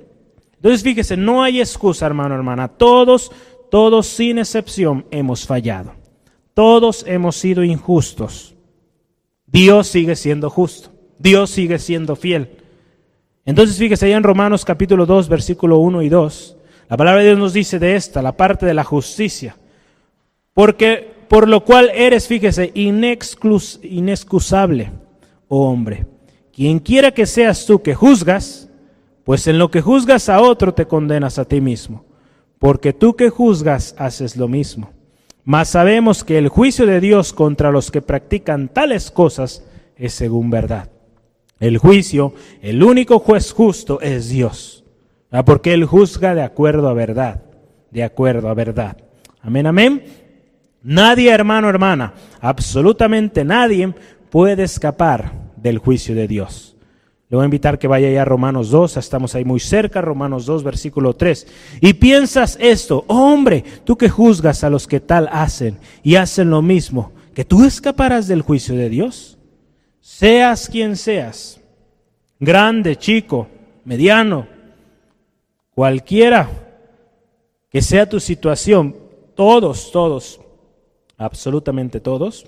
Entonces 0.56 0.82
fíjese, 0.82 1.18
no 1.18 1.42
hay 1.42 1.60
excusa, 1.60 2.06
hermano, 2.06 2.34
hermana. 2.34 2.68
Todos, 2.68 3.30
todos 3.70 4.06
sin 4.06 4.38
excepción 4.38 5.04
hemos 5.10 5.46
fallado. 5.46 5.92
Todos 6.54 7.04
hemos 7.06 7.36
sido 7.36 7.64
injustos. 7.64 8.54
Dios 9.46 9.88
sigue 9.88 10.16
siendo 10.16 10.48
justo. 10.48 10.88
Dios 11.18 11.50
sigue 11.50 11.78
siendo 11.78 12.16
fiel. 12.16 12.48
Entonces 13.44 13.76
fíjese 13.76 14.06
allá 14.06 14.16
en 14.16 14.22
Romanos 14.22 14.64
capítulo 14.64 15.04
2, 15.04 15.28
versículo 15.28 15.80
1 15.80 16.00
y 16.00 16.08
2, 16.08 16.56
la 16.88 16.96
palabra 16.96 17.20
de 17.20 17.26
Dios 17.28 17.38
nos 17.38 17.52
dice 17.52 17.78
de 17.78 17.94
esta, 17.96 18.22
la 18.22 18.34
parte 18.36 18.64
de 18.64 18.72
la 18.72 18.84
justicia, 18.84 19.54
porque 20.54 21.12
por 21.28 21.46
lo 21.48 21.62
cual 21.64 21.90
eres, 21.94 22.26
fíjese, 22.26 22.72
inexcusable, 22.74 24.92
oh 25.48 25.70
hombre, 25.70 26.06
quien 26.55 26.78
quiera 26.78 27.12
que 27.12 27.26
seas 27.26 27.66
tú 27.66 27.82
que 27.82 27.94
juzgas, 27.94 28.68
pues 29.24 29.46
en 29.46 29.59
lo 29.59 29.70
que 29.70 29.80
juzgas 29.80 30.28
a 30.28 30.40
otro 30.40 30.74
te 30.74 30.86
condenas 30.86 31.38
a 31.38 31.44
ti 31.44 31.61
mismo, 31.61 32.05
porque 32.59 32.92
tú 32.92 33.16
que 33.16 33.30
juzgas 33.30 33.94
haces 33.98 34.36
lo 34.36 34.48
mismo. 34.48 34.90
Mas 35.44 35.70
sabemos 35.70 36.22
que 36.22 36.38
el 36.38 36.48
juicio 36.48 36.86
de 36.86 37.00
Dios 37.00 37.32
contra 37.32 37.72
los 37.72 37.90
que 37.90 38.03
practican 38.03 38.68
tales 38.68 39.11
cosas 39.11 39.64
es 39.96 40.12
según 40.12 40.50
verdad 40.50 40.92
el 41.62 41.78
juicio, 41.78 42.34
el 42.61 42.82
único 42.82 43.20
juez 43.20 43.53
justo 43.53 44.00
es 44.00 44.28
Dios, 44.28 44.84
porque 45.46 45.72
Él 45.72 45.84
juzga 45.84 46.34
de 46.34 46.42
acuerdo 46.42 46.88
a 46.88 46.92
verdad, 46.92 47.42
de 47.92 48.03
acuerdo 48.03 48.48
a 48.48 48.55
verdad. 48.55 48.96
Amén, 49.40 49.68
amén. 49.68 50.05
Nadie, 50.82 51.30
hermano, 51.30 51.68
hermana, 51.68 52.14
absolutamente 52.40 53.44
nadie 53.44 53.94
puede 54.28 54.64
escapar 54.64 55.32
del 55.62 55.78
juicio 55.78 56.14
de 56.14 56.28
Dios. 56.28 56.76
Le 57.28 57.36
voy 57.36 57.44
a 57.44 57.46
invitar 57.46 57.78
que 57.78 57.88
vaya 57.88 58.10
ya 58.10 58.22
a 58.22 58.26
Romanos 58.26 58.70
2, 58.70 58.98
estamos 58.98 59.34
ahí 59.34 59.44
muy 59.44 59.58
cerca, 59.58 60.02
Romanos 60.02 60.44
2, 60.44 60.62
versículo 60.64 61.14
3. 61.14 61.46
Y 61.80 61.94
piensas 61.94 62.58
esto, 62.60 63.04
oh, 63.06 63.32
hombre, 63.32 63.64
tú 63.84 63.96
que 63.96 64.10
juzgas 64.10 64.64
a 64.64 64.70
los 64.70 64.86
que 64.86 65.00
tal 65.00 65.28
hacen 65.32 65.78
y 66.02 66.16
hacen 66.16 66.50
lo 66.50 66.60
mismo, 66.60 67.12
que 67.34 67.46
tú 67.46 67.64
escaparás 67.64 68.28
del 68.28 68.42
juicio 68.42 68.74
de 68.74 68.90
Dios 68.90 69.38
seas 70.02 70.68
quien 70.68 70.96
seas, 70.96 71.60
grande, 72.38 72.96
chico, 72.96 73.46
mediano, 73.84 74.46
cualquiera 75.74 76.50
que 77.70 77.80
sea 77.80 78.08
tu 78.08 78.20
situación, 78.20 78.96
todos, 79.34 79.90
todos, 79.90 80.40
absolutamente 81.16 82.00
todos, 82.00 82.46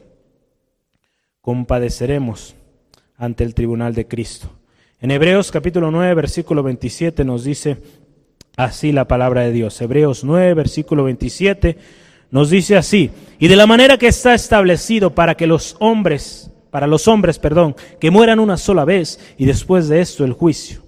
compadeceremos 1.40 2.54
ante 3.16 3.44
el 3.44 3.54
tribunal 3.54 3.94
de 3.94 4.06
Cristo. 4.06 4.50
En 5.00 5.10
Hebreos 5.10 5.50
capítulo 5.50 5.90
9, 5.90 6.14
versículo 6.14 6.62
27 6.62 7.24
nos 7.24 7.44
dice 7.44 7.78
así 8.56 8.92
la 8.92 9.06
palabra 9.06 9.42
de 9.42 9.52
Dios. 9.52 9.80
Hebreos 9.80 10.24
9, 10.24 10.54
versículo 10.54 11.04
27 11.04 11.78
nos 12.30 12.50
dice 12.50 12.76
así, 12.76 13.10
y 13.38 13.48
de 13.48 13.56
la 13.56 13.66
manera 13.66 13.96
que 13.96 14.08
está 14.08 14.34
establecido 14.34 15.14
para 15.14 15.36
que 15.36 15.46
los 15.46 15.76
hombres 15.78 16.50
para 16.74 16.88
los 16.88 17.06
hombres, 17.06 17.38
perdón, 17.38 17.76
que 18.00 18.10
mueran 18.10 18.40
una 18.40 18.56
sola 18.56 18.84
vez 18.84 19.20
y 19.38 19.44
después 19.44 19.86
de 19.86 20.00
esto 20.00 20.24
el 20.24 20.32
juicio. 20.32 20.82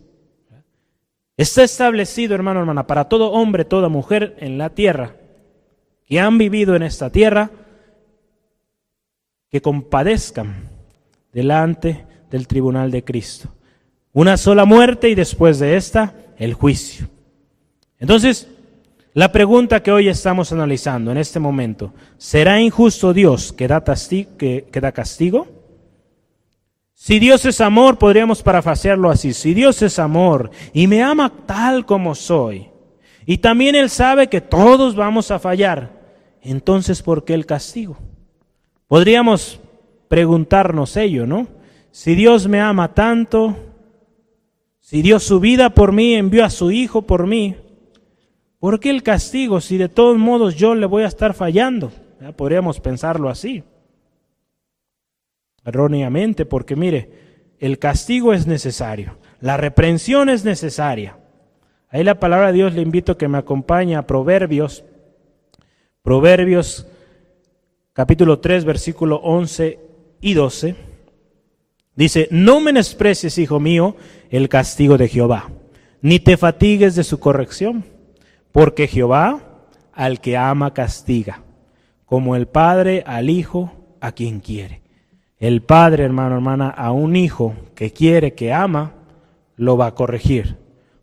Está 1.37 1.63
establecido, 1.63 2.35
hermano, 2.35 2.59
hermana, 2.59 2.89
para 2.89 3.05
todo 3.05 3.31
hombre, 3.31 3.65
toda 3.65 3.89
mujer 3.89 4.35
en 4.41 4.59
la 4.59 4.71
tierra, 4.71 5.15
que 6.05 6.19
han 6.19 6.39
vivido 6.39 6.75
en 6.75 6.83
esta 6.83 7.11
tierra, 7.11 7.53
que 9.49 9.63
compadezcan 9.63 10.71
delante 11.33 12.05
del 12.37 12.47
tribunal 12.47 12.91
de 12.91 13.03
Cristo. 13.03 13.49
Una 14.13 14.37
sola 14.37 14.67
muerte 14.67 15.09
y 15.09 15.15
después 15.15 15.59
de 15.59 15.77
esta, 15.77 16.15
el 16.39 16.53
juicio. 16.53 17.09
Entonces, 17.99 18.47
la 19.15 19.33
pregunta 19.33 19.83
que 19.83 19.91
hoy 19.91 20.09
estamos 20.09 20.53
analizando 20.53 21.11
en 21.11 21.17
este 21.17 21.41
momento, 21.41 21.95
¿será 22.19 22.61
injusto 22.61 23.15
Dios 23.15 23.55
que 23.55 23.67
da, 23.67 23.83
que, 23.83 24.67
que 24.71 24.81
da 24.81 24.93
castigo? 24.93 25.49
Si 26.93 27.19
Dios 27.19 27.47
es 27.47 27.63
amor, 27.63 27.99
podríamos 27.99 28.43
parafasearlo 28.43 29.11
así. 29.11 29.33
Si 29.33 29.55
Dios 29.55 29.81
es 29.81 29.99
amor 29.99 30.51
y 30.75 30.87
me 30.87 31.03
ama 31.03 31.33
tal 31.47 31.87
como 31.87 32.15
soy, 32.15 32.69
y 33.25 33.39
también 33.39 33.75
Él 33.75 33.89
sabe 33.89 34.29
que 34.29 34.43
todos 34.43 34.95
vamos 34.95 35.31
a 35.31 35.39
fallar, 35.39 35.91
entonces 36.43 37.03
¿por 37.03 37.25
qué 37.25 37.33
el 37.33 37.47
castigo? 37.47 37.97
Podríamos 38.89 39.59
preguntarnos 40.09 40.97
ello, 40.97 41.27
¿no? 41.27 41.56
Si 41.97 42.15
Dios 42.15 42.47
me 42.47 42.61
ama 42.61 42.93
tanto, 42.93 43.57
si 44.81 45.01
dio 45.01 45.19
su 45.19 45.41
vida 45.41 45.71
por 45.71 45.93
mí, 45.93 46.13
envió 46.13 46.45
a 46.45 46.51
su 46.51 46.71
Hijo 46.71 47.07
por 47.07 47.27
mí, 47.27 47.57
¿por 48.59 48.81
qué 48.81 48.91
el 48.91 49.03
castigo 49.03 49.63
si 49.63 49.79
de 49.79 49.89
todos 49.89 50.19
modos 50.19 50.57
yo 50.57 50.75
le 50.75 50.85
voy 50.85 51.05
a 51.05 51.07
estar 51.07 51.33
fallando? 51.33 51.91
Podríamos 52.37 52.81
pensarlo 52.81 53.31
así 53.31 53.65
erróneamente, 55.65 56.45
porque 56.45 56.77
mire, 56.77 57.55
el 57.61 57.79
castigo 57.79 58.35
es 58.35 58.47
necesario, 58.47 59.17
la 59.41 59.57
reprensión 59.57 60.29
es 60.29 60.45
necesaria. 60.45 61.17
Ahí 61.89 62.05
la 62.05 62.21
palabra 62.21 62.49
de 62.49 62.53
Dios 62.53 62.75
le 62.75 62.83
invito 62.83 63.13
a 63.13 63.19
que 63.19 63.27
me 63.27 63.39
acompañe 63.39 63.97
a 63.97 64.07
Proverbios, 64.07 64.85
Proverbios 66.03 66.87
capítulo 67.95 68.39
3, 68.39 68.67
versículo 68.67 69.17
11 69.17 69.81
y 70.21 70.35
12. 70.35 70.86
Dice, 71.97 72.29
no 72.31 72.61
menosprecies, 72.61 73.39
hijo 73.39 73.59
mío, 73.59 73.97
el 74.31 74.49
castigo 74.49 74.99
de 74.99 75.09
Jehová, 75.09 75.51
ni 76.03 76.21
te 76.21 76.37
fatigues 76.37 76.95
de 76.95 77.05
su 77.05 77.19
corrección, 77.19 77.85
porque 78.53 78.87
Jehová 78.87 79.41
al 79.93 80.21
que 80.21 80.37
ama 80.37 80.75
castiga, 80.75 81.43
como 82.05 82.37
el 82.37 82.47
Padre 82.47 83.03
al 83.07 83.31
Hijo 83.31 83.73
a 84.01 84.13
quien 84.13 84.41
quiere. 84.41 84.83
El 85.39 85.63
Padre, 85.63 86.05
hermano, 86.05 86.37
hermana, 86.37 86.69
a 86.69 86.93
un 86.93 87.17
hijo 87.17 87.55
que 87.75 87.93
quiere, 87.93 88.35
que 88.35 88.53
ama, 88.53 88.95
lo 89.57 89.77
va 89.77 89.87
a 89.87 89.95
corregir. 89.95 90.57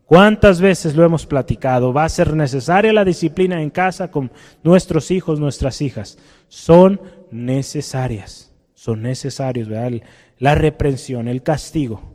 ¿Cuántas 0.06 0.60
veces 0.60 0.94
lo 0.94 1.04
hemos 1.04 1.26
platicado? 1.26 1.92
Va 1.92 2.04
a 2.04 2.08
ser 2.08 2.34
necesaria 2.34 2.92
la 2.92 3.04
disciplina 3.04 3.62
en 3.62 3.70
casa 3.70 4.10
con 4.10 4.30
nuestros 4.62 5.10
hijos, 5.10 5.40
nuestras 5.40 5.80
hijas. 5.80 6.18
Son 6.48 7.00
necesarias, 7.30 8.52
son 8.74 9.02
necesarios, 9.02 9.68
¿verdad? 9.68 10.02
La 10.38 10.54
reprensión, 10.54 11.28
el 11.28 11.42
castigo, 11.42 12.14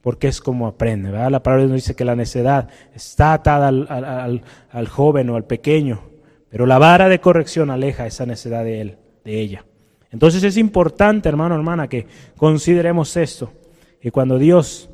porque 0.00 0.28
es 0.28 0.40
como 0.40 0.66
aprende. 0.66 1.10
La 1.10 1.42
palabra 1.42 1.66
nos 1.66 1.76
dice 1.76 1.96
que 1.96 2.04
la 2.04 2.16
necedad 2.16 2.68
está 2.94 3.32
atada 3.32 3.68
al, 3.68 4.42
al 4.70 4.88
joven 4.88 5.30
o 5.30 5.36
al 5.36 5.44
pequeño, 5.44 6.02
pero 6.50 6.66
la 6.66 6.78
vara 6.78 7.08
de 7.08 7.20
corrección 7.20 7.70
aleja 7.70 8.06
esa 8.06 8.26
necedad 8.26 8.64
de 8.64 8.80
él, 8.80 8.98
de 9.24 9.40
ella. 9.40 9.64
Entonces 10.10 10.44
es 10.44 10.56
importante, 10.56 11.28
hermano, 11.28 11.56
hermana, 11.56 11.88
que 11.88 12.06
consideremos 12.36 13.16
esto, 13.16 13.52
que 14.00 14.12
cuando 14.12 14.38
Dios 14.38 14.88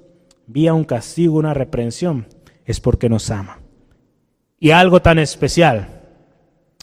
vía 0.46 0.72
un 0.72 0.84
castigo, 0.84 1.36
una 1.36 1.52
reprensión, 1.52 2.26
es 2.64 2.80
porque 2.80 3.08
nos 3.08 3.30
ama. 3.30 3.58
Y 4.58 4.70
algo 4.70 5.02
tan 5.02 5.18
especial, 5.18 5.88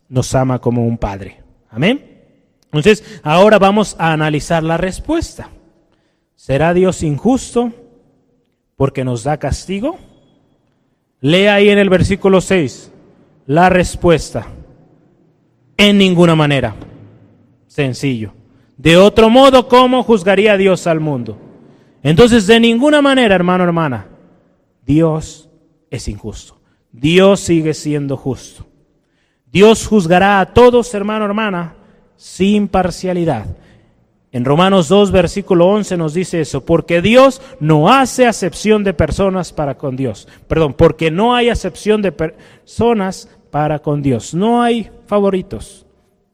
nos 0.09 0.35
ama 0.35 0.59
como 0.59 0.85
un 0.85 0.97
padre. 0.97 1.41
Amén. 1.69 2.25
Entonces, 2.65 3.21
ahora 3.23 3.59
vamos 3.59 3.95
a 3.97 4.11
analizar 4.13 4.63
la 4.63 4.77
respuesta. 4.77 5.49
¿Será 6.37 6.75
Dios 6.75 7.01
injusto 7.01 7.73
porque 8.75 9.03
nos 9.03 9.23
da 9.23 9.37
castigo? 9.37 9.97
Lea 11.19 11.55
ahí 11.55 11.69
en 11.69 11.79
el 11.79 11.89
versículo 11.89 12.41
6 12.41 12.91
la 13.47 13.69
respuesta. 13.69 14.45
En 15.75 15.97
ninguna 15.97 16.35
manera. 16.35 16.75
Sencillo. 17.65 18.33
De 18.77 18.97
otro 18.97 19.31
modo, 19.31 19.67
¿cómo 19.67 20.03
juzgaría 20.03 20.57
Dios 20.57 20.85
al 20.85 20.99
mundo? 20.99 21.39
Entonces, 22.03 22.45
de 22.45 22.59
ninguna 22.59 23.01
manera, 23.01 23.33
hermano, 23.33 23.63
hermana, 23.63 24.07
Dios 24.85 25.49
es 25.89 26.07
injusto. 26.07 26.59
Dios 26.91 27.39
sigue 27.39 27.73
siendo 27.73 28.15
justo. 28.15 28.65
Dios 29.51 29.87
juzgará 29.87 30.39
a 30.39 30.53
todos, 30.53 30.93
hermano, 30.93 31.25
hermana, 31.25 31.75
sin 32.15 32.67
parcialidad. 32.67 33.45
En 34.31 34.43
Romanos 34.43 34.89
2, 34.89 35.11
versículo 35.11 35.67
11 35.67 35.97
nos 35.97 36.13
dice 36.13 36.41
eso, 36.41 36.65
porque 36.65 37.01
Dios 37.01 37.41
no 37.59 37.89
hace 37.89 38.25
acepción 38.25 38.83
de 38.83 38.93
personas 38.93 39.53
para 39.53 39.77
con 39.77 39.95
Dios. 39.95 40.27
Perdón, 40.47 40.73
porque 40.73 41.11
no 41.11 41.33
hay 41.33 41.49
acepción 41.49 42.01
de 42.01 42.11
personas 42.11 43.29
para 43.51 43.79
con 43.79 44.01
Dios. 44.01 44.33
No 44.33 44.61
hay 44.61 44.89
favoritos. 45.05 45.85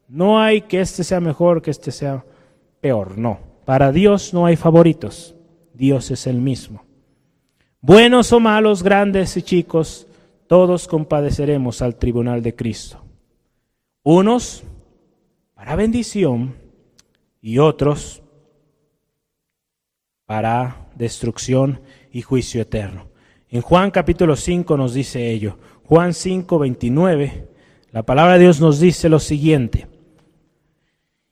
No 0.08 0.40
hay 0.40 0.62
que 0.62 0.80
este 0.80 1.04
sea 1.04 1.20
mejor, 1.20 1.62
que 1.62 1.70
este 1.70 1.92
sea 1.92 2.24
peor. 2.80 3.16
No. 3.16 3.38
Para 3.64 3.92
Dios 3.92 4.34
no 4.34 4.44
hay 4.46 4.56
favoritos. 4.56 5.34
Dios 5.72 6.10
es 6.10 6.26
el 6.26 6.36
mismo. 6.36 6.84
Buenos 7.80 8.32
o 8.32 8.40
malos, 8.40 8.82
grandes 8.82 9.36
y 9.36 9.42
chicos, 9.42 10.06
todos 10.46 10.88
compadeceremos 10.88 11.82
al 11.82 11.96
tribunal 11.96 12.42
de 12.42 12.54
Cristo. 12.54 12.98
Unos 14.02 14.64
para 15.54 15.76
bendición 15.76 16.54
y 17.44 17.58
otros 17.58 18.22
para 20.24 20.88
destrucción 20.94 21.82
y 22.10 22.22
juicio 22.22 22.62
eterno. 22.62 23.08
En 23.50 23.60
Juan 23.60 23.90
capítulo 23.90 24.34
5 24.34 24.78
nos 24.78 24.94
dice 24.94 25.30
ello. 25.30 25.58
Juan 25.84 26.14
5, 26.14 26.58
29, 26.58 27.46
la 27.92 28.02
palabra 28.02 28.32
de 28.32 28.44
Dios 28.44 28.62
nos 28.62 28.80
dice 28.80 29.10
lo 29.10 29.20
siguiente. 29.20 29.86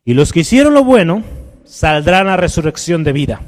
Y 0.05 0.13
los 0.13 0.35
que 0.35 0.41
hicieron 0.41 0.75
lo 0.75 0.85
bueno 0.85 1.23
saldrán 1.65 2.29
a 2.29 2.37
resurrección 2.37 3.05
de 3.05 3.13
vida, 3.13 3.41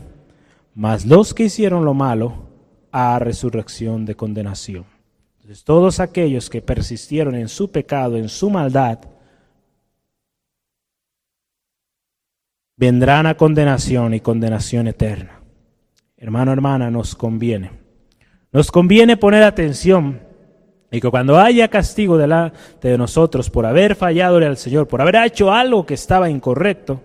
mas 0.74 1.04
los 1.04 1.34
que 1.34 1.44
hicieron 1.44 1.84
lo 1.84 1.92
malo 1.92 2.48
a 2.92 3.18
resurrección 3.18 4.06
de 4.06 4.14
condenación. 4.14 4.86
Entonces 5.36 5.64
todos 5.64 6.00
aquellos 6.00 6.48
que 6.48 6.62
persistieron 6.62 7.34
en 7.34 7.48
su 7.48 7.70
pecado, 7.70 8.16
en 8.16 8.30
su 8.30 8.48
maldad, 8.48 9.00
vendrán 12.76 13.26
a 13.26 13.36
condenación 13.36 14.14
y 14.14 14.20
condenación 14.20 14.88
eterna. 14.88 15.40
Hermano, 16.16 16.52
hermana, 16.52 16.90
nos 16.90 17.14
conviene. 17.14 17.70
Nos 18.52 18.70
conviene 18.70 19.16
poner 19.16 19.42
atención 19.42 20.20
y 20.90 21.00
que 21.00 21.10
cuando 21.10 21.38
haya 21.38 21.68
castigo 21.68 22.16
delante 22.16 22.88
de 22.88 22.96
nosotros 22.96 23.50
por 23.50 23.66
haber 23.66 23.96
fallado 23.96 24.36
al 24.36 24.56
Señor, 24.56 24.86
por 24.86 25.02
haber 25.02 25.16
hecho 25.16 25.52
algo 25.52 25.84
que 25.84 25.94
estaba 25.94 26.30
incorrecto, 26.30 27.00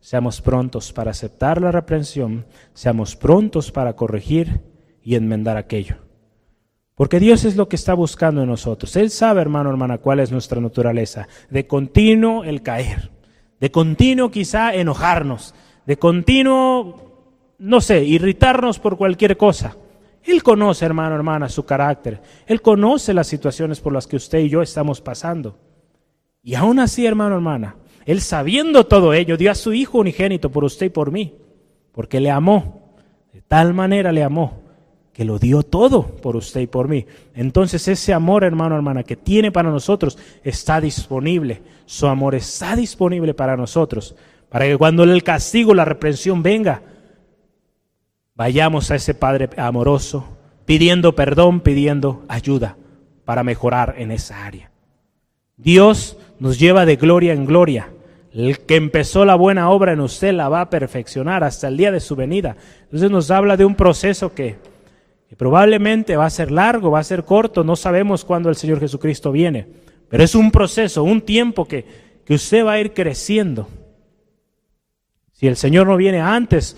seamos 0.00 0.42
prontos 0.42 0.92
para 0.92 1.12
aceptar 1.12 1.60
la 1.60 1.72
reprensión, 1.72 2.44
seamos 2.74 3.16
prontos 3.16 3.72
para 3.72 3.94
corregir 3.94 4.60
y 5.02 5.14
enmendar 5.14 5.56
aquello. 5.56 5.96
Porque 6.94 7.20
Dios 7.20 7.44
es 7.44 7.56
lo 7.56 7.68
que 7.68 7.76
está 7.76 7.94
buscando 7.94 8.42
en 8.42 8.48
nosotros. 8.48 8.94
Él 8.96 9.10
sabe, 9.10 9.40
hermano, 9.40 9.70
hermana, 9.70 9.98
cuál 9.98 10.20
es 10.20 10.30
nuestra 10.30 10.60
naturaleza. 10.60 11.26
De 11.48 11.66
continuo 11.66 12.44
el 12.44 12.62
caer, 12.62 13.10
de 13.62 13.70
continuo 13.70 14.28
quizá 14.28 14.74
enojarnos, 14.74 15.54
de 15.86 15.96
continuo, 15.96 17.54
no 17.60 17.80
sé, 17.80 18.02
irritarnos 18.02 18.80
por 18.80 18.96
cualquier 18.96 19.36
cosa. 19.36 19.76
Él 20.24 20.42
conoce, 20.42 20.84
hermano, 20.84 21.14
hermana, 21.14 21.48
su 21.48 21.64
carácter. 21.64 22.20
Él 22.48 22.60
conoce 22.60 23.14
las 23.14 23.28
situaciones 23.28 23.78
por 23.78 23.92
las 23.92 24.08
que 24.08 24.16
usted 24.16 24.40
y 24.40 24.48
yo 24.48 24.62
estamos 24.62 25.00
pasando. 25.00 25.60
Y 26.42 26.56
aún 26.56 26.80
así, 26.80 27.06
hermano, 27.06 27.36
hermana, 27.36 27.76
Él 28.04 28.20
sabiendo 28.20 28.86
todo 28.86 29.14
ello, 29.14 29.36
dio 29.36 29.52
a 29.52 29.54
su 29.54 29.72
Hijo 29.72 29.98
unigénito 29.98 30.50
por 30.50 30.64
usted 30.64 30.86
y 30.86 30.90
por 30.90 31.12
mí, 31.12 31.36
porque 31.92 32.18
le 32.18 32.32
amó. 32.32 32.96
De 33.32 33.42
tal 33.42 33.74
manera 33.74 34.10
le 34.10 34.24
amó 34.24 34.61
que 35.12 35.24
lo 35.24 35.38
dio 35.38 35.62
todo 35.62 36.06
por 36.06 36.36
usted 36.36 36.62
y 36.62 36.66
por 36.66 36.88
mí. 36.88 37.06
Entonces 37.34 37.86
ese 37.88 38.12
amor, 38.12 38.44
hermano, 38.44 38.76
hermana, 38.76 39.02
que 39.02 39.16
tiene 39.16 39.52
para 39.52 39.70
nosotros 39.70 40.18
está 40.42 40.80
disponible. 40.80 41.62
Su 41.84 42.06
amor 42.06 42.34
está 42.34 42.76
disponible 42.76 43.34
para 43.34 43.56
nosotros. 43.56 44.14
Para 44.48 44.66
que 44.66 44.78
cuando 44.78 45.04
el 45.04 45.22
castigo, 45.22 45.74
la 45.74 45.84
reprensión 45.84 46.42
venga, 46.42 46.82
Vayamos 48.34 48.90
a 48.90 48.94
ese 48.94 49.14
Padre 49.14 49.50
amoroso 49.56 50.24
pidiendo 50.64 51.14
perdón, 51.14 51.60
pidiendo 51.60 52.24
ayuda 52.28 52.76
para 53.24 53.44
mejorar 53.44 53.96
en 53.98 54.10
esa 54.10 54.46
área. 54.46 54.70
Dios 55.56 56.16
nos 56.38 56.58
lleva 56.58 56.86
de 56.86 56.96
gloria 56.96 57.34
en 57.34 57.44
gloria. 57.44 57.90
El 58.32 58.60
que 58.60 58.76
empezó 58.76 59.26
la 59.26 59.34
buena 59.34 59.68
obra 59.68 59.92
en 59.92 60.00
usted 60.00 60.32
la 60.32 60.48
va 60.48 60.62
a 60.62 60.70
perfeccionar 60.70 61.44
hasta 61.44 61.68
el 61.68 61.76
día 61.76 61.92
de 61.92 62.00
su 62.00 62.16
venida. 62.16 62.56
Entonces 62.84 63.10
nos 63.10 63.30
habla 63.30 63.58
de 63.58 63.66
un 63.66 63.74
proceso 63.74 64.34
que, 64.34 64.56
probablemente 65.36 66.16
va 66.16 66.26
a 66.26 66.30
ser 66.30 66.50
largo, 66.50 66.90
va 66.90 67.00
a 67.00 67.04
ser 67.04 67.24
corto, 67.24 67.64
no 67.64 67.76
sabemos 67.76 68.24
cuándo 68.24 68.48
el 68.48 68.56
Señor 68.56 68.80
Jesucristo 68.80 69.32
viene, 69.32 69.66
pero 70.08 70.22
es 70.22 70.34
un 70.34 70.50
proceso, 70.50 71.04
un 71.04 71.22
tiempo 71.22 71.66
que, 71.66 71.84
que 72.24 72.34
usted 72.34 72.64
va 72.64 72.72
a 72.72 72.80
ir 72.80 72.92
creciendo. 72.92 73.68
Si 75.32 75.46
el 75.46 75.56
Señor 75.56 75.86
no 75.86 75.96
viene 75.96 76.20
antes, 76.20 76.76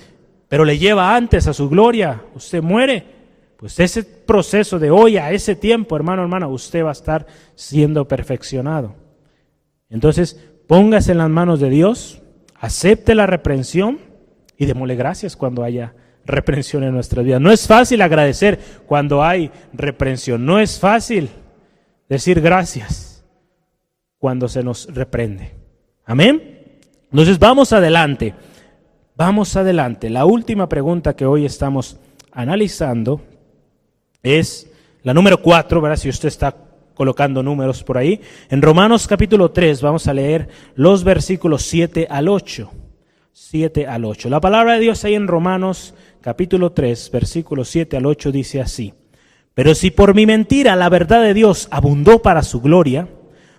pero 0.48 0.64
le 0.64 0.78
lleva 0.78 1.16
antes 1.16 1.46
a 1.48 1.52
su 1.52 1.68
gloria, 1.68 2.22
usted 2.34 2.62
muere. 2.62 3.14
Pues 3.56 3.80
ese 3.80 4.04
proceso 4.04 4.78
de 4.78 4.90
hoy 4.90 5.16
a 5.16 5.32
ese 5.32 5.56
tiempo, 5.56 5.96
hermano, 5.96 6.22
hermana, 6.22 6.48
usted 6.48 6.84
va 6.84 6.90
a 6.90 6.92
estar 6.92 7.26
siendo 7.54 8.06
perfeccionado. 8.06 8.94
Entonces, 9.88 10.40
póngase 10.66 11.12
en 11.12 11.18
las 11.18 11.30
manos 11.30 11.60
de 11.60 11.70
Dios, 11.70 12.20
acepte 12.54 13.14
la 13.14 13.26
reprensión 13.26 13.98
y 14.56 14.66
démosle 14.66 14.96
gracias 14.96 15.36
cuando 15.36 15.62
haya 15.62 15.94
reprensión 16.26 16.84
en 16.84 16.94
nuestra 16.94 17.22
vida. 17.22 17.38
No 17.38 17.50
es 17.50 17.66
fácil 17.66 18.02
agradecer 18.02 18.58
cuando 18.86 19.22
hay 19.22 19.50
reprensión, 19.72 20.44
no 20.44 20.58
es 20.58 20.78
fácil 20.78 21.28
decir 22.08 22.40
gracias 22.40 23.24
cuando 24.18 24.48
se 24.48 24.62
nos 24.62 24.86
reprende. 24.92 25.54
Amén. 26.04 26.78
Entonces, 27.10 27.38
vamos 27.38 27.72
adelante. 27.72 28.34
Vamos 29.16 29.54
adelante. 29.56 30.10
La 30.10 30.24
última 30.24 30.68
pregunta 30.68 31.14
que 31.14 31.26
hoy 31.26 31.44
estamos 31.44 31.98
analizando 32.32 33.20
es 34.22 34.68
la 35.02 35.14
número 35.14 35.40
cuatro, 35.40 35.80
¿verdad? 35.80 35.96
Si 35.96 36.08
usted 36.08 36.28
está 36.28 36.56
colocando 36.94 37.42
números 37.42 37.82
por 37.84 37.98
ahí. 37.98 38.20
En 38.48 38.62
Romanos 38.62 39.06
capítulo 39.06 39.50
3 39.50 39.82
vamos 39.82 40.06
a 40.06 40.14
leer 40.14 40.48
los 40.74 41.04
versículos 41.04 41.62
7 41.64 42.06
al 42.08 42.28
8. 42.28 42.70
7 43.32 43.86
al 43.86 44.04
8. 44.04 44.30
La 44.30 44.40
palabra 44.40 44.74
de 44.74 44.80
Dios 44.80 45.04
ahí 45.04 45.14
en 45.14 45.28
Romanos 45.28 45.94
capítulo 46.24 46.72
3, 46.72 47.10
versículos 47.10 47.68
7 47.68 47.98
al 47.98 48.06
8 48.06 48.32
dice 48.32 48.62
así. 48.62 48.94
Pero 49.52 49.74
si 49.74 49.90
por 49.90 50.14
mi 50.14 50.24
mentira 50.24 50.74
la 50.74 50.88
verdad 50.88 51.22
de 51.22 51.34
Dios 51.34 51.68
abundó 51.70 52.22
para 52.22 52.42
su 52.42 52.62
gloria, 52.62 53.10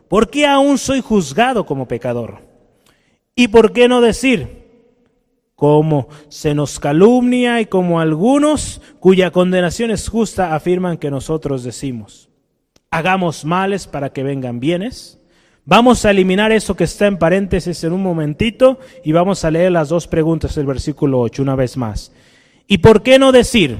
¿por 0.08 0.32
qué 0.32 0.48
aún 0.48 0.80
soy 0.80 1.00
juzgado 1.00 1.68
como 1.68 1.88
pecador? 1.88 2.40
¿Y 3.36 3.50
por 3.50 3.72
qué 3.72 3.88
no 3.88 4.02
decir? 4.02 4.66
como 5.54 6.10
se 6.28 6.54
nos 6.54 6.82
calumnia 6.82 7.62
y 7.62 7.66
como 7.68 8.02
algunos 8.02 8.82
cuya 9.00 9.32
condenación 9.32 9.90
es 9.90 10.10
justa 10.10 10.54
afirman 10.54 10.98
que 10.98 11.10
nosotros 11.10 11.64
decimos. 11.64 12.30
Hagamos 12.92 13.46
males 13.46 13.88
para 13.88 14.12
que 14.12 14.22
vengan 14.22 14.60
bienes. 14.60 15.18
Vamos 15.64 16.04
a 16.04 16.12
eliminar 16.12 16.52
eso 16.52 16.76
que 16.76 16.84
está 16.84 17.08
en 17.08 17.18
paréntesis 17.18 17.86
en 17.86 17.94
un 17.94 18.04
momentito 18.04 18.80
y 19.04 19.14
vamos 19.14 19.46
a 19.46 19.52
leer 19.52 19.72
las 19.72 19.88
dos 19.88 20.08
preguntas 20.08 20.56
del 20.56 20.66
versículo 20.66 21.22
8 21.22 21.42
una 21.42 21.56
vez 21.56 21.78
más. 21.78 22.12
¿Y 22.68 22.80
por 22.80 23.04
qué 23.04 23.20
no 23.20 23.32
decir, 23.32 23.78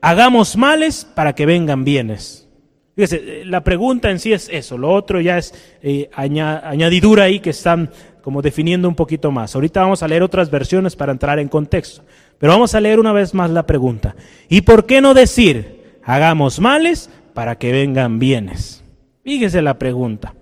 hagamos 0.00 0.56
males 0.56 1.06
para 1.14 1.34
que 1.34 1.46
vengan 1.46 1.84
bienes? 1.84 2.48
Fíjese, 2.94 3.44
la 3.44 3.64
pregunta 3.64 4.10
en 4.10 4.20
sí 4.20 4.32
es 4.32 4.48
eso, 4.52 4.78
lo 4.78 4.92
otro 4.92 5.20
ya 5.20 5.38
es 5.38 5.52
eh, 5.82 6.08
añadidura 6.14 7.24
ahí 7.24 7.40
que 7.40 7.50
están 7.50 7.90
como 8.22 8.40
definiendo 8.40 8.88
un 8.88 8.94
poquito 8.94 9.30
más. 9.30 9.54
Ahorita 9.54 9.82
vamos 9.82 10.02
a 10.02 10.08
leer 10.08 10.22
otras 10.22 10.50
versiones 10.50 10.96
para 10.96 11.12
entrar 11.12 11.38
en 11.38 11.48
contexto. 11.48 12.02
Pero 12.38 12.52
vamos 12.52 12.74
a 12.74 12.80
leer 12.80 12.98
una 12.98 13.12
vez 13.12 13.34
más 13.34 13.50
la 13.50 13.66
pregunta. 13.66 14.16
¿Y 14.48 14.62
por 14.62 14.86
qué 14.86 15.00
no 15.00 15.12
decir, 15.12 15.98
hagamos 16.04 16.58
males 16.58 17.10
para 17.34 17.56
que 17.56 17.72
vengan 17.72 18.18
bienes? 18.18 18.82
Fíjese 19.24 19.60
la 19.60 19.78
pregunta. 19.78 20.34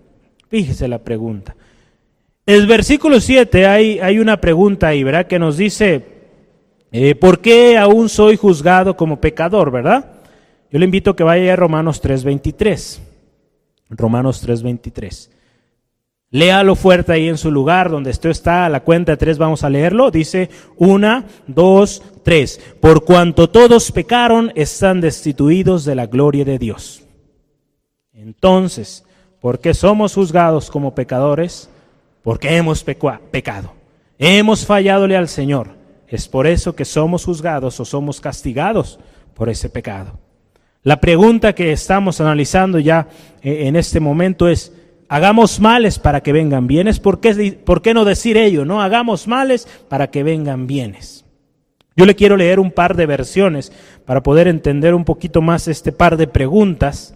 Fíjese 0.49 0.86
la 0.86 0.99
pregunta. 0.99 1.57
El 2.47 2.66
versículo 2.66 3.20
7 3.20 3.66
hay, 3.66 3.99
hay 3.99 4.18
una 4.18 4.40
pregunta 4.40 4.88
ahí, 4.88 5.03
¿verdad? 5.03 5.26
Que 5.26 5.38
nos 5.38 5.57
dice, 5.57 6.05
eh, 6.93 7.14
¿por 7.14 7.40
qué 7.40 7.76
aún 7.78 8.09
soy 8.09 8.36
juzgado 8.36 8.97
como 8.97 9.20
pecador, 9.20 9.70
verdad? 9.70 10.12
Yo 10.70 10.78
le 10.78 10.84
invito 10.84 11.11
a 11.11 11.16
que 11.16 11.24
vaya 11.24 11.53
a 11.53 11.57
Romanos 11.57 12.03
3.23. 12.03 13.01
Romanos 13.90 14.47
3.23. 14.47 15.30
Léalo 16.30 16.76
fuerte 16.76 17.12
ahí 17.12 17.28
en 17.28 17.36
su 17.36 17.51
lugar, 17.51 17.90
donde 17.90 18.11
esto 18.11 18.30
está, 18.30 18.64
a 18.64 18.70
la 18.70 18.80
cuenta 18.80 19.12
de 19.12 19.16
tres 19.18 19.36
vamos 19.36 19.64
a 19.64 19.68
leerlo. 19.68 20.11
Dice, 20.11 20.49
una, 20.78 21.26
dos, 21.47 22.03
tres. 22.22 22.59
Por 22.80 23.05
cuanto 23.05 23.51
todos 23.51 23.93
pecaron, 23.93 24.51
están 24.55 25.03
destituidos 25.03 25.84
de 25.84 25.95
la 25.95 26.07
gloria 26.07 26.47
de 26.47 26.59
Dios. 26.59 27.03
Entonces, 28.14 29.05
¿por 29.43 29.61
qué 29.61 29.74
somos 29.74 30.14
juzgados 30.14 30.70
como 30.70 30.95
pecadores? 30.95 31.68
Porque 32.22 32.57
hemos 32.57 32.82
pecado. 32.82 33.74
Hemos 34.18 34.64
falladole 34.64 35.18
al 35.18 35.28
Señor. 35.28 35.82
Es 36.13 36.29
por 36.29 36.47
eso 36.47 36.77
que 36.77 36.85
somos 36.85 37.25
juzgados 37.25 37.81
o 37.81 37.87
somos 37.87 38.21
castigados 38.21 39.01
por 39.33 39.49
ese 39.49 39.71
pecado. 39.71 40.21
La 40.83 41.01
pregunta 41.01 41.55
que 41.55 41.73
estamos 41.73 42.21
analizando 42.21 42.79
ya 42.79 43.09
eh, 43.41 43.67
en 43.67 43.77
este 43.77 43.99
momento 43.99 44.47
es, 44.47 44.75
hagamos 45.09 45.59
males 45.59 45.99
para 45.99 46.23
que 46.23 46.35
vengan 46.35 46.67
bienes. 46.67 47.01
¿Por 47.01 47.21
qué, 47.21 47.59
¿Por 47.65 47.81
qué 47.81 47.95
no 47.95 48.05
decir 48.05 48.37
ello? 48.37 48.67
No, 48.67 48.83
hagamos 48.83 49.27
males 49.27 49.67
para 49.89 50.11
que 50.11 50.23
vengan 50.23 50.67
bienes. 50.67 51.25
Yo 51.97 52.05
le 52.05 52.15
quiero 52.15 52.37
leer 52.37 52.61
un 52.61 52.73
par 52.73 52.95
de 52.95 53.07
versiones 53.07 53.73
para 54.05 54.23
poder 54.23 54.49
entender 54.49 54.95
un 54.95 55.07
poquito 55.07 55.41
más 55.41 55.67
este 55.67 55.93
par 55.93 56.19
de 56.19 56.27
preguntas. 56.27 57.15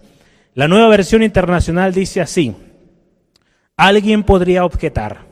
La 0.55 0.69
nueva 0.69 0.89
versión 0.89 1.23
internacional 1.23 1.93
dice 1.93 2.23
así, 2.23 2.55
alguien 3.77 4.23
podría 4.23 4.65
objetar, 4.65 5.27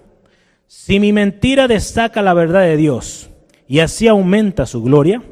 si 0.67 1.01
mi 1.01 1.15
mentira 1.15 1.67
destaca 1.67 2.21
la 2.21 2.35
verdad 2.35 2.61
de 2.61 2.77
Dios 2.77 3.31
y 3.67 3.81
así 3.81 4.09
aumenta 4.09 4.67
su 4.67 4.83
gloria, 4.83 5.23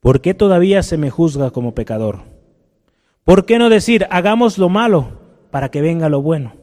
¿por 0.00 0.20
qué 0.20 0.34
todavía 0.34 0.82
se 0.82 0.96
me 0.96 1.10
juzga 1.10 1.50
como 1.50 1.74
pecador? 1.74 2.20
¿Por 3.24 3.44
qué 3.44 3.58
no 3.58 3.68
decir, 3.68 4.06
hagamos 4.10 4.58
lo 4.58 4.68
malo 4.68 5.18
para 5.50 5.70
que 5.70 5.80
venga 5.80 6.08
lo 6.08 6.22
bueno. 6.22 6.54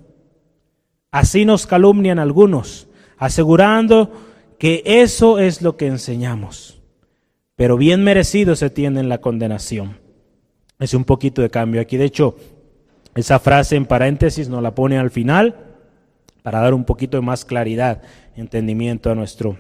Así 1.12 1.46
nos 1.46 1.66
calumnian 1.68 2.20
algunos, 2.20 2.88
asegurando 3.18 4.12
que 4.60 4.84
eso 4.86 5.40
es 5.40 5.62
lo 5.62 5.78
que 5.78 5.88
enseñamos. 5.88 6.82
Pero 7.56 7.78
bien 7.78 8.04
merecido 8.04 8.56
se 8.56 8.70
tiene 8.70 9.00
en 9.00 9.10
la 9.10 9.20
condenación. 9.20 10.00
Es 10.80 10.94
un 10.94 11.06
poquito 11.06 11.42
de 11.42 11.50
cambio 11.50 11.82
aquí. 11.82 11.98
De 11.98 12.06
hecho, 12.06 12.36
esa 13.16 13.40
frase 13.40 13.78
en 13.78 13.86
paréntesis 13.86 14.50
nos 14.50 14.62
la 14.62 14.76
pone 14.76 14.98
al 14.98 15.10
final 15.10 15.56
para 16.44 16.60
dar 16.60 16.74
un 16.74 16.84
poquito 16.84 17.18
de 17.18 17.22
más 17.22 17.46
claridad, 17.46 18.02
entendimiento 18.36 19.10
a 19.10 19.16
nuestra 19.16 19.56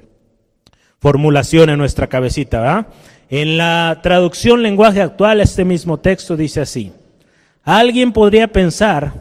formulación 1.06 1.70
en 1.70 1.78
nuestra 1.78 2.08
cabecita. 2.08 2.88
En 3.30 3.60
la 3.60 4.00
traducción 4.02 4.64
lenguaje 4.64 5.04
actual, 5.04 5.40
este 5.40 5.64
mismo 5.64 6.00
texto 6.00 6.36
dice 6.36 6.62
así. 6.62 6.94
Alguien 7.64 8.12
podría 8.12 8.48
pensar 8.48 9.14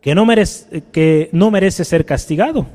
que 0.00 0.12
no, 0.16 0.26
merece, 0.26 0.82
que 0.90 1.28
no 1.30 1.52
merece 1.52 1.84
ser 1.84 2.04
castigado, 2.04 2.66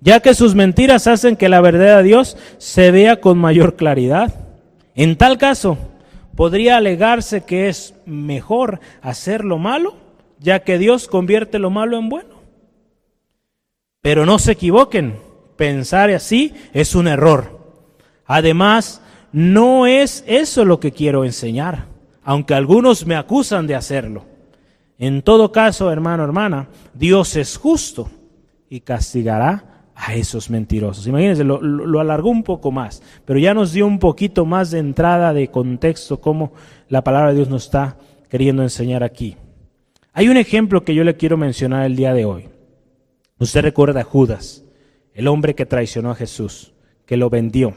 ya 0.00 0.18
que 0.18 0.34
sus 0.34 0.56
mentiras 0.56 1.06
hacen 1.06 1.36
que 1.36 1.48
la 1.48 1.60
verdad 1.60 1.98
de 1.98 2.02
Dios 2.02 2.36
se 2.58 2.90
vea 2.90 3.20
con 3.20 3.38
mayor 3.38 3.76
claridad. 3.76 4.34
En 4.96 5.14
tal 5.14 5.38
caso, 5.38 5.78
podría 6.34 6.78
alegarse 6.78 7.44
que 7.44 7.68
es 7.68 7.94
mejor 8.04 8.80
hacer 9.00 9.44
lo 9.44 9.58
malo, 9.58 9.94
ya 10.40 10.64
que 10.64 10.78
Dios 10.78 11.06
convierte 11.06 11.60
lo 11.60 11.70
malo 11.70 11.98
en 11.98 12.08
bueno. 12.08 12.34
Pero 14.02 14.26
no 14.26 14.40
se 14.40 14.50
equivoquen, 14.50 15.20
pensar 15.56 16.10
así 16.10 16.52
es 16.72 16.96
un 16.96 17.06
error. 17.06 17.65
Además, 18.26 19.00
no 19.32 19.86
es 19.86 20.24
eso 20.26 20.64
lo 20.64 20.80
que 20.80 20.92
quiero 20.92 21.24
enseñar, 21.24 21.86
aunque 22.24 22.54
algunos 22.54 23.06
me 23.06 23.16
acusan 23.16 23.66
de 23.66 23.74
hacerlo. 23.74 24.24
En 24.98 25.22
todo 25.22 25.52
caso, 25.52 25.90
hermano, 25.90 26.24
hermana, 26.24 26.68
Dios 26.94 27.36
es 27.36 27.56
justo 27.56 28.10
y 28.68 28.80
castigará 28.80 29.76
a 29.94 30.14
esos 30.14 30.50
mentirosos. 30.50 31.06
Imagínense, 31.06 31.44
lo, 31.44 32.00
alargó 32.00 32.30
un 32.30 32.42
poco 32.42 32.70
más, 32.70 33.02
pero 33.24 33.38
ya 33.38 33.54
nos 33.54 33.72
dio 33.72 33.86
un 33.86 33.98
poquito 33.98 34.44
más 34.44 34.70
de 34.70 34.78
entrada, 34.78 35.32
de 35.32 35.48
contexto, 35.48 36.20
cómo 36.20 36.52
la 36.88 37.02
palabra 37.02 37.30
de 37.30 37.36
Dios 37.36 37.48
nos 37.48 37.64
está 37.64 37.96
queriendo 38.28 38.62
enseñar 38.62 39.02
aquí. 39.02 39.36
Hay 40.12 40.28
un 40.28 40.36
ejemplo 40.36 40.84
que 40.84 40.94
yo 40.94 41.04
le 41.04 41.16
quiero 41.16 41.36
mencionar 41.36 41.84
el 41.84 41.96
día 41.96 42.14
de 42.14 42.24
hoy. 42.24 42.48
Usted 43.38 43.62
recuerda 43.62 44.00
a 44.00 44.04
Judas, 44.04 44.64
el 45.12 45.28
hombre 45.28 45.54
que 45.54 45.66
traicionó 45.66 46.10
a 46.10 46.14
Jesús, 46.14 46.72
que 47.04 47.16
lo 47.16 47.28
vendió. 47.28 47.74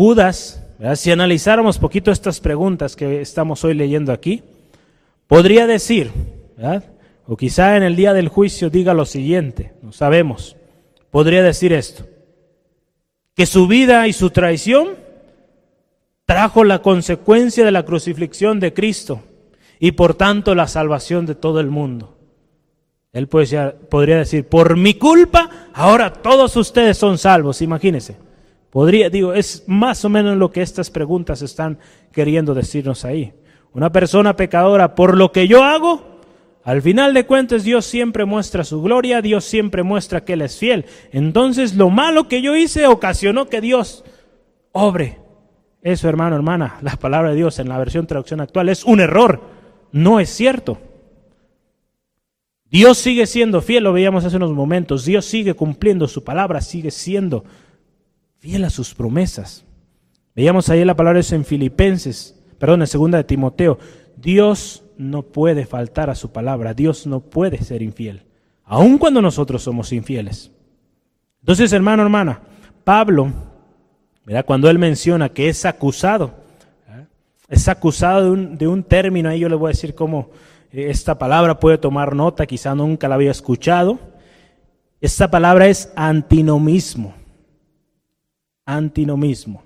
Judas, 0.00 0.64
si 0.94 1.10
analizáramos 1.10 1.78
poquito 1.78 2.10
estas 2.10 2.40
preguntas 2.40 2.96
que 2.96 3.20
estamos 3.20 3.62
hoy 3.64 3.74
leyendo 3.74 4.12
aquí, 4.12 4.42
Podría 5.30 5.68
decir, 5.68 6.10
o 7.24 7.36
quizá 7.36 7.76
en 7.76 7.84
el 7.84 7.94
día 7.94 8.14
del 8.14 8.26
juicio 8.26 8.68
diga 8.68 8.94
lo 8.94 9.04
siguiente, 9.04 9.74
no 9.80 9.92
sabemos, 9.92 10.56
podría 11.12 11.42
decir 11.42 11.72
esto, 11.72 12.04
que 13.36 13.44
su 13.46 13.68
vida 13.68 14.08
y 14.08 14.12
su 14.12 14.30
traición 14.30 14.96
trajo 16.24 16.64
la 16.64 16.82
consecuencia 16.82 17.64
de 17.64 17.70
la 17.70 17.84
crucifixión 17.84 18.58
de 18.58 18.72
Cristo 18.72 19.22
y 19.78 19.92
por 19.92 20.14
tanto 20.14 20.56
la 20.56 20.66
salvación 20.66 21.26
de 21.26 21.36
todo 21.36 21.60
el 21.60 21.70
mundo. 21.70 22.16
Él 23.12 23.28
podría 23.28 24.16
decir, 24.16 24.48
por 24.48 24.76
mi 24.76 24.94
culpa, 24.94 25.68
ahora 25.74 26.12
todos 26.12 26.56
ustedes 26.56 26.96
son 26.96 27.18
salvos, 27.18 27.62
imagínense. 27.62 28.29
Podría, 28.70 29.10
digo, 29.10 29.34
es 29.34 29.64
más 29.66 30.04
o 30.04 30.08
menos 30.08 30.36
lo 30.36 30.50
que 30.50 30.62
estas 30.62 30.90
preguntas 30.90 31.42
están 31.42 31.78
queriendo 32.12 32.54
decirnos 32.54 33.04
ahí 33.04 33.34
una 33.72 33.92
persona 33.92 34.36
pecadora, 34.36 34.94
por 34.94 35.16
lo 35.16 35.32
que 35.32 35.46
yo 35.46 35.62
hago, 35.62 36.02
al 36.64 36.82
final 36.82 37.14
de 37.14 37.26
cuentas 37.26 37.64
Dios 37.64 37.86
siempre 37.86 38.24
muestra 38.24 38.64
su 38.64 38.82
gloria, 38.82 39.22
Dios 39.22 39.44
siempre 39.44 39.82
muestra 39.82 40.24
que 40.24 40.34
Él 40.34 40.42
es 40.42 40.58
fiel. 40.58 40.86
Entonces 41.12 41.76
lo 41.76 41.90
malo 41.90 42.28
que 42.28 42.42
yo 42.42 42.56
hice 42.56 42.86
ocasionó 42.86 43.46
que 43.46 43.60
Dios 43.60 44.04
obre. 44.72 45.18
Eso, 45.82 46.08
hermano, 46.08 46.36
hermana, 46.36 46.78
la 46.82 46.96
palabra 46.96 47.30
de 47.30 47.36
Dios 47.36 47.58
en 47.58 47.68
la 47.68 47.78
versión 47.78 48.06
traducción 48.06 48.40
actual 48.40 48.68
es 48.68 48.84
un 48.84 49.00
error, 49.00 49.40
no 49.92 50.20
es 50.20 50.30
cierto. 50.30 50.78
Dios 52.64 52.98
sigue 52.98 53.26
siendo 53.26 53.62
fiel, 53.62 53.82
lo 53.82 53.92
veíamos 53.92 54.24
hace 54.24 54.36
unos 54.36 54.52
momentos, 54.52 55.04
Dios 55.04 55.24
sigue 55.24 55.54
cumpliendo 55.54 56.06
su 56.06 56.22
palabra, 56.22 56.60
sigue 56.60 56.92
siendo 56.92 57.44
fiel 58.40 58.64
a 58.64 58.70
sus 58.70 58.92
promesas. 58.94 59.64
Veíamos 60.34 60.68
ahí 60.68 60.84
la 60.84 60.96
palabra 60.96 61.20
en 61.30 61.44
Filipenses 61.44 62.40
perdón, 62.60 62.82
en 62.82 62.86
segunda 62.86 63.18
de 63.18 63.24
Timoteo, 63.24 63.78
Dios 64.16 64.84
no 64.98 65.22
puede 65.22 65.64
faltar 65.64 66.10
a 66.10 66.14
su 66.14 66.30
palabra, 66.30 66.74
Dios 66.74 67.06
no 67.06 67.20
puede 67.20 67.56
ser 67.64 67.80
infiel, 67.80 68.22
aun 68.64 68.98
cuando 68.98 69.22
nosotros 69.22 69.62
somos 69.62 69.92
infieles. 69.92 70.52
Entonces, 71.40 71.72
hermano, 71.72 72.02
hermana, 72.02 72.42
Pablo, 72.84 73.32
cuando 74.44 74.68
él 74.68 74.78
menciona 74.78 75.30
que 75.30 75.48
es 75.48 75.64
acusado, 75.64 76.34
¿eh? 76.86 77.06
es 77.48 77.66
acusado 77.66 78.24
de 78.24 78.30
un, 78.30 78.58
de 78.58 78.68
un 78.68 78.84
término, 78.84 79.30
ahí 79.30 79.40
yo 79.40 79.48
le 79.48 79.56
voy 79.56 79.70
a 79.70 79.72
decir 79.72 79.94
cómo 79.94 80.28
eh, 80.70 80.90
esta 80.90 81.18
palabra 81.18 81.58
puede 81.58 81.78
tomar 81.78 82.14
nota, 82.14 82.46
quizá 82.46 82.74
nunca 82.74 83.08
la 83.08 83.14
había 83.14 83.30
escuchado. 83.30 83.98
Esta 85.00 85.30
palabra 85.30 85.66
es 85.66 85.90
antinomismo. 85.96 87.14
Antinomismo. 88.70 89.62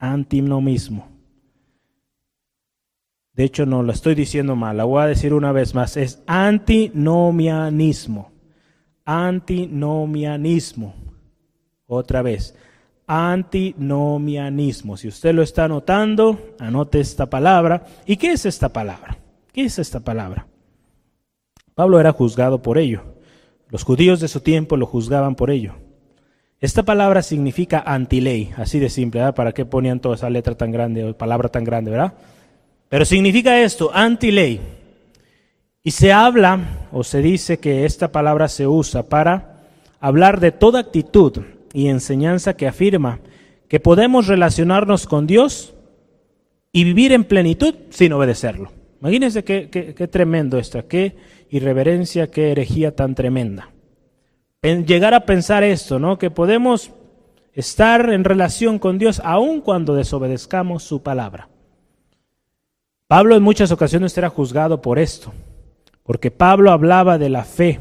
Antinomismo. 0.00 1.06
De 3.32 3.44
hecho, 3.44 3.64
no 3.64 3.84
lo 3.84 3.92
estoy 3.92 4.16
diciendo 4.16 4.56
mal, 4.56 4.76
la 4.76 4.82
voy 4.82 5.02
a 5.02 5.06
decir 5.06 5.32
una 5.32 5.52
vez 5.52 5.72
más. 5.72 5.96
Es 5.96 6.20
antinomianismo. 6.26 8.32
Antinomianismo. 9.04 10.96
Otra 11.86 12.22
vez, 12.22 12.56
antinomianismo. 13.06 14.96
Si 14.96 15.06
usted 15.06 15.32
lo 15.32 15.42
está 15.42 15.66
anotando, 15.66 16.56
anote 16.58 16.98
esta 16.98 17.26
palabra. 17.26 17.86
¿Y 18.04 18.16
qué 18.16 18.32
es 18.32 18.46
esta 18.46 18.72
palabra? 18.72 19.16
¿Qué 19.52 19.66
es 19.66 19.78
esta 19.78 20.00
palabra? 20.00 20.48
Pablo 21.76 22.00
era 22.00 22.10
juzgado 22.10 22.62
por 22.62 22.78
ello. 22.78 23.02
Los 23.68 23.84
judíos 23.84 24.18
de 24.18 24.26
su 24.26 24.40
tiempo 24.40 24.76
lo 24.76 24.86
juzgaban 24.86 25.36
por 25.36 25.52
ello. 25.52 25.86
Esta 26.60 26.82
palabra 26.82 27.22
significa 27.22 27.84
antiley, 27.86 28.50
así 28.56 28.80
de 28.80 28.90
simple, 28.90 29.20
¿verdad? 29.20 29.34
¿Para 29.34 29.52
qué 29.52 29.64
ponían 29.64 30.00
toda 30.00 30.16
esa 30.16 30.28
letra 30.28 30.56
tan 30.56 30.72
grande 30.72 31.04
o 31.04 31.16
palabra 31.16 31.48
tan 31.48 31.62
grande, 31.62 31.92
verdad? 31.92 32.14
Pero 32.88 33.04
significa 33.04 33.60
esto, 33.60 33.90
antiley. 33.94 34.60
Y 35.84 35.92
se 35.92 36.12
habla 36.12 36.88
o 36.90 37.04
se 37.04 37.22
dice 37.22 37.58
que 37.58 37.84
esta 37.84 38.10
palabra 38.10 38.48
se 38.48 38.66
usa 38.66 39.04
para 39.04 39.62
hablar 40.00 40.40
de 40.40 40.50
toda 40.50 40.80
actitud 40.80 41.42
y 41.72 41.88
enseñanza 41.88 42.54
que 42.54 42.66
afirma 42.66 43.20
que 43.68 43.78
podemos 43.78 44.26
relacionarnos 44.26 45.06
con 45.06 45.26
Dios 45.26 45.74
y 46.72 46.84
vivir 46.84 47.12
en 47.12 47.24
plenitud 47.24 47.74
sin 47.90 48.12
obedecerlo. 48.12 48.72
Imagínense 49.00 49.44
qué, 49.44 49.68
qué, 49.70 50.08
tremendo 50.08 50.58
esto, 50.58 50.86
qué 50.88 51.14
irreverencia, 51.50 52.30
qué 52.30 52.50
herejía 52.50 52.96
tan 52.96 53.14
tremenda. 53.14 53.70
Llegar 54.60 55.14
a 55.14 55.24
pensar 55.24 55.62
esto, 55.62 56.00
¿no? 56.00 56.18
Que 56.18 56.32
podemos 56.32 56.90
estar 57.52 58.10
en 58.10 58.24
relación 58.24 58.80
con 58.80 58.98
Dios 58.98 59.22
aun 59.24 59.60
cuando 59.60 59.94
desobedezcamos 59.94 60.82
su 60.82 61.00
palabra. 61.00 61.48
Pablo 63.06 63.36
en 63.36 63.42
muchas 63.42 63.70
ocasiones 63.70 64.18
era 64.18 64.28
juzgado 64.28 64.82
por 64.82 64.98
esto, 64.98 65.32
porque 66.02 66.32
Pablo 66.32 66.72
hablaba 66.72 67.18
de 67.18 67.30
la 67.30 67.44
fe, 67.44 67.80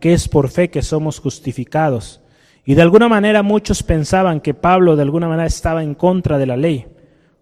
que 0.00 0.12
es 0.12 0.28
por 0.28 0.50
fe 0.50 0.68
que 0.68 0.82
somos 0.82 1.20
justificados. 1.20 2.20
Y 2.64 2.74
de 2.74 2.82
alguna 2.82 3.08
manera 3.08 3.44
muchos 3.44 3.84
pensaban 3.84 4.40
que 4.40 4.52
Pablo 4.52 4.96
de 4.96 5.02
alguna 5.02 5.28
manera 5.28 5.46
estaba 5.46 5.84
en 5.84 5.94
contra 5.94 6.38
de 6.38 6.46
la 6.46 6.56
ley, 6.56 6.86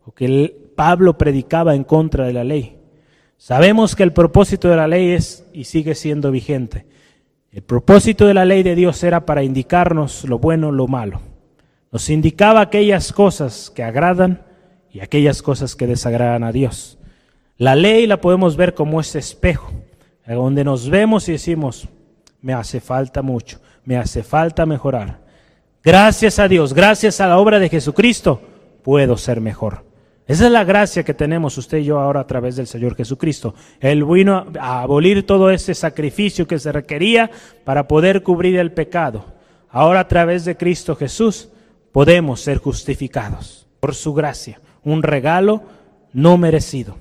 o 0.05 0.13
que 0.13 0.71
Pablo 0.77 1.17
predicaba 1.17 1.75
en 1.75 1.85
contra 1.85 2.27
de 2.27 2.35
la 2.35 2.45
ley. 2.45 2.77
Sabemos 3.39 3.97
que 3.97 4.03
el 4.03 4.13
propósito 4.13 4.69
de 4.69 4.77
la 4.77 4.89
ley 4.89 5.13
es 5.13 5.47
y 5.55 5.65
sigue 5.65 5.95
siendo 5.95 6.31
vigente. 6.31 6.87
El 7.59 7.65
propósito 7.65 8.29
de 8.29 8.35
la 8.35 8.45
ley 8.45 8.63
de 8.63 8.77
Dios 8.77 9.03
era 9.03 9.27
para 9.27 9.43
indicarnos 9.43 10.23
lo 10.23 10.39
bueno, 10.39 10.71
lo 10.71 10.87
malo. 10.87 11.21
Nos 11.91 12.09
indicaba 12.09 12.61
aquellas 12.61 13.13
cosas 13.13 13.73
que 13.75 13.83
agradan 13.83 14.47
y 14.93 15.01
aquellas 15.01 15.43
cosas 15.43 15.75
que 15.75 15.89
desagradan 15.89 16.45
a 16.45 16.53
Dios. 16.53 17.01
La 17.57 17.75
ley 17.75 18.07
la 18.07 18.21
podemos 18.21 18.57
ver 18.57 18.75
como 18.75 19.01
ese 19.01 19.19
espejo, 19.19 19.73
donde 20.25 20.63
nos 20.63 20.89
vemos 20.89 21.29
y 21.29 21.33
decimos, 21.33 21.89
me 22.43 22.55
hace 22.55 22.79
falta 22.79 23.23
mucho, 23.23 23.59
me 23.85 23.97
hace 23.97 24.23
falta 24.23 24.65
mejorar. 24.65 25.19
Gracias 25.83 26.39
a 26.39 26.47
Dios, 26.47 26.75
gracias 26.75 27.21
a 27.21 27.27
la 27.27 27.39
obra 27.39 27.59
de 27.59 27.69
Jesucristo, 27.69 28.41
puedo 28.85 29.17
ser 29.17 29.41
mejor. 29.41 29.88
Esa 30.29 30.45
es 30.45 30.53
la 30.53 30.63
gracia 30.63 31.05
que 31.05 31.15
tenemos 31.15 31.57
usted 31.57 31.79
y 31.79 31.85
yo 31.85 31.99
ahora 31.99 32.21
a 32.21 32.27
través 32.27 32.55
del 32.57 32.67
Señor 32.67 32.95
Jesucristo. 32.95 33.55
Él 33.81 34.05
vino 34.05 34.47
a 34.61 34.83
abolir 34.83 35.25
todo 35.25 35.51
ese 35.51 35.75
sacrificio 35.75 36.47
que 36.47 36.59
se 36.59 36.71
requería 36.71 37.31
para 37.65 37.89
poder 37.89 38.23
cubrir 38.23 38.59
el 38.59 38.73
pecado. 38.73 39.25
Ahora 39.71 40.01
a 40.01 40.09
través 40.09 40.45
de 40.45 40.59
Cristo 40.59 40.95
Jesús 40.97 41.49
podemos 41.93 42.43
ser 42.43 42.59
justificados 42.59 43.67
por 43.81 43.95
su 43.95 44.13
gracia, 44.13 44.61
un 44.85 45.03
regalo 45.03 45.63
no 46.13 46.37
merecido. 46.37 46.99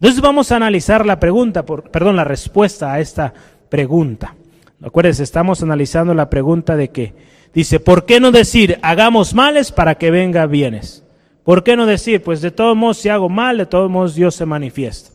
Entonces 0.00 0.22
vamos 0.22 0.50
a 0.50 0.56
analizar 0.56 1.04
la 1.04 1.20
pregunta, 1.20 1.66
por, 1.66 1.90
perdón, 1.90 2.16
la 2.16 2.24
respuesta 2.24 2.94
a 2.94 3.00
esta 3.00 3.34
pregunta. 3.68 4.34
Acuérdense, 4.82 5.22
estamos 5.22 5.62
analizando 5.62 6.14
la 6.14 6.30
pregunta 6.30 6.74
de 6.74 6.88
que 6.88 7.14
dice, 7.52 7.80
¿por 7.80 8.06
qué 8.06 8.18
no 8.18 8.32
decir 8.32 8.78
hagamos 8.80 9.34
males 9.34 9.72
para 9.72 9.96
que 9.96 10.10
venga 10.10 10.46
bienes? 10.46 11.04
¿Por 11.44 11.64
qué 11.64 11.76
no 11.76 11.86
decir, 11.86 12.22
pues 12.22 12.40
de 12.40 12.50
todos 12.50 12.76
modos 12.76 12.98
si 12.98 13.08
hago 13.08 13.28
mal, 13.28 13.58
de 13.58 13.66
todos 13.66 13.90
modos 13.90 14.14
Dios 14.14 14.34
se 14.34 14.46
manifiesta? 14.46 15.10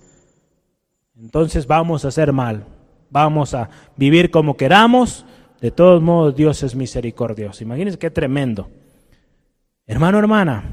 Entonces 1.18 1.66
vamos 1.66 2.04
a 2.04 2.10
hacer 2.10 2.34
mal, 2.34 2.66
vamos 3.10 3.54
a 3.54 3.70
vivir 3.96 4.30
como 4.30 4.58
queramos, 4.58 5.26
de 5.62 5.72
todos 5.72 6.02
modos 6.02 6.36
Dios 6.36 6.62
es 6.64 6.76
misericordioso. 6.76 7.64
Imagínense 7.64 7.98
qué 7.98 8.12
tremendo. 8.12 8.70
Hermano, 9.86 10.20
hermana, 10.20 10.64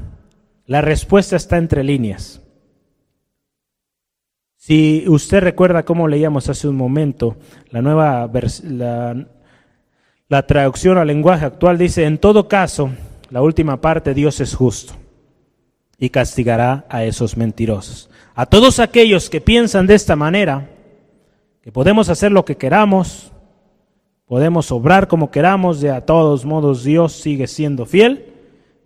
la 0.65 0.81
respuesta 0.81 1.37
está 1.37 1.57
entre 1.57 1.83
líneas. 1.83 2.41
Si 4.57 5.05
usted 5.07 5.39
recuerda 5.39 5.85
cómo 5.85 6.07
leíamos 6.07 6.49
hace 6.49 6.67
un 6.67 6.75
momento, 6.75 7.37
la 7.69 7.81
nueva 7.81 8.29
la, 8.63 9.27
la 10.27 10.47
traducción 10.47 10.97
al 10.97 11.07
lenguaje 11.07 11.45
actual 11.45 11.77
dice, 11.77 12.03
en 12.03 12.17
todo 12.17 12.47
caso, 12.47 12.89
la 13.29 13.41
última 13.41 13.79
parte, 13.79 14.13
Dios 14.13 14.41
es 14.41 14.53
justo 14.53 14.95
y 15.97 16.09
castigará 16.09 16.85
a 16.89 17.03
esos 17.03 17.37
mentirosos. 17.37 18.09
A 18.33 18.45
todos 18.45 18.79
aquellos 18.79 19.29
que 19.29 19.41
piensan 19.41 19.87
de 19.87 19.95
esta 19.95 20.15
manera, 20.15 20.69
que 21.61 21.71
podemos 21.71 22.09
hacer 22.09 22.31
lo 22.31 22.45
que 22.45 22.57
queramos, 22.57 23.31
podemos 24.25 24.71
obrar 24.71 25.07
como 25.07 25.31
queramos, 25.31 25.79
de 25.81 25.91
a 25.91 26.05
todos 26.05 26.45
modos 26.45 26.83
Dios 26.83 27.13
sigue 27.13 27.47
siendo 27.47 27.85
fiel, 27.85 28.33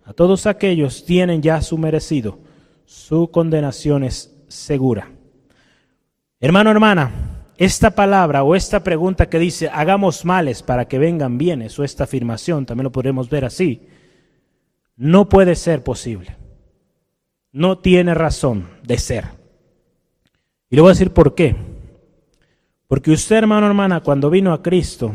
a 0.04 0.12
todos 0.12 0.46
aquellos 0.46 1.04
tienen 1.04 1.42
ya 1.42 1.60
su 1.62 1.78
merecido, 1.78 2.38
su 2.84 3.30
condenación 3.30 4.04
es 4.04 4.34
segura. 4.48 5.10
Hermano, 6.40 6.70
hermana, 6.70 7.10
esta 7.56 7.90
palabra 7.90 8.42
o 8.42 8.54
esta 8.54 8.82
pregunta 8.82 9.28
que 9.28 9.38
dice 9.38 9.68
hagamos 9.68 10.24
males 10.24 10.62
para 10.62 10.86
que 10.86 10.98
vengan 10.98 11.38
bienes, 11.38 11.78
o 11.78 11.84
esta 11.84 12.04
afirmación, 12.04 12.66
también 12.66 12.84
lo 12.84 12.92
podemos 12.92 13.28
ver 13.28 13.44
así, 13.44 13.88
no 14.96 15.28
puede 15.28 15.56
ser 15.56 15.82
posible 15.82 16.39
no 17.52 17.78
tiene 17.78 18.14
razón 18.14 18.68
de 18.82 18.98
ser. 18.98 19.24
Y 20.68 20.76
le 20.76 20.82
voy 20.82 20.90
a 20.90 20.94
decir 20.94 21.12
por 21.12 21.34
qué. 21.34 21.56
Porque 22.86 23.10
usted, 23.10 23.36
hermano, 23.36 23.66
hermana, 23.66 24.00
cuando 24.00 24.30
vino 24.30 24.52
a 24.52 24.62
Cristo, 24.62 25.14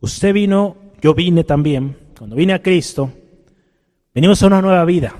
usted 0.00 0.32
vino, 0.32 0.76
yo 1.00 1.14
vine 1.14 1.44
también, 1.44 1.96
cuando 2.16 2.36
vine 2.36 2.52
a 2.52 2.62
Cristo, 2.62 3.10
venimos 4.14 4.42
a 4.42 4.46
una 4.46 4.62
nueva 4.62 4.84
vida, 4.84 5.14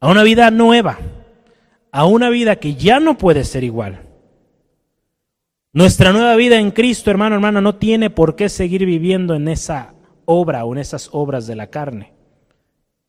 a 0.00 0.08
una 0.08 0.22
vida 0.22 0.50
nueva, 0.50 0.98
a 1.92 2.04
una 2.06 2.30
vida 2.30 2.56
que 2.56 2.74
ya 2.74 3.00
no 3.00 3.18
puede 3.18 3.44
ser 3.44 3.64
igual. 3.64 4.06
Nuestra 5.72 6.12
nueva 6.12 6.34
vida 6.34 6.58
en 6.58 6.72
Cristo, 6.72 7.10
hermano, 7.10 7.36
hermana, 7.36 7.60
no 7.60 7.76
tiene 7.76 8.10
por 8.10 8.34
qué 8.34 8.48
seguir 8.48 8.86
viviendo 8.86 9.34
en 9.34 9.46
esa 9.46 9.94
obra 10.24 10.64
o 10.64 10.72
en 10.72 10.78
esas 10.78 11.08
obras 11.12 11.46
de 11.46 11.56
la 11.56 11.68
carne 11.68 12.19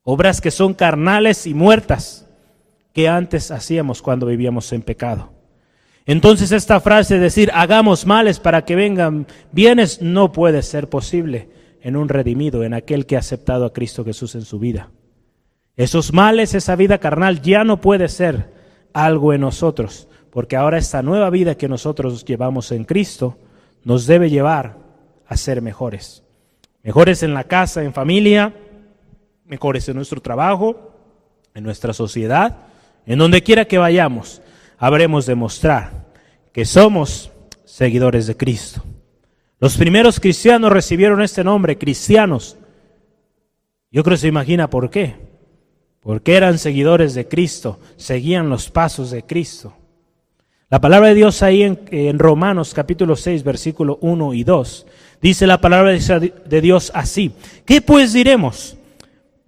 obras 0.04 0.40
que 0.40 0.50
son 0.50 0.74
carnales 0.74 1.46
y 1.46 1.54
muertas 1.54 2.26
que 2.92 3.08
antes 3.08 3.50
hacíamos 3.50 4.02
cuando 4.02 4.26
vivíamos 4.26 4.72
en 4.72 4.82
pecado. 4.82 5.32
Entonces 6.04 6.52
esta 6.52 6.80
frase 6.80 7.14
de 7.14 7.20
decir 7.20 7.50
hagamos 7.54 8.06
males 8.06 8.40
para 8.40 8.64
que 8.64 8.74
vengan 8.74 9.26
bienes 9.52 10.02
no 10.02 10.32
puede 10.32 10.62
ser 10.62 10.88
posible 10.88 11.48
en 11.80 11.96
un 11.96 12.08
redimido, 12.08 12.64
en 12.64 12.74
aquel 12.74 13.06
que 13.06 13.16
ha 13.16 13.20
aceptado 13.20 13.64
a 13.64 13.72
Cristo 13.72 14.04
Jesús 14.04 14.34
en 14.34 14.42
su 14.42 14.58
vida. 14.58 14.90
Esos 15.76 16.12
males, 16.12 16.54
esa 16.54 16.76
vida 16.76 16.98
carnal 16.98 17.40
ya 17.40 17.64
no 17.64 17.80
puede 17.80 18.08
ser 18.08 18.52
algo 18.92 19.32
en 19.32 19.40
nosotros, 19.40 20.08
porque 20.30 20.56
ahora 20.56 20.78
esta 20.78 21.02
nueva 21.02 21.30
vida 21.30 21.56
que 21.56 21.68
nosotros 21.68 22.24
llevamos 22.24 22.72
en 22.72 22.84
Cristo 22.84 23.38
nos 23.84 24.06
debe 24.06 24.28
llevar 24.28 24.78
a 25.26 25.36
ser 25.36 25.62
mejores. 25.62 26.22
Mejores 26.82 27.22
en 27.22 27.32
la 27.32 27.44
casa, 27.44 27.82
en 27.82 27.94
familia, 27.94 28.54
mejores 29.52 29.86
en 29.86 29.96
nuestro 29.96 30.22
trabajo, 30.22 30.94
en 31.54 31.62
nuestra 31.62 31.92
sociedad, 31.92 32.56
en 33.04 33.18
donde 33.18 33.42
quiera 33.42 33.66
que 33.66 33.76
vayamos, 33.76 34.40
habremos 34.78 35.26
de 35.26 35.34
mostrar 35.34 36.06
que 36.54 36.64
somos 36.64 37.30
seguidores 37.66 38.26
de 38.26 38.34
Cristo. 38.34 38.82
Los 39.60 39.76
primeros 39.76 40.20
cristianos 40.20 40.72
recibieron 40.72 41.20
este 41.20 41.44
nombre, 41.44 41.76
cristianos. 41.76 42.56
Yo 43.90 44.02
creo 44.02 44.14
que 44.14 44.22
se 44.22 44.28
imagina 44.28 44.70
por 44.70 44.88
qué. 44.88 45.16
Porque 46.00 46.34
eran 46.34 46.56
seguidores 46.56 47.12
de 47.12 47.28
Cristo, 47.28 47.78
seguían 47.96 48.48
los 48.48 48.70
pasos 48.70 49.10
de 49.10 49.22
Cristo. 49.22 49.74
La 50.70 50.80
palabra 50.80 51.10
de 51.10 51.14
Dios 51.14 51.42
ahí 51.42 51.62
en, 51.62 52.18
Romanos 52.18 52.72
capítulo 52.72 53.16
6, 53.16 53.44
versículo 53.44 53.98
1 54.00 54.32
y 54.32 54.44
2, 54.44 54.86
dice 55.20 55.46
la 55.46 55.60
palabra 55.60 55.92
de 55.92 56.60
Dios 56.62 56.90
así. 56.94 57.32
¿Qué 57.66 57.82
pues 57.82 58.14
diremos? 58.14 58.78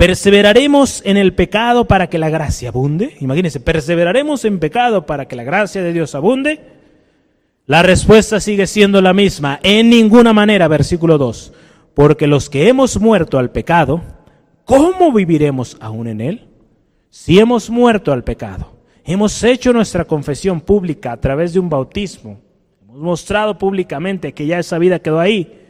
¿Perseveraremos 0.04 1.00
en 1.06 1.16
el 1.16 1.32
pecado 1.32 1.86
para 1.86 2.08
que 2.08 2.18
la 2.18 2.28
gracia 2.28 2.68
abunde? 2.68 3.16
Imagínense, 3.20 3.58
¿perseveraremos 3.58 4.44
en 4.44 4.58
pecado 4.58 5.06
para 5.06 5.26
que 5.26 5.34
la 5.34 5.44
gracia 5.44 5.82
de 5.82 5.94
Dios 5.94 6.14
abunde? 6.14 6.60
La 7.64 7.82
respuesta 7.82 8.38
sigue 8.38 8.66
siendo 8.66 9.00
la 9.00 9.14
misma, 9.14 9.60
en 9.62 9.88
ninguna 9.88 10.34
manera, 10.34 10.68
versículo 10.68 11.16
2. 11.16 11.54
Porque 11.94 12.26
los 12.26 12.50
que 12.50 12.68
hemos 12.68 13.00
muerto 13.00 13.38
al 13.38 13.50
pecado, 13.50 14.02
¿cómo 14.66 15.10
viviremos 15.10 15.78
aún 15.80 16.06
en 16.08 16.20
él? 16.20 16.48
Si 17.08 17.38
hemos 17.38 17.70
muerto 17.70 18.12
al 18.12 18.24
pecado, 18.24 18.76
hemos 19.06 19.42
hecho 19.42 19.72
nuestra 19.72 20.04
confesión 20.04 20.60
pública 20.60 21.12
a 21.12 21.16
través 21.16 21.54
de 21.54 21.60
un 21.60 21.70
bautismo, 21.70 22.42
hemos 22.82 22.98
mostrado 22.98 23.56
públicamente 23.56 24.34
que 24.34 24.44
ya 24.44 24.58
esa 24.58 24.76
vida 24.76 24.98
quedó 24.98 25.18
ahí. 25.18 25.62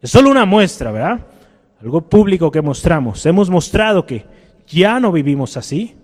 Es 0.00 0.10
solo 0.10 0.30
una 0.30 0.46
muestra, 0.46 0.92
¿verdad? 0.92 1.26
Algo 1.82 2.08
público 2.08 2.50
que 2.50 2.62
mostramos. 2.62 3.26
Hemos 3.26 3.50
mostrado 3.50 4.06
que 4.06 4.24
ya 4.68 5.00
no 5.00 5.10
vivimos 5.10 5.56
así. 5.56 5.96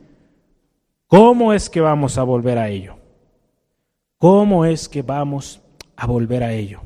¿Cómo 1.06 1.52
es 1.52 1.70
que 1.70 1.80
vamos 1.80 2.18
a 2.18 2.24
volver 2.24 2.58
a 2.58 2.68
ello? 2.68 2.96
¿Cómo 4.18 4.64
es 4.64 4.88
que 4.88 5.02
vamos 5.02 5.62
a 5.96 6.06
volver 6.06 6.42
a 6.42 6.52
ello? 6.52 6.82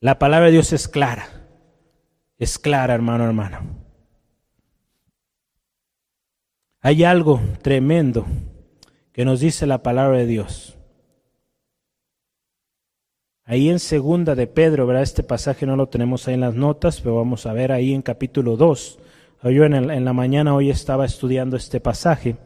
La 0.00 0.18
palabra 0.18 0.46
de 0.46 0.52
Dios 0.52 0.72
es 0.74 0.86
clara. 0.86 1.26
Es 2.38 2.58
clara, 2.58 2.92
hermano, 2.92 3.24
hermana. 3.24 3.62
Hay 6.82 7.04
algo 7.04 7.40
tremendo 7.62 8.26
que 9.12 9.24
nos 9.24 9.40
dice 9.40 9.66
la 9.66 9.82
palabra 9.82 10.18
de 10.18 10.26
Dios. 10.26 10.76
Ahí 13.52 13.68
en 13.68 13.80
segunda 13.80 14.34
de 14.34 14.46
Pedro, 14.46 14.86
¿verdad? 14.86 15.02
Este 15.02 15.22
pasaje 15.22 15.66
no 15.66 15.76
lo 15.76 15.86
tenemos 15.86 16.26
ahí 16.26 16.32
en 16.32 16.40
las 16.40 16.54
notas, 16.54 17.02
pero 17.02 17.16
vamos 17.16 17.44
a 17.44 17.52
ver 17.52 17.70
ahí 17.70 17.92
en 17.92 18.00
capítulo 18.00 18.56
2. 18.56 18.98
Yo 19.42 19.64
en, 19.66 19.74
en 19.74 20.04
la 20.06 20.14
mañana 20.14 20.54
hoy 20.54 20.70
estaba 20.70 21.04
estudiando 21.04 21.58
este 21.58 21.78
pasaje 21.78 22.36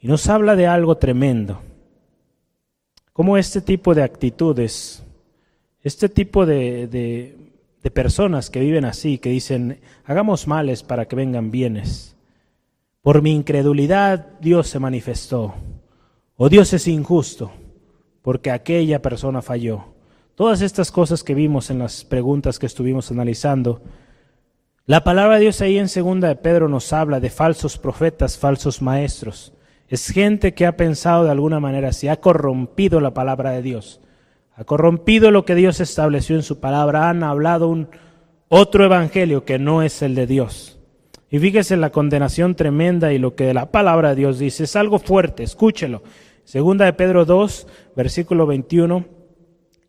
y 0.00 0.08
nos 0.08 0.28
habla 0.28 0.56
de 0.56 0.66
algo 0.66 0.96
tremendo. 0.96 1.60
Cómo 3.12 3.36
este 3.36 3.60
tipo 3.60 3.94
de 3.94 4.02
actitudes, 4.02 5.04
este 5.84 6.08
tipo 6.08 6.44
de, 6.44 6.88
de, 6.88 7.90
personas 7.92 8.50
que 8.50 8.58
viven 8.58 8.86
así, 8.86 9.18
que 9.18 9.30
dicen, 9.30 9.78
hagamos 10.04 10.48
males 10.48 10.82
para 10.82 11.06
que 11.06 11.14
vengan 11.14 11.52
bienes. 11.52 12.16
Por 13.02 13.22
mi 13.22 13.30
incredulidad 13.36 14.26
Dios 14.40 14.66
se 14.66 14.80
manifestó. 14.80 15.54
O 16.34 16.48
Dios 16.48 16.72
es 16.72 16.88
injusto 16.88 17.52
porque 18.20 18.50
aquella 18.50 19.00
persona 19.00 19.42
falló. 19.42 19.99
Todas 20.40 20.62
estas 20.62 20.90
cosas 20.90 21.22
que 21.22 21.34
vimos 21.34 21.68
en 21.68 21.80
las 21.80 22.02
preguntas 22.02 22.58
que 22.58 22.64
estuvimos 22.64 23.10
analizando, 23.10 23.82
la 24.86 25.04
palabra 25.04 25.34
de 25.34 25.42
Dios 25.42 25.60
ahí 25.60 25.76
en 25.76 25.90
segunda 25.90 26.28
de 26.28 26.36
Pedro 26.36 26.66
nos 26.66 26.94
habla 26.94 27.20
de 27.20 27.28
falsos 27.28 27.76
profetas, 27.76 28.38
falsos 28.38 28.80
maestros. 28.80 29.52
Es 29.86 30.08
gente 30.08 30.54
que 30.54 30.64
ha 30.64 30.78
pensado 30.78 31.24
de 31.24 31.30
alguna 31.30 31.60
manera 31.60 31.92
si 31.92 32.08
ha 32.08 32.22
corrompido 32.22 33.02
la 33.02 33.12
palabra 33.12 33.50
de 33.50 33.60
Dios 33.60 34.00
ha 34.56 34.64
corrompido 34.64 35.30
lo 35.30 35.44
que 35.44 35.54
Dios 35.54 35.78
estableció 35.78 36.36
en 36.36 36.42
su 36.42 36.58
palabra, 36.58 37.10
han 37.10 37.22
hablado 37.22 37.68
un 37.68 37.88
otro 38.48 38.86
evangelio 38.86 39.44
que 39.44 39.58
no 39.58 39.82
es 39.82 40.00
el 40.00 40.14
de 40.14 40.26
Dios. 40.26 40.78
Y 41.28 41.38
fíjese 41.38 41.76
la 41.76 41.90
condenación 41.90 42.54
tremenda 42.54 43.12
y 43.12 43.18
lo 43.18 43.34
que 43.34 43.52
la 43.52 43.70
palabra 43.70 44.08
de 44.10 44.16
Dios 44.16 44.38
dice, 44.38 44.64
es 44.64 44.74
algo 44.74 45.00
fuerte, 45.00 45.42
escúchelo. 45.42 46.02
Segunda 46.44 46.86
de 46.86 46.94
Pedro 46.94 47.26
2, 47.26 47.66
versículo 47.94 48.46
21 48.46 49.19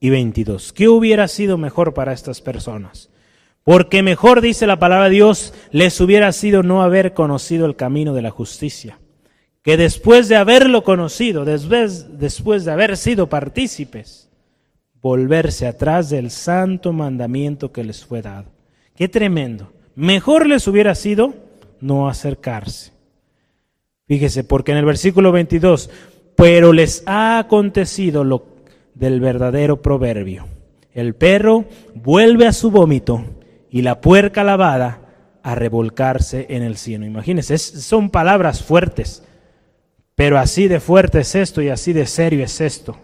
y 0.01 0.09
22. 0.09 0.73
¿Qué 0.73 0.89
hubiera 0.89 1.29
sido 1.29 1.57
mejor 1.57 1.93
para 1.93 2.11
estas 2.11 2.41
personas? 2.41 3.09
Porque 3.63 4.01
mejor, 4.01 4.41
dice 4.41 4.67
la 4.67 4.79
palabra 4.79 5.05
de 5.05 5.11
Dios, 5.11 5.53
les 5.69 6.01
hubiera 6.01 6.31
sido 6.33 6.63
no 6.63 6.81
haber 6.81 7.13
conocido 7.13 7.67
el 7.67 7.75
camino 7.75 8.13
de 8.13 8.23
la 8.23 8.31
justicia, 8.31 8.99
que 9.61 9.77
después 9.77 10.27
de 10.27 10.35
haberlo 10.35 10.83
conocido, 10.83 11.45
después, 11.45 12.17
después 12.17 12.65
de 12.65 12.71
haber 12.71 12.97
sido 12.97 13.29
partícipes, 13.29 14.29
volverse 15.01 15.67
atrás 15.67 16.09
del 16.09 16.31
santo 16.31 16.91
mandamiento 16.91 17.71
que 17.71 17.83
les 17.83 18.03
fue 18.03 18.23
dado. 18.23 18.51
Qué 18.95 19.07
tremendo. 19.07 19.71
Mejor 19.95 20.47
les 20.47 20.67
hubiera 20.67 20.95
sido 20.95 21.35
no 21.79 22.09
acercarse. 22.09 22.91
Fíjese, 24.07 24.43
porque 24.43 24.71
en 24.71 24.79
el 24.79 24.85
versículo 24.85 25.31
22, 25.31 25.91
pero 26.35 26.73
les 26.73 27.03
ha 27.05 27.37
acontecido 27.37 28.23
lo 28.23 28.51
del 28.93 29.19
verdadero 29.19 29.81
proverbio. 29.81 30.47
El 30.93 31.15
perro 31.15 31.65
vuelve 31.95 32.47
a 32.47 32.53
su 32.53 32.71
vómito 32.71 33.23
y 33.69 33.81
la 33.81 34.01
puerca 34.01 34.43
lavada 34.43 34.99
a 35.43 35.55
revolcarse 35.55 36.47
en 36.49 36.63
el 36.63 36.77
cielo. 36.77 37.05
Imagínense, 37.05 37.57
son 37.57 38.09
palabras 38.09 38.61
fuertes, 38.61 39.23
pero 40.15 40.37
así 40.37 40.67
de 40.67 40.79
fuerte 40.79 41.19
es 41.19 41.35
esto 41.35 41.61
y 41.61 41.69
así 41.69 41.93
de 41.93 42.05
serio 42.05 42.43
es 42.43 42.61
esto 42.61 42.97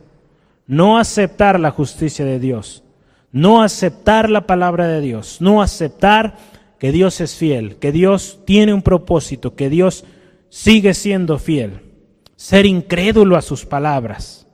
no 0.68 1.00
aceptar 1.00 1.60
la 1.60 1.72
justicia 1.72 2.26
de 2.26 2.40
Dios, 2.40 2.84
no 3.32 3.64
aceptar 3.64 4.30
la 4.30 4.46
palabra 4.46 4.88
de 4.88 5.02
Dios, 5.02 5.38
no 5.40 5.62
aceptar 5.62 6.38
que 6.78 6.92
Dios 6.92 7.22
es 7.22 7.36
fiel, 7.36 7.78
que 7.78 7.92
Dios 7.92 8.42
tiene 8.46 8.74
un 8.74 8.82
propósito, 8.82 9.56
que 9.56 9.70
Dios 9.70 10.04
sigue 10.50 10.94
siendo 10.94 11.40
fiel, 11.40 11.82
ser 12.36 12.66
incrédulo 12.66 13.38
a 13.38 13.42
sus 13.42 13.66
palabras, 13.66 14.47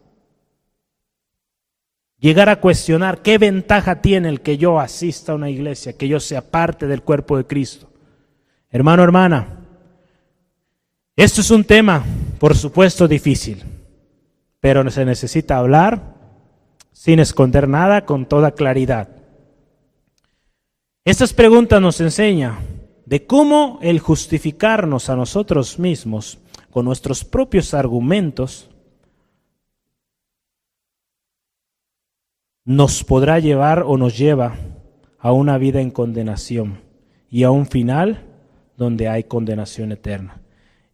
llegar 2.23 2.49
a 2.49 2.59
cuestionar 2.59 3.21
qué 3.21 3.37
ventaja 3.37 4.01
tiene 4.01 4.29
el 4.29 4.41
que 4.41 4.57
yo 4.57 4.79
asista 4.79 5.33
a 5.33 5.35
una 5.35 5.49
iglesia, 5.49 5.93
que 5.93 6.07
yo 6.07 6.19
sea 6.19 6.49
parte 6.49 6.87
del 6.87 7.03
cuerpo 7.03 7.37
de 7.37 7.45
Cristo. 7.45 7.89
Hermano, 8.71 9.03
hermana, 9.03 9.59
esto 11.15 11.41
es 11.41 11.51
un 11.51 11.63
tema, 11.63 12.03
por 12.39 12.55
supuesto, 12.55 13.07
difícil 13.07 13.63
pero 14.63 14.89
se 14.89 15.03
necesita 15.03 15.57
hablar 15.57 16.15
sin 16.93 17.19
esconder 17.19 17.67
nada, 17.67 18.05
con 18.05 18.25
toda 18.25 18.51
claridad. 18.51 19.09
Estas 21.03 21.33
preguntas 21.33 21.81
nos 21.81 21.99
enseñan 21.99 22.59
de 23.05 23.25
cómo 23.27 23.77
el 23.81 23.99
justificarnos 23.99 25.09
a 25.09 25.17
nosotros 25.17 25.79
mismos 25.79 26.39
con 26.71 26.85
nuestros 26.85 27.25
propios 27.25 27.73
argumentos 27.73 28.69
nos 32.65 33.03
podrá 33.03 33.39
llevar 33.39 33.83
o 33.85 33.97
nos 33.97 34.17
lleva 34.17 34.55
a 35.19 35.31
una 35.31 35.57
vida 35.57 35.81
en 35.81 35.91
condenación 35.91 36.79
y 37.29 37.43
a 37.43 37.51
un 37.51 37.65
final 37.65 38.23
donde 38.77 39.07
hay 39.07 39.25
condenación 39.25 39.91
eterna. 39.91 40.41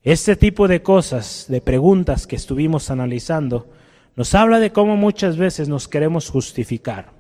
Este 0.01 0.36
tipo 0.36 0.67
de 0.67 0.82
cosas, 0.82 1.45
de 1.49 1.61
preguntas 1.61 2.26
que 2.26 2.36
estuvimos 2.36 2.89
analizando, 2.89 3.70
nos 4.15 4.34
habla 4.34 4.59
de 4.59 4.72
cómo 4.72 4.95
muchas 4.95 5.38
veces 5.38 5.70
nos 5.70 5.88
queremos 5.88 6.30
justificar. 6.30 7.11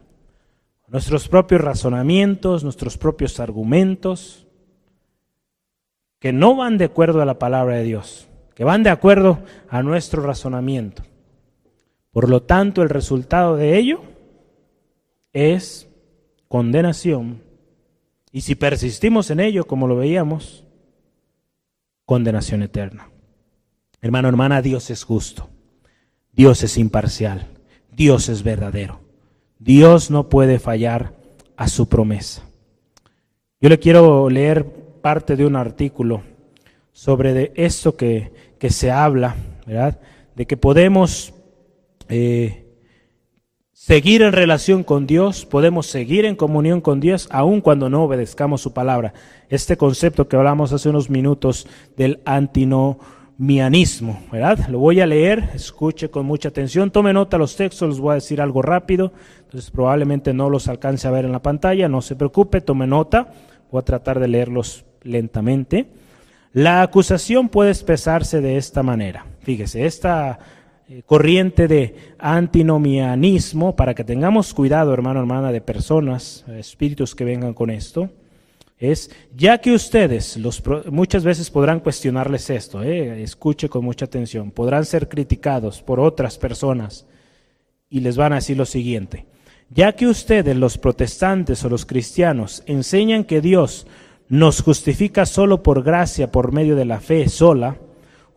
Nuestros 0.87 1.27
propios 1.27 1.61
razonamientos, 1.61 2.63
nuestros 2.63 2.97
propios 2.97 3.39
argumentos, 3.39 4.47
que 6.19 6.33
no 6.33 6.55
van 6.55 6.77
de 6.77 6.85
acuerdo 6.85 7.21
a 7.21 7.25
la 7.25 7.39
palabra 7.39 7.75
de 7.75 7.83
Dios, 7.83 8.27
que 8.55 8.63
van 8.63 8.83
de 8.83 8.89
acuerdo 8.89 9.39
a 9.69 9.83
nuestro 9.83 10.23
razonamiento. 10.23 11.03
Por 12.11 12.29
lo 12.29 12.41
tanto, 12.41 12.81
el 12.81 12.89
resultado 12.89 13.55
de 13.55 13.77
ello 13.77 14.01
es 15.33 15.87
condenación. 16.47 17.43
Y 18.31 18.41
si 18.41 18.55
persistimos 18.55 19.31
en 19.31 19.39
ello, 19.39 19.65
como 19.65 19.87
lo 19.87 19.95
veíamos, 19.95 20.65
condenación 22.05 22.63
eterna. 22.63 23.09
Hermano, 24.01 24.29
hermana, 24.29 24.61
Dios 24.61 24.89
es 24.89 25.03
justo. 25.03 25.49
Dios 26.31 26.63
es 26.63 26.77
imparcial. 26.77 27.47
Dios 27.91 28.29
es 28.29 28.43
verdadero. 28.43 29.01
Dios 29.57 30.09
no 30.09 30.29
puede 30.29 30.59
fallar 30.59 31.13
a 31.57 31.67
su 31.67 31.89
promesa. 31.89 32.43
Yo 33.59 33.67
le 33.67 33.79
quiero 33.79 34.29
leer 34.29 34.65
parte 35.01 35.35
de 35.35 35.45
un 35.45 35.55
artículo 35.55 36.23
sobre 36.93 37.33
de 37.33 37.51
esto 37.55 37.97
que, 37.97 38.31
que 38.57 38.69
se 38.69 38.91
habla, 38.91 39.35
¿verdad? 39.65 39.99
De 40.35 40.45
que 40.45 40.55
podemos 40.55 41.33
eh, 42.07 42.68
seguir 43.79 44.23
en 44.23 44.33
relación 44.33 44.83
con 44.83 45.07
Dios, 45.07 45.45
podemos 45.45 45.87
seguir 45.87 46.25
en 46.25 46.35
comunión 46.35 46.81
con 46.81 46.99
Dios 46.99 47.29
aun 47.31 47.61
cuando 47.61 47.89
no 47.89 48.03
obedezcamos 48.03 48.59
su 48.61 48.73
palabra. 48.73 49.13
Este 49.47 49.77
concepto 49.77 50.27
que 50.27 50.35
hablamos 50.35 50.73
hace 50.73 50.89
unos 50.89 51.09
minutos 51.09 51.65
del 51.95 52.19
antinomianismo, 52.25 54.21
¿verdad? 54.33 54.67
Lo 54.67 54.79
voy 54.79 54.99
a 54.99 55.05
leer, 55.05 55.51
escuche 55.55 56.11
con 56.11 56.25
mucha 56.25 56.49
atención, 56.49 56.91
tome 56.91 57.13
nota 57.13 57.37
los 57.37 57.55
textos, 57.55 57.87
les 57.87 57.99
voy 58.01 58.11
a 58.11 58.15
decir 58.15 58.41
algo 58.41 58.61
rápido, 58.61 59.13
entonces 59.45 59.71
probablemente 59.71 60.33
no 60.33 60.49
los 60.49 60.67
alcance 60.67 61.07
a 61.07 61.11
ver 61.11 61.23
en 61.23 61.31
la 61.31 61.41
pantalla, 61.41 61.87
no 61.87 62.01
se 62.01 62.17
preocupe, 62.17 62.59
tome 62.59 62.85
nota, 62.85 63.31
voy 63.71 63.79
a 63.79 63.85
tratar 63.85 64.19
de 64.19 64.27
leerlos 64.27 64.83
lentamente. 65.03 65.87
La 66.51 66.81
acusación 66.81 67.47
puede 67.47 67.71
expresarse 67.71 68.41
de 68.41 68.57
esta 68.57 68.83
manera. 68.83 69.25
Fíjese, 69.39 69.85
esta 69.85 70.39
eh, 70.91 71.03
corriente 71.05 71.67
de 71.67 71.93
antinomianismo, 72.17 73.75
para 73.75 73.93
que 73.93 74.03
tengamos 74.03 74.55
cuidado, 74.55 74.91
hermano, 74.91 75.19
hermana, 75.19 75.51
de 75.51 75.61
personas, 75.61 76.43
espíritus 76.57 77.13
que 77.13 77.25
vengan 77.25 77.53
con 77.53 77.69
esto, 77.69 78.09
es, 78.79 79.11
ya 79.35 79.59
que 79.59 79.71
ustedes 79.73 80.35
los, 80.37 80.63
muchas 80.89 81.23
veces 81.23 81.51
podrán 81.51 81.81
cuestionarles 81.81 82.49
esto, 82.49 82.81
eh, 82.81 83.21
escuche 83.21 83.69
con 83.69 83.85
mucha 83.85 84.05
atención, 84.05 84.49
podrán 84.49 84.83
ser 84.83 85.07
criticados 85.07 85.83
por 85.83 85.99
otras 85.99 86.39
personas 86.39 87.05
y 87.87 87.99
les 87.99 88.17
van 88.17 88.33
a 88.33 88.37
decir 88.37 88.57
lo 88.57 88.65
siguiente, 88.65 89.27
ya 89.69 89.91
que 89.91 90.07
ustedes, 90.07 90.55
los 90.55 90.79
protestantes 90.79 91.63
o 91.63 91.69
los 91.69 91.85
cristianos, 91.85 92.63
enseñan 92.65 93.25
que 93.25 93.41
Dios 93.41 93.85
nos 94.27 94.63
justifica 94.63 95.27
solo 95.27 95.61
por 95.61 95.83
gracia, 95.83 96.31
por 96.31 96.51
medio 96.51 96.75
de 96.75 96.85
la 96.85 96.99
fe 96.99 97.29
sola, 97.29 97.77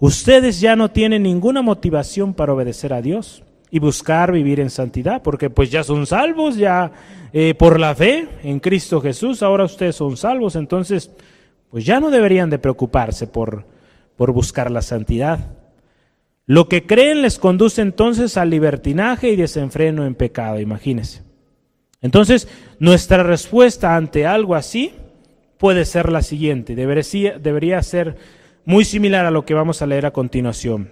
Ustedes 0.03 0.61
ya 0.61 0.75
no 0.75 0.91
tienen 0.91 1.23
ninguna 1.23 1.63
motivación 1.63 2.35
para 2.35 2.53
obedecer 2.53 2.93
a 2.93 3.01
Dios. 3.01 3.45
y 3.75 3.79
buscar 3.79 4.33
vivir 4.33 4.61
en 4.61 4.69
santidad, 4.69 5.23
porque 5.23 5.49
pues 5.49 5.71
ya 5.71 5.83
son 5.83 6.07
salvos, 6.07 6.57
ya 6.57 6.93
eh, 7.33 7.55
por 7.55 7.81
la 7.81 7.95
fe 7.95 8.29
en 8.43 8.61
Cristo 8.61 9.01
Jesús, 9.01 9.43
ahora 9.43 9.65
ustedes 9.65 9.97
son 9.97 10.19
salvos, 10.19 10.57
entonces 10.57 11.11
pues 11.71 11.87
ya 11.87 11.99
no 11.99 12.11
deberían 12.11 12.51
de 12.51 12.59
preocuparse 12.59 13.27
por, 13.27 13.65
por 14.15 14.33
buscar 14.33 14.71
la 14.71 14.83
santidad. 14.83 15.57
Lo 16.45 16.69
que 16.69 16.85
creen 16.85 17.23
les 17.23 17.39
conduce 17.39 17.81
entonces 17.81 18.37
al 18.37 18.51
libertinaje 18.51 19.31
y 19.31 19.37
desenfreno 19.37 20.05
en 20.05 20.17
pecado, 20.17 20.61
imagínense. 20.61 21.23
Entonces, 22.03 22.49
nuestra 22.79 23.23
respuesta 23.23 23.97
ante 23.97 24.27
algo 24.27 24.55
así 24.55 24.93
puede 25.57 25.87
ser 25.87 26.13
la 26.13 26.21
siguiente, 26.21 26.75
debería, 26.75 27.39
debería 27.39 27.83
ser 27.83 28.42
muy 28.65 28.85
similar 28.85 29.27
a 29.27 29.31
lo 29.31 29.45
que 29.45 29.55
vamos 29.55 29.83
a 29.83 29.87
leer 29.87 30.07
a 30.07 30.13
continuación. 30.13 30.91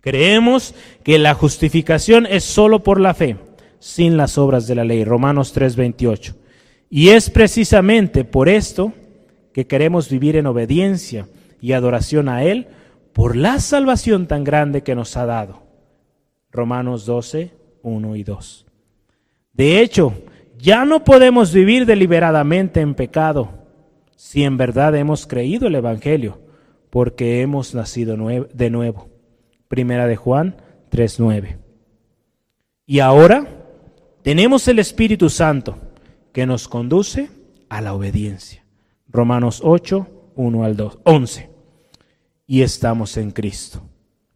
Creemos 0.00 0.74
que 1.04 1.18
la 1.18 1.34
justificación 1.34 2.26
es 2.26 2.44
solo 2.44 2.82
por 2.82 3.00
la 3.00 3.14
fe, 3.14 3.36
sin 3.78 4.16
las 4.16 4.36
obras 4.38 4.66
de 4.66 4.74
la 4.74 4.84
ley. 4.84 5.04
Romanos 5.04 5.54
3:28. 5.54 6.34
Y 6.90 7.10
es 7.10 7.30
precisamente 7.30 8.24
por 8.24 8.48
esto 8.48 8.92
que 9.52 9.66
queremos 9.66 10.10
vivir 10.10 10.36
en 10.36 10.46
obediencia 10.46 11.28
y 11.60 11.72
adoración 11.72 12.28
a 12.28 12.44
Él 12.44 12.68
por 13.12 13.36
la 13.36 13.60
salvación 13.60 14.26
tan 14.26 14.44
grande 14.44 14.82
que 14.82 14.94
nos 14.94 15.16
ha 15.16 15.26
dado. 15.26 15.62
Romanos 16.50 17.06
12, 17.06 17.52
1 17.82 18.16
y 18.16 18.24
2. 18.24 18.66
De 19.52 19.80
hecho, 19.80 20.14
ya 20.58 20.84
no 20.84 21.04
podemos 21.04 21.52
vivir 21.52 21.86
deliberadamente 21.86 22.80
en 22.80 22.94
pecado 22.94 23.50
si 24.16 24.44
en 24.44 24.56
verdad 24.56 24.94
hemos 24.94 25.26
creído 25.26 25.66
el 25.66 25.74
Evangelio, 25.74 26.38
porque 26.92 27.40
hemos 27.40 27.74
nacido 27.74 28.18
de 28.52 28.68
nuevo. 28.68 29.08
Primera 29.66 30.06
de 30.06 30.16
Juan 30.16 30.56
3:9. 30.90 31.56
Y 32.84 32.98
ahora 32.98 33.46
tenemos 34.20 34.68
el 34.68 34.78
Espíritu 34.78 35.30
Santo 35.30 35.78
que 36.32 36.44
nos 36.44 36.68
conduce 36.68 37.30
a 37.70 37.80
la 37.80 37.94
obediencia. 37.94 38.66
Romanos 39.08 39.62
8, 39.64 40.06
1 40.36 40.64
al 40.64 40.76
2, 40.76 40.98
11. 41.04 41.48
Y 42.46 42.60
estamos 42.60 43.16
en 43.16 43.30
Cristo. 43.30 43.80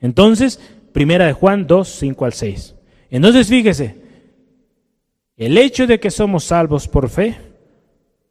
Entonces, 0.00 0.58
Primera 0.94 1.26
de 1.26 1.34
Juan 1.34 1.66
2, 1.66 1.86
5 1.86 2.24
al 2.24 2.32
6. 2.32 2.74
Entonces, 3.10 3.48
fíjese, 3.48 3.96
el 5.36 5.58
hecho 5.58 5.86
de 5.86 6.00
que 6.00 6.10
somos 6.10 6.44
salvos 6.44 6.88
por 6.88 7.10
fe 7.10 7.36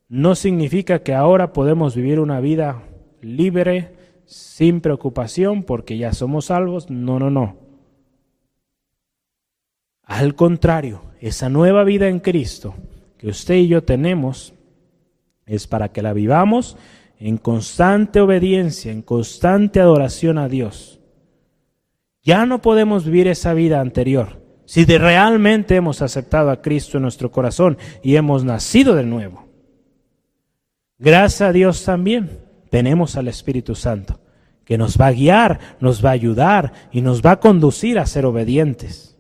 no 0.10 0.34
significa 0.34 1.04
que 1.04 1.14
ahora 1.14 1.54
podemos 1.54 1.96
vivir 1.96 2.20
una 2.20 2.40
vida 2.40 2.82
libre, 3.22 3.95
sin 4.26 4.82
preocupación 4.82 5.64
porque 5.64 5.98
ya 5.98 6.14
somos 6.14 6.46
salvos. 6.46 6.90
No, 6.90 7.20
no, 7.20 7.30
no. 7.30 7.58
Al 10.04 10.36
contrario, 10.36 11.02
esa 11.20 11.50
nueva 11.50 11.84
vida 11.84 12.08
en 12.08 12.20
Cristo 12.20 12.76
que 13.18 13.28
usted 13.28 13.56
y 13.56 13.68
yo 13.68 13.84
tenemos 13.84 14.54
es 15.46 15.68
para 15.68 15.90
que 15.90 16.02
la 16.02 16.14
vivamos 16.14 16.78
en 17.20 17.38
constante 17.38 18.20
obediencia, 18.20 18.92
en 18.92 19.02
constante 19.02 19.80
adoración 19.80 20.38
a 20.38 20.48
Dios. 20.48 21.00
Ya 22.22 22.46
no 22.46 22.62
podemos 22.62 23.06
vivir 23.06 23.28
esa 23.28 23.54
vida 23.54 23.80
anterior 23.80 24.44
si 24.66 24.86
de 24.86 24.98
realmente 24.98 25.76
hemos 25.76 26.02
aceptado 26.02 26.50
a 26.50 26.62
Cristo 26.62 26.98
en 26.98 27.04
nuestro 27.04 27.32
corazón 27.32 27.78
y 28.02 28.16
hemos 28.16 28.44
nacido 28.44 28.96
de 28.96 29.04
nuevo. 29.04 29.46
Gracias 30.98 31.42
a 31.42 31.52
Dios 31.52 31.84
también 31.84 32.45
tenemos 32.76 33.16
al 33.16 33.30
Espíritu 33.30 33.74
Santo, 33.74 34.20
que 34.66 34.78
nos 34.78 35.00
va 35.00 35.08
a 35.08 35.14
guiar, 35.14 35.78
nos 35.80 36.04
va 36.04 36.10
a 36.10 36.12
ayudar 36.12 36.74
y 36.92 37.00
nos 37.00 37.22
va 37.22 37.32
a 37.32 37.40
conducir 37.40 37.98
a 37.98 38.06
ser 38.06 38.26
obedientes. 38.26 39.18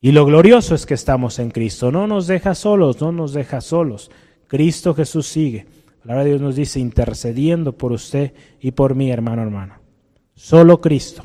Y 0.00 0.12
lo 0.12 0.24
glorioso 0.24 0.76
es 0.76 0.86
que 0.86 0.94
estamos 0.94 1.40
en 1.40 1.50
Cristo. 1.50 1.90
No 1.90 2.06
nos 2.06 2.28
deja 2.28 2.54
solos, 2.54 3.00
no 3.00 3.10
nos 3.10 3.32
deja 3.32 3.60
solos. 3.60 4.12
Cristo 4.46 4.94
Jesús 4.94 5.26
sigue. 5.26 5.66
La 5.88 6.02
palabra 6.02 6.22
de 6.22 6.30
Dios 6.30 6.40
nos 6.40 6.54
dice 6.54 6.78
intercediendo 6.78 7.72
por 7.72 7.90
usted 7.90 8.32
y 8.60 8.70
por 8.70 8.94
mí, 8.94 9.10
hermano, 9.10 9.42
hermana. 9.42 9.80
Solo 10.36 10.80
Cristo, 10.80 11.24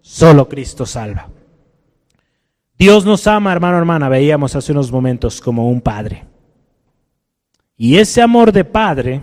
solo 0.00 0.48
Cristo 0.48 0.86
salva. 0.86 1.30
Dios 2.78 3.04
nos 3.04 3.26
ama, 3.26 3.50
hermano, 3.50 3.76
hermana, 3.76 4.08
veíamos 4.08 4.54
hace 4.54 4.70
unos 4.70 4.92
momentos 4.92 5.40
como 5.40 5.68
un 5.68 5.80
padre. 5.80 6.26
Y 7.76 7.96
ese 7.96 8.22
amor 8.22 8.52
de 8.52 8.64
padre 8.64 9.20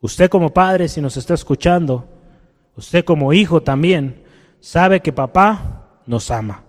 Usted 0.00 0.30
como 0.30 0.54
padre, 0.54 0.88
si 0.88 1.00
nos 1.00 1.16
está 1.16 1.34
escuchando, 1.34 2.06
usted 2.76 3.04
como 3.04 3.32
hijo 3.32 3.62
también, 3.62 4.22
sabe 4.60 5.00
que 5.00 5.12
papá 5.12 6.00
nos 6.06 6.30
ama. 6.30 6.64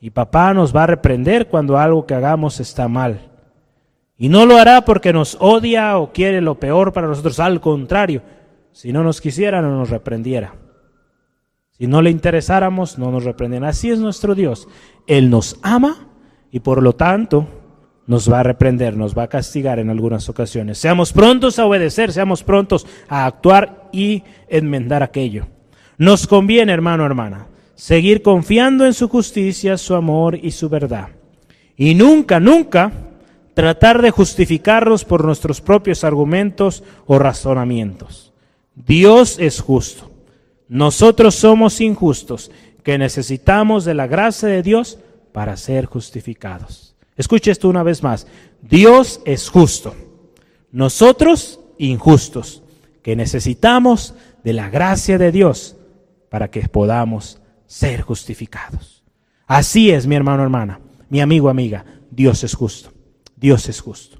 Y 0.00 0.10
papá 0.10 0.54
nos 0.54 0.74
va 0.74 0.84
a 0.84 0.88
reprender 0.88 1.48
cuando 1.48 1.78
algo 1.78 2.06
que 2.06 2.14
hagamos 2.14 2.60
está 2.60 2.86
mal. 2.86 3.30
Y 4.16 4.28
no 4.28 4.46
lo 4.46 4.56
hará 4.56 4.82
porque 4.84 5.12
nos 5.12 5.36
odia 5.40 5.98
o 5.98 6.12
quiere 6.12 6.40
lo 6.40 6.56
peor 6.56 6.92
para 6.92 7.08
nosotros. 7.08 7.40
Al 7.40 7.60
contrario, 7.60 8.22
si 8.72 8.92
no 8.92 9.02
nos 9.02 9.20
quisiera, 9.20 9.62
no 9.62 9.76
nos 9.76 9.90
reprendiera. 9.90 10.54
Si 11.70 11.86
no 11.86 12.02
le 12.02 12.10
interesáramos, 12.10 12.98
no 12.98 13.10
nos 13.10 13.24
reprendiera. 13.24 13.68
Así 13.68 13.90
es 13.90 13.98
nuestro 13.98 14.34
Dios. 14.34 14.68
Él 15.06 15.30
nos 15.30 15.58
ama 15.62 16.08
y 16.50 16.60
por 16.60 16.82
lo 16.82 16.94
tanto 16.94 17.46
nos 18.08 18.32
va 18.32 18.40
a 18.40 18.42
reprender, 18.42 18.96
nos 18.96 19.16
va 19.16 19.24
a 19.24 19.28
castigar 19.28 19.78
en 19.78 19.90
algunas 19.90 20.30
ocasiones. 20.30 20.78
Seamos 20.78 21.12
prontos 21.12 21.58
a 21.58 21.66
obedecer, 21.66 22.10
seamos 22.10 22.42
prontos 22.42 22.86
a 23.06 23.26
actuar 23.26 23.90
y 23.92 24.24
enmendar 24.48 25.02
aquello. 25.02 25.46
Nos 25.98 26.26
conviene, 26.26 26.72
hermano, 26.72 27.04
hermana, 27.04 27.48
seguir 27.74 28.22
confiando 28.22 28.86
en 28.86 28.94
su 28.94 29.08
justicia, 29.08 29.76
su 29.76 29.94
amor 29.94 30.38
y 30.42 30.52
su 30.52 30.70
verdad. 30.70 31.08
Y 31.76 31.94
nunca, 31.94 32.40
nunca 32.40 32.92
tratar 33.52 34.00
de 34.00 34.10
justificarlos 34.10 35.04
por 35.04 35.22
nuestros 35.22 35.60
propios 35.60 36.02
argumentos 36.02 36.82
o 37.06 37.18
razonamientos. 37.18 38.32
Dios 38.74 39.38
es 39.38 39.60
justo. 39.60 40.10
Nosotros 40.66 41.34
somos 41.34 41.80
injustos, 41.82 42.50
que 42.82 42.96
necesitamos 42.96 43.84
de 43.84 43.92
la 43.92 44.06
gracia 44.06 44.48
de 44.48 44.62
Dios 44.62 44.98
para 45.32 45.58
ser 45.58 45.84
justificados. 45.84 46.87
Escuche 47.18 47.50
esto 47.50 47.68
una 47.68 47.82
vez 47.82 48.02
más. 48.02 48.26
Dios 48.62 49.20
es 49.26 49.50
justo. 49.50 49.94
Nosotros 50.70 51.60
injustos, 51.76 52.62
que 53.02 53.16
necesitamos 53.16 54.14
de 54.44 54.52
la 54.52 54.70
gracia 54.70 55.18
de 55.18 55.32
Dios 55.32 55.76
para 56.30 56.50
que 56.50 56.68
podamos 56.68 57.40
ser 57.66 58.02
justificados. 58.02 59.02
Así 59.46 59.90
es, 59.90 60.06
mi 60.06 60.14
hermano, 60.14 60.44
hermana, 60.44 60.80
mi 61.08 61.20
amigo, 61.20 61.48
amiga. 61.48 61.84
Dios 62.10 62.44
es 62.44 62.54
justo. 62.54 62.92
Dios 63.34 63.68
es 63.68 63.80
justo. 63.80 64.18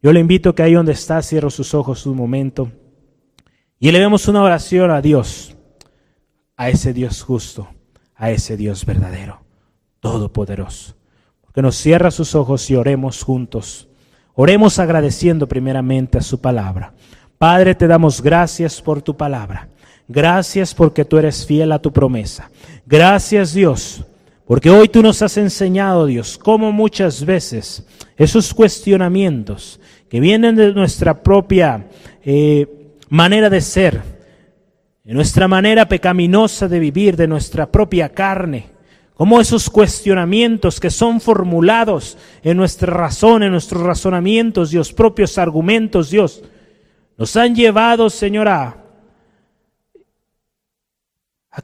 Yo 0.00 0.12
le 0.12 0.20
invito 0.20 0.54
que 0.54 0.62
ahí 0.62 0.74
donde 0.74 0.92
está, 0.92 1.20
cierre 1.22 1.50
sus 1.50 1.74
ojos 1.74 2.06
un 2.06 2.16
momento 2.16 2.70
y 3.80 3.88
elevemos 3.88 4.28
una 4.28 4.42
oración 4.42 4.92
a 4.92 5.00
Dios, 5.00 5.56
a 6.56 6.68
ese 6.68 6.92
Dios 6.92 7.22
justo, 7.22 7.68
a 8.14 8.30
ese 8.30 8.56
Dios 8.56 8.84
verdadero, 8.84 9.40
todopoderoso 10.00 10.97
que 11.58 11.62
nos 11.62 11.74
cierra 11.74 12.12
sus 12.12 12.36
ojos 12.36 12.70
y 12.70 12.76
oremos 12.76 13.24
juntos. 13.24 13.88
Oremos 14.34 14.78
agradeciendo 14.78 15.48
primeramente 15.48 16.16
a 16.18 16.20
su 16.22 16.40
palabra. 16.40 16.92
Padre, 17.36 17.74
te 17.74 17.88
damos 17.88 18.22
gracias 18.22 18.80
por 18.80 19.02
tu 19.02 19.16
palabra. 19.16 19.68
Gracias 20.06 20.72
porque 20.72 21.04
tú 21.04 21.18
eres 21.18 21.44
fiel 21.44 21.72
a 21.72 21.80
tu 21.80 21.92
promesa. 21.92 22.48
Gracias 22.86 23.54
Dios, 23.54 24.04
porque 24.46 24.70
hoy 24.70 24.88
tú 24.88 25.02
nos 25.02 25.20
has 25.20 25.36
enseñado, 25.36 26.06
Dios, 26.06 26.38
cómo 26.38 26.70
muchas 26.70 27.24
veces 27.24 27.84
esos 28.16 28.54
cuestionamientos 28.54 29.80
que 30.08 30.20
vienen 30.20 30.54
de 30.54 30.72
nuestra 30.72 31.24
propia 31.24 31.88
eh, 32.22 32.68
manera 33.08 33.50
de 33.50 33.60
ser, 33.62 34.00
de 35.02 35.12
nuestra 35.12 35.48
manera 35.48 35.88
pecaminosa 35.88 36.68
de 36.68 36.78
vivir, 36.78 37.16
de 37.16 37.26
nuestra 37.26 37.68
propia 37.68 38.10
carne, 38.10 38.77
como 39.18 39.40
esos 39.40 39.68
cuestionamientos 39.68 40.78
que 40.78 40.90
son 40.90 41.20
formulados 41.20 42.16
en 42.44 42.56
nuestra 42.56 42.94
razón, 42.94 43.42
en 43.42 43.50
nuestros 43.50 43.82
razonamientos, 43.82 44.70
Dios, 44.70 44.92
propios 44.92 45.38
argumentos, 45.38 46.10
Dios, 46.10 46.44
nos 47.16 47.36
han 47.36 47.56
llevado, 47.56 48.10
Señor, 48.10 48.46
a, 48.46 48.76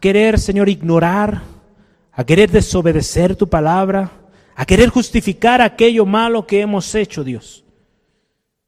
querer, 0.01 0.41
Señor, 0.41 0.69
ignorar, 0.69 1.43
a 2.11 2.25
querer 2.25 2.51
desobedecer 2.51 3.37
tu 3.37 3.49
palabra, 3.49 4.11
a 4.57 4.67
querer 4.67 4.89
justificar 4.89 5.63
aquello 5.63 6.05
malo 6.05 6.49
que 6.49 6.61
hemos 6.61 6.93
hecho, 6.97 7.23
Dios. 7.23 7.65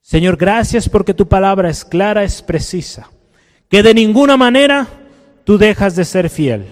Señor, 0.00 0.36
gracias 0.36 0.88
porque 0.88 1.12
tu 1.12 1.26
palabra 1.26 1.70
es 1.70 1.84
clara, 1.84 2.22
es 2.22 2.40
precisa, 2.40 3.10
que 3.68 3.82
de 3.82 3.94
ninguna 3.94 4.36
manera 4.36 4.86
tú 5.42 5.58
dejas 5.58 5.96
de 5.96 6.04
ser 6.04 6.30
fiel, 6.30 6.66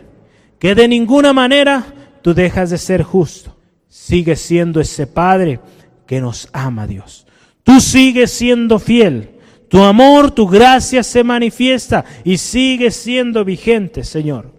que 0.61 0.77
de 0.77 0.87
ninguna 0.87 1.33
manera 1.33 1.94
tú 2.25 2.33
dejas 2.33 2.71
de 2.71 2.79
ser 2.79 3.03
justo. 3.03 3.55
Sigues 3.87 4.41
siendo 4.41 4.81
ese 4.81 5.07
Padre 5.07 5.61
que 6.07 6.23
nos 6.23 6.49
ama, 6.55 6.87
Dios. 6.87 7.27
Tú 7.63 7.83
sigues 7.83 8.31
siendo 8.31 8.79
fiel. 8.79 9.33
Tu 9.69 9.83
amor, 9.83 10.31
tu 10.31 10.49
gracia 10.49 11.03
se 11.03 11.23
manifiesta 11.23 12.03
y 12.25 12.39
sigue 12.39 12.91
siendo 12.91 13.45
vigente, 13.45 14.05
Señor. 14.05 14.55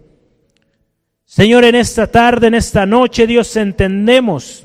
Señor, 1.24 1.64
en 1.64 1.74
esta 1.74 2.06
tarde, 2.06 2.46
en 2.46 2.54
esta 2.54 2.86
noche, 2.86 3.26
Dios, 3.26 3.56
entendemos 3.56 4.64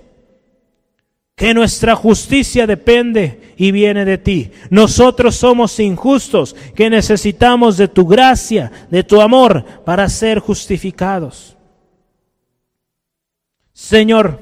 que 1.36 1.56
nuestra 1.56 1.96
justicia 1.96 2.68
depende 2.68 3.56
y 3.58 3.72
viene 3.72 4.06
de 4.06 4.20
ti. 4.20 4.52
Nosotros 4.70 5.38
somos 5.38 5.80
injustos, 5.80 6.56
que 6.76 6.88
necesitamos 6.88 7.78
de 7.78 7.88
tu 7.88 8.06
gracia, 8.06 8.72
de 8.92 9.04
tu 9.04 9.20
amor 9.20 9.66
para 9.86 10.08
ser 10.08 10.38
justificados. 10.38 11.58
Señor, 13.82 14.40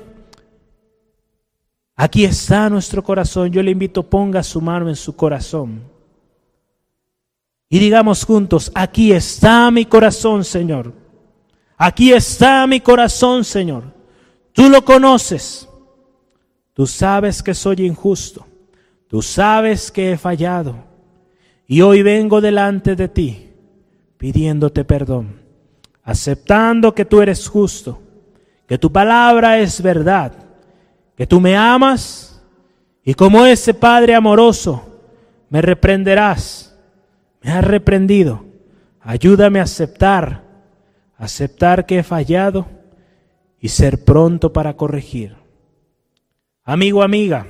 aquí 1.96 2.26
está 2.26 2.70
nuestro 2.70 3.02
corazón. 3.02 3.50
Yo 3.52 3.64
le 3.64 3.72
invito, 3.72 4.04
ponga 4.04 4.44
su 4.44 4.60
mano 4.60 4.90
en 4.90 4.98
su 4.98 5.16
corazón. 5.16 5.82
Y 7.70 7.80
digamos 7.80 8.26
juntos, 8.26 8.70
aquí 8.76 9.14
está 9.14 9.72
mi 9.72 9.86
corazón, 9.86 10.44
Señor. 10.44 10.92
Aquí 11.78 12.12
está 12.12 12.68
mi 12.68 12.82
corazón, 12.82 13.46
Señor. 13.46 13.86
Tú 14.52 14.68
lo 14.68 14.84
conoces. 14.84 15.70
Tú 16.74 16.86
sabes 16.86 17.42
que 17.42 17.54
soy 17.54 17.88
injusto. 17.88 18.46
Tú 19.08 19.22
sabes 19.22 19.90
que 19.90 20.12
he 20.12 20.18
fallado. 20.18 20.76
Y 21.66 21.80
hoy 21.80 22.02
vengo 22.04 22.42
delante 22.42 22.94
de 22.94 23.08
ti 23.08 23.50
pidiéndote 24.18 24.84
perdón, 24.84 25.42
aceptando 26.04 26.94
que 26.94 27.06
tú 27.06 27.22
eres 27.22 27.48
justo, 27.48 28.02
que 28.70 28.78
tu 28.78 28.92
palabra 28.92 29.58
es 29.58 29.82
verdad, 29.82 30.32
que 31.18 31.26
tú 31.26 31.42
me 31.42 31.58
amas 31.58 32.40
y 33.04 33.16
como 33.16 33.48
ese 33.48 33.74
Padre 33.74 34.14
amoroso 34.14 35.02
me 35.50 35.60
reprenderás. 35.60 36.78
Me 37.42 37.50
has 37.50 37.66
reprendido. 37.66 38.46
Ayúdame 39.02 39.60
a 39.60 39.64
aceptar, 39.64 40.44
aceptar 41.18 41.88
que 41.88 41.98
he 41.98 42.04
fallado 42.04 42.68
y 43.60 43.70
ser 43.70 44.04
pronto 44.04 44.54
para 44.54 44.76
corregir. 44.76 45.36
Amigo, 46.64 47.02
amiga, 47.02 47.48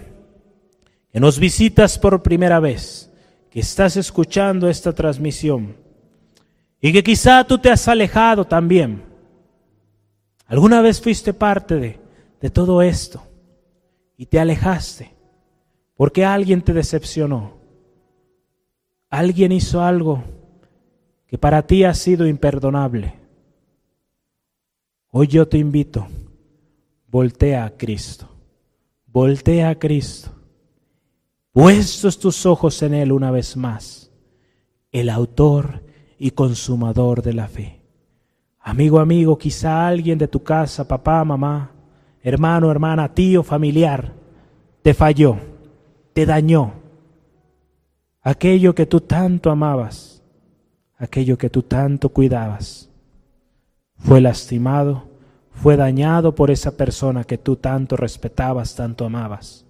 que 1.12 1.20
nos 1.20 1.38
visitas 1.38 2.00
por 2.00 2.24
primera 2.24 2.62
vez, 2.62 3.12
que 3.50 3.60
estás 3.60 3.98
escuchando 3.98 4.70
esta 4.70 4.94
transmisión 4.94 5.76
y 6.80 6.94
que 6.94 7.04
quizá 7.04 7.44
tú 7.44 7.58
te 7.58 7.70
has 7.70 7.90
alejado 7.90 8.46
también. 8.46 9.09
¿Alguna 10.50 10.82
vez 10.82 11.00
fuiste 11.00 11.34
parte 11.34 11.76
de, 11.76 12.00
de 12.42 12.50
todo 12.50 12.82
esto 12.82 13.24
y 14.18 14.26
te 14.26 14.40
alejaste 14.40 15.14
porque 15.96 16.26
alguien 16.26 16.62
te 16.62 16.74
decepcionó? 16.74 17.54
Alguien 19.10 19.52
hizo 19.52 19.82
algo 19.82 20.24
que 21.28 21.38
para 21.38 21.66
ti 21.66 21.84
ha 21.84 21.94
sido 21.94 22.28
imperdonable. 22.28 23.14
Hoy 25.12 25.28
yo 25.28 25.48
te 25.48 25.58
invito, 25.58 26.08
voltea 27.08 27.64
a 27.64 27.78
Cristo. 27.78 28.28
Voltea 29.06 29.70
a 29.70 29.76
Cristo. 29.80 30.32
Puestos 31.52 32.20
tus 32.20 32.46
ojos 32.46 32.82
en 32.84 32.94
Él 32.94 33.12
una 33.12 33.32
vez 33.32 33.58
más, 33.58 34.12
el 34.92 35.10
autor 35.10 35.84
y 36.20 36.32
consumador 36.32 37.22
de 37.24 37.34
la 37.34 37.48
fe. 37.48 37.79
Amigo, 38.60 39.00
amigo, 39.00 39.38
quizá 39.38 39.88
alguien 39.88 40.18
de 40.18 40.28
tu 40.28 40.44
casa, 40.44 40.88
papá, 40.88 41.24
mamá, 41.24 41.72
hermano, 42.22 42.70
hermana, 42.70 43.14
tío, 43.14 43.44
familiar, 43.44 44.14
te 44.82 44.94
falló, 44.94 45.38
te 46.14 46.26
dañó. 46.26 46.74
Aquello 48.22 48.76
que 48.76 48.86
tú 48.86 49.02
tanto 49.02 49.50
amabas, 49.50 50.22
aquello 50.98 51.38
que 51.38 51.50
tú 51.50 51.64
tanto 51.64 52.10
cuidabas, 52.10 52.90
fue 53.96 54.22
lastimado 54.22 55.10
fue 55.62 55.76
dañado 55.76 56.36
por 56.36 56.52
esa 56.52 56.78
persona 56.78 57.26
que 57.26 57.38
tú 57.38 57.58
tanto 57.58 57.98
respetabas, 57.98 58.76
tanto 58.76 59.06
amabas. 59.06 59.66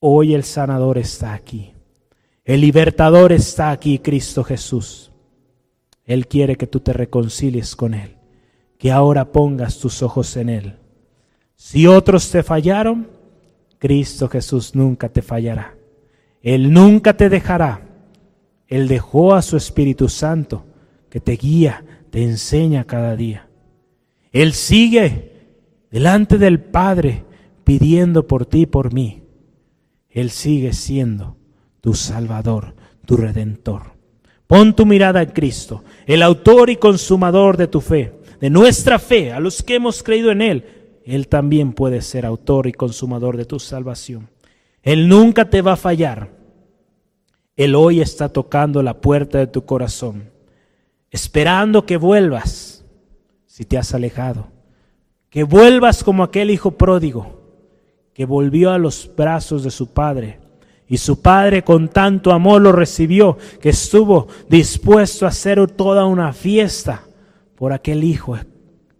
Hoy 0.00 0.34
el 0.34 0.44
sanador 0.44 0.98
está 0.98 1.32
aquí. 1.32 1.72
El 2.44 2.60
libertador 2.60 3.32
está 3.32 3.70
aquí, 3.70 3.98
Cristo 3.98 4.44
Jesús. 4.44 5.10
Él 6.06 6.28
quiere 6.28 6.56
que 6.56 6.66
tú 6.66 6.80
te 6.80 6.92
reconcilies 6.92 7.76
con 7.76 7.92
Él, 7.92 8.16
que 8.78 8.92
ahora 8.92 9.32
pongas 9.32 9.78
tus 9.78 10.02
ojos 10.02 10.36
en 10.36 10.48
Él. 10.48 10.76
Si 11.56 11.86
otros 11.86 12.30
te 12.30 12.42
fallaron, 12.42 13.08
Cristo 13.78 14.28
Jesús 14.28 14.74
nunca 14.74 15.08
te 15.08 15.20
fallará. 15.20 15.76
Él 16.42 16.72
nunca 16.72 17.16
te 17.16 17.28
dejará. 17.28 17.82
Él 18.68 18.88
dejó 18.88 19.34
a 19.34 19.42
su 19.42 19.56
Espíritu 19.56 20.08
Santo 20.08 20.64
que 21.10 21.20
te 21.20 21.32
guía, 21.32 21.84
te 22.10 22.22
enseña 22.22 22.84
cada 22.84 23.16
día. 23.16 23.48
Él 24.32 24.52
sigue 24.52 25.32
delante 25.90 26.38
del 26.38 26.60
Padre 26.60 27.24
pidiendo 27.64 28.26
por 28.26 28.46
ti 28.46 28.62
y 28.62 28.66
por 28.66 28.92
mí. 28.92 29.22
Él 30.08 30.30
sigue 30.30 30.72
siendo 30.72 31.36
tu 31.80 31.94
Salvador, 31.94 32.74
tu 33.04 33.16
Redentor. 33.16 33.96
Pon 34.46 34.74
tu 34.76 34.86
mirada 34.86 35.22
en 35.22 35.30
Cristo, 35.30 35.82
el 36.06 36.22
autor 36.22 36.70
y 36.70 36.76
consumador 36.76 37.56
de 37.56 37.66
tu 37.66 37.80
fe, 37.80 38.14
de 38.40 38.48
nuestra 38.48 38.98
fe, 38.98 39.32
a 39.32 39.40
los 39.40 39.62
que 39.62 39.74
hemos 39.74 40.02
creído 40.02 40.30
en 40.30 40.40
Él. 40.40 40.64
Él 41.04 41.28
también 41.28 41.72
puede 41.72 42.00
ser 42.00 42.24
autor 42.24 42.66
y 42.66 42.72
consumador 42.72 43.36
de 43.36 43.44
tu 43.44 43.58
salvación. 43.60 44.30
Él 44.82 45.08
nunca 45.08 45.50
te 45.50 45.62
va 45.62 45.72
a 45.72 45.76
fallar. 45.76 46.30
Él 47.56 47.74
hoy 47.74 48.00
está 48.00 48.28
tocando 48.28 48.82
la 48.82 49.00
puerta 49.00 49.38
de 49.38 49.46
tu 49.46 49.64
corazón, 49.64 50.30
esperando 51.10 51.84
que 51.84 51.96
vuelvas 51.96 52.84
si 53.46 53.64
te 53.64 53.78
has 53.78 53.94
alejado. 53.94 54.48
Que 55.28 55.44
vuelvas 55.44 56.02
como 56.02 56.22
aquel 56.22 56.50
hijo 56.50 56.72
pródigo 56.72 57.36
que 58.16 58.24
volvió 58.24 58.70
a 58.70 58.78
los 58.78 59.10
brazos 59.14 59.62
de 59.62 59.70
su 59.70 59.88
padre. 59.88 60.38
Y 60.88 60.98
su 60.98 61.20
padre 61.20 61.64
con 61.64 61.88
tanto 61.88 62.32
amor 62.32 62.62
lo 62.62 62.72
recibió 62.72 63.36
que 63.60 63.70
estuvo 63.70 64.28
dispuesto 64.48 65.24
a 65.26 65.30
hacer 65.30 65.68
toda 65.70 66.06
una 66.06 66.32
fiesta 66.32 67.02
por 67.56 67.72
aquel 67.72 68.04
hijo 68.04 68.38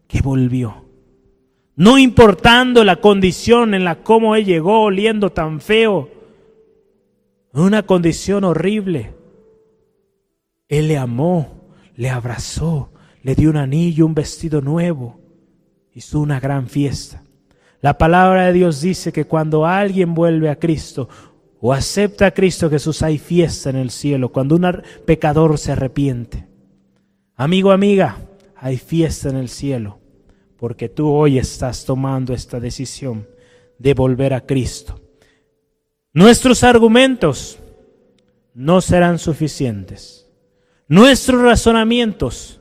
que 0.09 0.20
volvió. 0.20 0.84
No 1.76 1.99
importando 1.99 2.82
la 2.84 2.97
condición 2.97 3.74
en 3.74 3.84
la 3.84 3.97
cómo 3.97 4.34
él 4.34 4.47
llegó 4.47 4.80
oliendo 4.80 5.30
tan 5.30 5.61
feo, 5.61 6.09
una 7.53 7.82
condición 7.84 8.45
horrible. 8.45 9.14
Él 10.68 10.89
le 10.89 10.99
amó, 10.99 11.68
le 11.95 12.11
abrazó, 12.11 12.91
le 13.22 13.34
dio 13.34 13.51
un 13.51 13.57
anillo, 13.57 14.07
un 14.07 14.14
vestido 14.14 14.61
nuevo, 14.61 15.20
hizo 15.95 16.18
una 16.18 16.41
gran 16.41 16.67
fiesta. 16.67 17.22
La 17.80 17.99
palabra 17.99 18.46
de 18.46 18.53
Dios 18.54 18.80
dice 18.80 19.13
que 19.13 19.26
cuando 19.26 19.67
alguien 19.67 20.14
vuelve 20.14 20.49
a 20.49 20.58
Cristo 20.58 21.08
o 21.61 21.72
acepta 21.72 22.26
a 22.26 22.30
Cristo 22.33 22.68
Jesús, 22.68 23.03
hay 23.03 23.18
fiesta 23.18 23.70
en 23.70 23.76
el 23.76 23.91
cielo, 23.91 24.30
cuando 24.30 24.57
un 24.57 24.83
pecador 25.04 25.58
se 25.58 25.72
arrepiente. 25.72 26.46
Amigo, 27.34 27.70
amiga, 27.70 28.18
hay 28.57 28.76
fiesta 28.76 29.28
en 29.28 29.37
el 29.37 29.49
cielo, 29.49 29.99
porque 30.58 30.88
tú 30.88 31.11
hoy 31.11 31.38
estás 31.38 31.84
tomando 31.84 32.33
esta 32.34 32.61
decisión 32.61 33.26
de 33.78 33.95
volver 33.95 34.34
a 34.34 34.42
Cristo. 34.42 35.00
Nuestros 36.12 36.64
argumentos 36.64 37.58
no 38.54 38.80
serán 38.80 39.18
suficientes. 39.18 40.26
Nuestros 40.88 41.42
razonamientos 41.42 42.61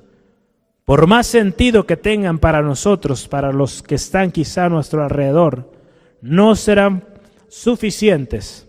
por 0.86 1.08
más 1.08 1.26
sentido 1.26 1.88
que 1.88 1.98
tengan 1.98 2.38
para 2.38 2.62
nosotros, 2.62 3.28
para 3.28 3.52
los 3.52 3.82
que 3.82 3.96
están 3.96 4.32
quizá 4.32 4.66
a 4.66 4.70
nuestro 4.70 5.04
alrededor, 5.04 5.72
no 6.22 6.56
serán 6.56 7.04
suficientes 7.50 8.65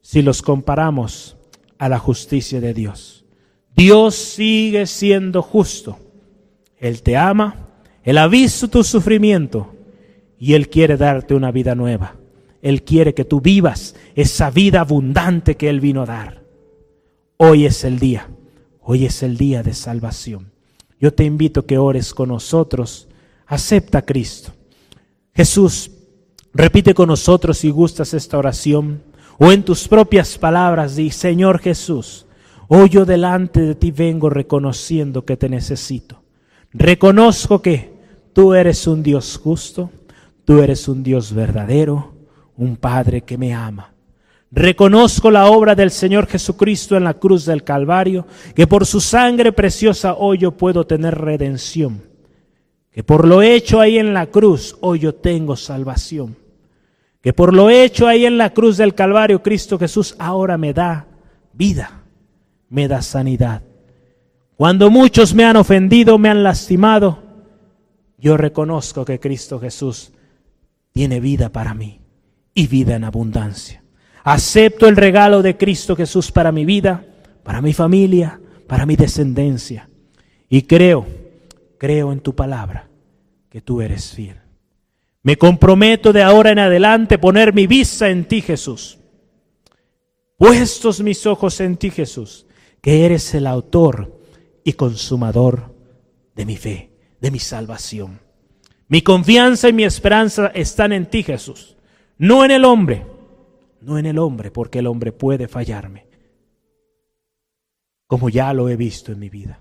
si 0.00 0.22
los 0.22 0.42
comparamos 0.42 1.36
a 1.78 1.88
la 1.88 1.98
justicia 1.98 2.60
de 2.60 2.74
Dios. 2.74 3.24
Dios 3.76 4.14
sigue 4.14 4.86
siendo 4.86 5.42
justo. 5.42 5.98
Él 6.78 7.02
te 7.02 7.16
ama, 7.16 7.68
Él 8.02 8.18
ha 8.18 8.26
visto 8.28 8.68
tu 8.68 8.84
sufrimiento 8.84 9.74
y 10.38 10.54
Él 10.54 10.68
quiere 10.68 10.96
darte 10.96 11.34
una 11.34 11.50
vida 11.50 11.74
nueva. 11.74 12.16
Él 12.62 12.82
quiere 12.82 13.14
que 13.14 13.24
tú 13.24 13.40
vivas 13.40 13.94
esa 14.14 14.50
vida 14.50 14.80
abundante 14.80 15.56
que 15.56 15.68
Él 15.68 15.80
vino 15.80 16.02
a 16.02 16.06
dar. 16.06 16.42
Hoy 17.36 17.64
es 17.64 17.84
el 17.84 17.98
día, 17.98 18.28
hoy 18.82 19.06
es 19.06 19.22
el 19.22 19.36
día 19.38 19.62
de 19.62 19.72
salvación. 19.72 20.52
Yo 21.00 21.14
te 21.14 21.24
invito 21.24 21.60
a 21.60 21.66
que 21.66 21.78
ores 21.78 22.12
con 22.12 22.28
nosotros. 22.28 23.08
Acepta 23.46 23.98
a 23.98 24.02
Cristo. 24.02 24.52
Jesús, 25.34 25.90
repite 26.52 26.92
con 26.92 27.08
nosotros 27.08 27.58
si 27.58 27.70
gustas 27.70 28.12
esta 28.12 28.36
oración 28.36 29.02
o 29.42 29.50
en 29.50 29.62
tus 29.62 29.88
propias 29.88 30.36
palabras 30.36 30.96
di, 30.96 31.10
Señor 31.10 31.60
Jesús, 31.60 32.26
hoy 32.68 32.90
yo 32.90 33.06
delante 33.06 33.62
de 33.62 33.74
ti 33.74 33.90
vengo 33.90 34.28
reconociendo 34.28 35.24
que 35.24 35.38
te 35.38 35.48
necesito. 35.48 36.22
Reconozco 36.74 37.62
que 37.62 37.90
tú 38.34 38.52
eres 38.52 38.86
un 38.86 39.02
Dios 39.02 39.40
justo, 39.42 39.90
tú 40.44 40.60
eres 40.60 40.88
un 40.88 41.02
Dios 41.02 41.32
verdadero, 41.32 42.12
un 42.58 42.76
Padre 42.76 43.22
que 43.22 43.38
me 43.38 43.54
ama. 43.54 43.94
Reconozco 44.50 45.30
la 45.30 45.46
obra 45.46 45.74
del 45.74 45.90
Señor 45.90 46.26
Jesucristo 46.26 46.94
en 46.94 47.04
la 47.04 47.14
cruz 47.14 47.46
del 47.46 47.64
Calvario, 47.64 48.26
que 48.54 48.66
por 48.66 48.84
su 48.84 49.00
sangre 49.00 49.52
preciosa 49.52 50.16
hoy 50.16 50.36
yo 50.36 50.52
puedo 50.52 50.86
tener 50.86 51.16
redención. 51.16 52.02
que 52.92 53.02
por 53.04 53.26
lo 53.26 53.40
hecho 53.40 53.80
ahí 53.80 53.96
en 53.96 54.12
la 54.12 54.26
cruz, 54.26 54.76
hoy 54.80 54.98
yo 54.98 55.14
tengo 55.14 55.56
salvación. 55.56 56.36
Que 57.20 57.32
por 57.32 57.54
lo 57.54 57.68
hecho 57.70 58.06
ahí 58.06 58.24
en 58.24 58.38
la 58.38 58.50
cruz 58.50 58.76
del 58.76 58.94
Calvario, 58.94 59.42
Cristo 59.42 59.78
Jesús 59.78 60.16
ahora 60.18 60.56
me 60.56 60.72
da 60.72 61.06
vida, 61.52 62.02
me 62.68 62.88
da 62.88 63.02
sanidad. 63.02 63.62
Cuando 64.56 64.90
muchos 64.90 65.34
me 65.34 65.44
han 65.44 65.56
ofendido, 65.56 66.18
me 66.18 66.28
han 66.28 66.42
lastimado, 66.42 67.22
yo 68.18 68.36
reconozco 68.36 69.04
que 69.04 69.18
Cristo 69.18 69.58
Jesús 69.58 70.12
tiene 70.92 71.20
vida 71.20 71.50
para 71.50 71.74
mí 71.74 72.00
y 72.54 72.66
vida 72.66 72.96
en 72.96 73.04
abundancia. 73.04 73.82
Acepto 74.22 74.86
el 74.86 74.96
regalo 74.96 75.42
de 75.42 75.56
Cristo 75.56 75.96
Jesús 75.96 76.30
para 76.30 76.52
mi 76.52 76.64
vida, 76.64 77.04
para 77.42 77.62
mi 77.62 77.72
familia, 77.72 78.40
para 78.66 78.84
mi 78.84 78.96
descendencia. 78.96 79.88
Y 80.48 80.62
creo, 80.62 81.06
creo 81.78 82.12
en 82.12 82.20
tu 82.20 82.34
palabra, 82.34 82.88
que 83.48 83.60
tú 83.60 83.80
eres 83.80 84.12
fiel. 84.12 84.36
Me 85.22 85.36
comprometo 85.36 86.12
de 86.12 86.22
ahora 86.22 86.50
en 86.50 86.58
adelante 86.58 87.18
poner 87.18 87.52
mi 87.52 87.66
vista 87.66 88.08
en 88.08 88.26
ti, 88.26 88.40
Jesús. 88.40 88.98
Puestos 90.36 91.00
mis 91.00 91.26
ojos 91.26 91.60
en 91.60 91.76
ti, 91.76 91.90
Jesús, 91.90 92.46
que 92.80 93.04
eres 93.04 93.34
el 93.34 93.46
autor 93.46 94.18
y 94.64 94.72
consumador 94.72 95.74
de 96.34 96.46
mi 96.46 96.56
fe, 96.56 96.90
de 97.20 97.30
mi 97.30 97.38
salvación. 97.38 98.20
Mi 98.88 99.02
confianza 99.02 99.68
y 99.68 99.72
mi 99.74 99.84
esperanza 99.84 100.48
están 100.48 100.92
en 100.92 101.06
ti, 101.06 101.22
Jesús, 101.22 101.76
no 102.16 102.44
en 102.44 102.50
el 102.50 102.64
hombre, 102.64 103.06
no 103.82 103.98
en 103.98 104.06
el 104.06 104.18
hombre, 104.18 104.50
porque 104.50 104.78
el 104.78 104.86
hombre 104.86 105.12
puede 105.12 105.46
fallarme, 105.46 106.06
como 108.06 108.30
ya 108.30 108.52
lo 108.54 108.68
he 108.68 108.76
visto 108.76 109.12
en 109.12 109.18
mi 109.18 109.28
vida. 109.28 109.60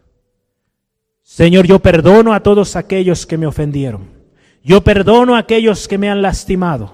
Señor, 1.21 1.67
yo 1.67 1.79
perdono 1.79 2.33
a 2.33 2.41
todos 2.41 2.75
aquellos 2.75 3.25
que 3.25 3.37
me 3.37 3.45
ofendieron. 3.45 4.18
Yo 4.69 4.83
perdono 4.83 5.33
a 5.33 5.39
aquellos 5.39 5.87
que 5.87 5.97
me 5.97 6.11
han 6.11 6.21
lastimado. 6.21 6.93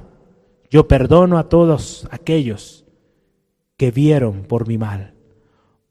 Yo 0.70 0.88
perdono 0.88 1.38
a 1.38 1.50
todos 1.50 2.08
aquellos 2.10 2.86
que 3.76 3.92
vieron 3.92 4.44
por 4.44 4.66
mi 4.66 4.78
mal. 4.78 5.14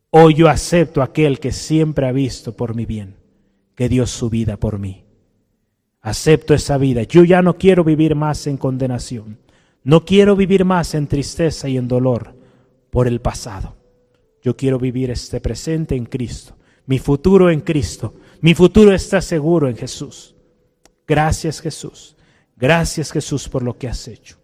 Hoy 0.09 0.33
yo 0.33 0.49
acepto 0.49 1.03
a 1.03 1.05
aquel 1.05 1.41
que 1.41 1.53
siempre 1.53 2.07
ha 2.07 2.13
visto 2.13 2.57
por 2.57 2.75
mi 2.75 2.87
bien, 2.87 3.17
que 3.75 3.91
dio 3.91 4.07
su 4.07 4.31
vida 4.31 4.57
por 4.57 4.79
mí. 4.79 5.05
Acepto 6.01 6.55
esa 6.55 6.79
vida. 6.79 7.03
Yo 7.03 7.23
ya 7.23 7.43
no 7.43 7.59
quiero 7.59 7.85
vivir 7.85 8.15
más 8.15 8.47
en 8.47 8.57
condenación. 8.57 9.41
No 9.83 10.07
quiero 10.07 10.37
vivir 10.37 10.65
más 10.65 10.95
en 10.95 11.07
tristeza 11.07 11.69
y 11.69 11.77
en 11.77 11.87
dolor 11.87 12.35
por 12.89 13.07
el 13.07 13.21
pasado. 13.21 13.77
Yo 14.41 14.57
quiero 14.57 14.79
vivir 14.79 15.11
este 15.11 15.39
presente 15.39 15.95
en 15.97 16.07
Cristo, 16.07 16.57
mi 16.87 16.99
futuro 16.99 17.51
en 17.51 17.61
Cristo. 17.61 18.15
Mi 18.41 18.55
futuro 18.55 18.91
está 18.95 19.21
seguro 19.21 19.69
en 19.69 19.77
Jesús. 19.77 20.34
Gracias 21.07 21.61
Jesús. 21.61 22.17
Gracias 22.57 23.11
Jesús 23.11 23.49
por 23.49 23.63
lo 23.63 23.77
que 23.77 23.89
has 23.89 24.09
hecho. 24.09 24.37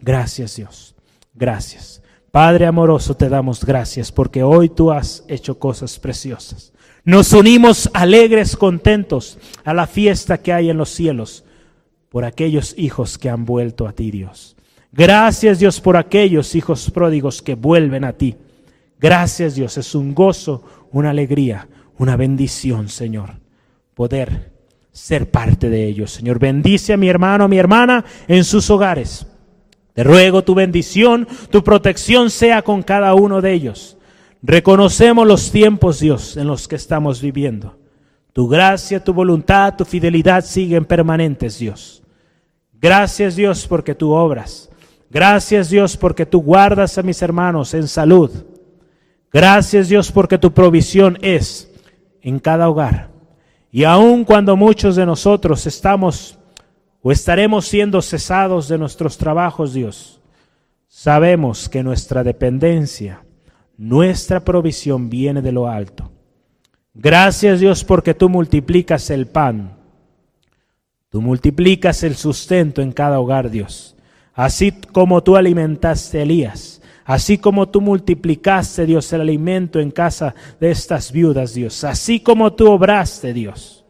Gracias 0.00 0.56
Dios. 0.56 0.94
Gracias. 1.34 2.02
Padre 2.30 2.66
amoroso, 2.66 3.16
te 3.16 3.28
damos 3.28 3.64
gracias 3.64 4.12
porque 4.12 4.42
hoy 4.42 4.68
tú 4.68 4.90
has 4.90 5.24
hecho 5.28 5.58
cosas 5.58 5.98
preciosas. 5.98 6.72
Nos 7.04 7.32
unimos 7.32 7.88
alegres, 7.94 8.56
contentos 8.56 9.38
a 9.64 9.72
la 9.72 9.86
fiesta 9.86 10.38
que 10.38 10.52
hay 10.52 10.68
en 10.68 10.76
los 10.76 10.90
cielos 10.90 11.44
por 12.10 12.24
aquellos 12.24 12.74
hijos 12.76 13.16
que 13.16 13.30
han 13.30 13.44
vuelto 13.44 13.88
a 13.88 13.92
ti, 13.92 14.10
Dios. 14.10 14.56
Gracias 14.92 15.58
Dios 15.58 15.80
por 15.80 15.96
aquellos 15.96 16.54
hijos 16.54 16.90
pródigos 16.90 17.40
que 17.42 17.54
vuelven 17.54 18.04
a 18.04 18.12
ti. 18.12 18.36
Gracias 19.00 19.54
Dios, 19.54 19.78
es 19.78 19.94
un 19.94 20.14
gozo, 20.14 20.62
una 20.90 21.10
alegría, 21.10 21.68
una 21.98 22.16
bendición, 22.16 22.88
Señor, 22.88 23.40
poder 23.94 24.57
ser 24.98 25.30
parte 25.30 25.70
de 25.70 25.86
ellos. 25.86 26.10
Señor, 26.10 26.38
bendice 26.38 26.92
a 26.92 26.96
mi 26.96 27.08
hermano, 27.08 27.44
a 27.44 27.48
mi 27.48 27.56
hermana 27.56 28.04
en 28.26 28.44
sus 28.44 28.68
hogares. 28.68 29.26
Te 29.94 30.04
ruego 30.04 30.44
tu 30.44 30.54
bendición, 30.54 31.26
tu 31.50 31.64
protección 31.64 32.30
sea 32.30 32.62
con 32.62 32.82
cada 32.82 33.14
uno 33.14 33.40
de 33.40 33.52
ellos. 33.52 33.96
Reconocemos 34.42 35.26
los 35.26 35.50
tiempos, 35.50 36.00
Dios, 36.00 36.36
en 36.36 36.46
los 36.46 36.68
que 36.68 36.76
estamos 36.76 37.22
viviendo. 37.22 37.78
Tu 38.32 38.46
gracia, 38.48 39.02
tu 39.02 39.12
voluntad, 39.14 39.74
tu 39.76 39.84
fidelidad 39.84 40.44
siguen 40.44 40.84
permanentes, 40.84 41.58
Dios. 41.58 42.02
Gracias, 42.74 43.34
Dios, 43.34 43.66
porque 43.66 43.94
tú 43.94 44.12
obras. 44.12 44.68
Gracias, 45.10 45.70
Dios, 45.70 45.96
porque 45.96 46.26
tú 46.26 46.42
guardas 46.42 46.98
a 46.98 47.02
mis 47.02 47.22
hermanos 47.22 47.72
en 47.72 47.88
salud. 47.88 48.30
Gracias, 49.32 49.88
Dios, 49.88 50.12
porque 50.12 50.38
tu 50.38 50.52
provisión 50.52 51.18
es 51.22 51.70
en 52.20 52.38
cada 52.38 52.68
hogar 52.68 53.17
y 53.70 53.84
aun 53.84 54.24
cuando 54.24 54.56
muchos 54.56 54.96
de 54.96 55.04
nosotros 55.04 55.66
estamos 55.66 56.38
o 57.02 57.12
estaremos 57.12 57.66
siendo 57.66 58.02
cesados 58.02 58.68
de 58.68 58.78
nuestros 58.78 59.18
trabajos, 59.18 59.72
Dios, 59.72 60.20
sabemos 60.88 61.68
que 61.68 61.82
nuestra 61.82 62.24
dependencia, 62.24 63.22
nuestra 63.76 64.40
provisión 64.40 65.08
viene 65.08 65.42
de 65.42 65.52
lo 65.52 65.68
alto. 65.68 66.10
Gracias 66.94 67.60
Dios 67.60 67.84
porque 67.84 68.14
tú 68.14 68.28
multiplicas 68.28 69.10
el 69.10 69.26
pan, 69.26 69.76
tú 71.10 71.20
multiplicas 71.20 72.02
el 72.02 72.16
sustento 72.16 72.82
en 72.82 72.92
cada 72.92 73.20
hogar, 73.20 73.50
Dios. 73.50 73.94
Así 74.34 74.72
como 74.72 75.22
tú 75.22 75.36
alimentaste 75.36 76.18
a 76.18 76.22
Elías, 76.22 76.77
Así 77.08 77.38
como 77.38 77.70
tú 77.70 77.80
multiplicaste, 77.80 78.84
Dios, 78.84 79.10
el 79.14 79.22
alimento 79.22 79.80
en 79.80 79.90
casa 79.90 80.34
de 80.60 80.70
estas 80.70 81.10
viudas, 81.10 81.54
Dios. 81.54 81.82
Así 81.82 82.20
como 82.20 82.52
tú 82.52 82.70
obraste, 82.70 83.32
Dios. 83.32 83.86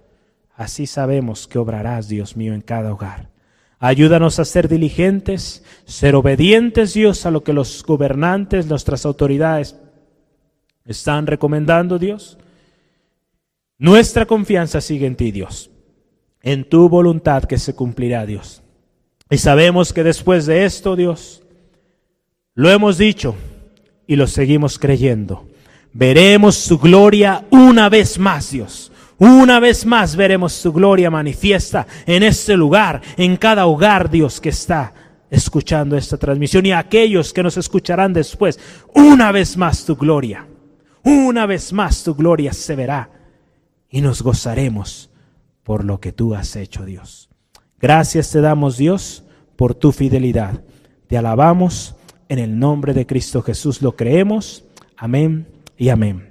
Así 0.55 0.87
sabemos 0.87 1.49
que 1.49 1.59
obrarás, 1.59 2.07
Dios 2.07 2.37
mío, 2.37 2.55
en 2.55 2.61
cada 2.61 2.93
hogar. 2.93 3.29
Ayúdanos 3.81 4.39
a 4.39 4.45
ser 4.45 4.69
diligentes, 4.69 5.65
ser 5.85 6.15
obedientes, 6.15 6.95
Dios, 6.95 7.27
a 7.27 7.33
lo 7.33 7.43
que 7.43 7.53
los 7.53 7.83
gobernantes, 7.83 8.67
nuestras 8.67 9.05
autoridades 9.05 9.75
están 10.85 11.27
recomendando, 11.27 11.99
Dios. 11.99 12.39
Nuestra 13.79 14.27
confianza 14.27 14.81
sigue 14.81 15.07
en 15.07 15.17
ti, 15.17 15.33
Dios, 15.33 15.73
en 16.41 16.69
tu 16.69 16.89
voluntad 16.89 17.43
que 17.47 17.59
se 17.59 17.75
cumplirá, 17.75 18.27
Dios. 18.27 18.63
Y 19.29 19.39
sabemos 19.39 19.93
que 19.93 20.05
después 20.05 20.47
de 20.47 20.65
esto, 20.65 20.95
Dios, 20.95 21.43
lo 22.59 22.69
hemos 22.71 22.99
dicho 22.99 23.37
y 24.05 24.17
lo 24.17 24.27
seguimos 24.27 24.81
creyendo. 24.81 25.47
Veremos 25.93 26.57
su 26.57 26.77
gloria 26.81 27.45
una 27.51 27.89
vez 27.89 28.19
más, 28.19 28.51
Dios. 28.51 28.91
Una 29.17 29.61
vez 29.61 29.87
más 29.87 30.17
veremos 30.17 30.55
su 30.55 30.73
gloria 30.73 31.09
manifiesta 31.09 31.87
en 32.05 32.25
este 32.25 32.57
lugar, 32.57 33.01
en 33.17 33.37
cada 33.37 33.67
hogar, 33.67 34.11
Dios, 34.11 34.41
que 34.41 34.49
está 34.49 34.93
escuchando 35.31 35.97
esta 35.97 36.17
transmisión 36.17 36.67
y 36.67 36.73
aquellos 36.73 37.33
que 37.33 37.45
nos 37.45 37.57
escucharán 37.57 38.13
después. 38.13 38.59
Una 38.93 39.31
vez 39.31 39.57
más 39.57 39.85
tu 39.85 39.95
gloria. 39.95 40.45
Una 41.05 41.47
vez 41.47 41.73
más 41.73 42.03
tu 42.03 42.17
gloria 42.17 42.53
se 42.53 42.75
verá 42.75 43.09
y 43.89 44.01
nos 44.01 44.21
gozaremos 44.21 45.11
por 45.63 45.85
lo 45.85 46.01
que 46.01 46.11
tú 46.11 46.35
has 46.35 46.57
hecho, 46.57 46.85
Dios. 46.85 47.31
Gracias 47.79 48.33
te 48.33 48.41
damos, 48.41 48.77
Dios, 48.77 49.23
por 49.55 49.77
tu 49.77 49.93
fidelidad. 49.93 50.65
Te 51.07 51.17
alabamos 51.17 51.95
en 52.29 52.39
el 52.39 52.59
nombre 52.59 52.95
de 52.95 53.07
Cristo 53.07 53.43
Jesús 53.43 53.83
lo 53.83 53.97
creemos. 53.97 54.65
Amén 54.97 55.47
y 55.77 55.89
amén. 55.89 56.28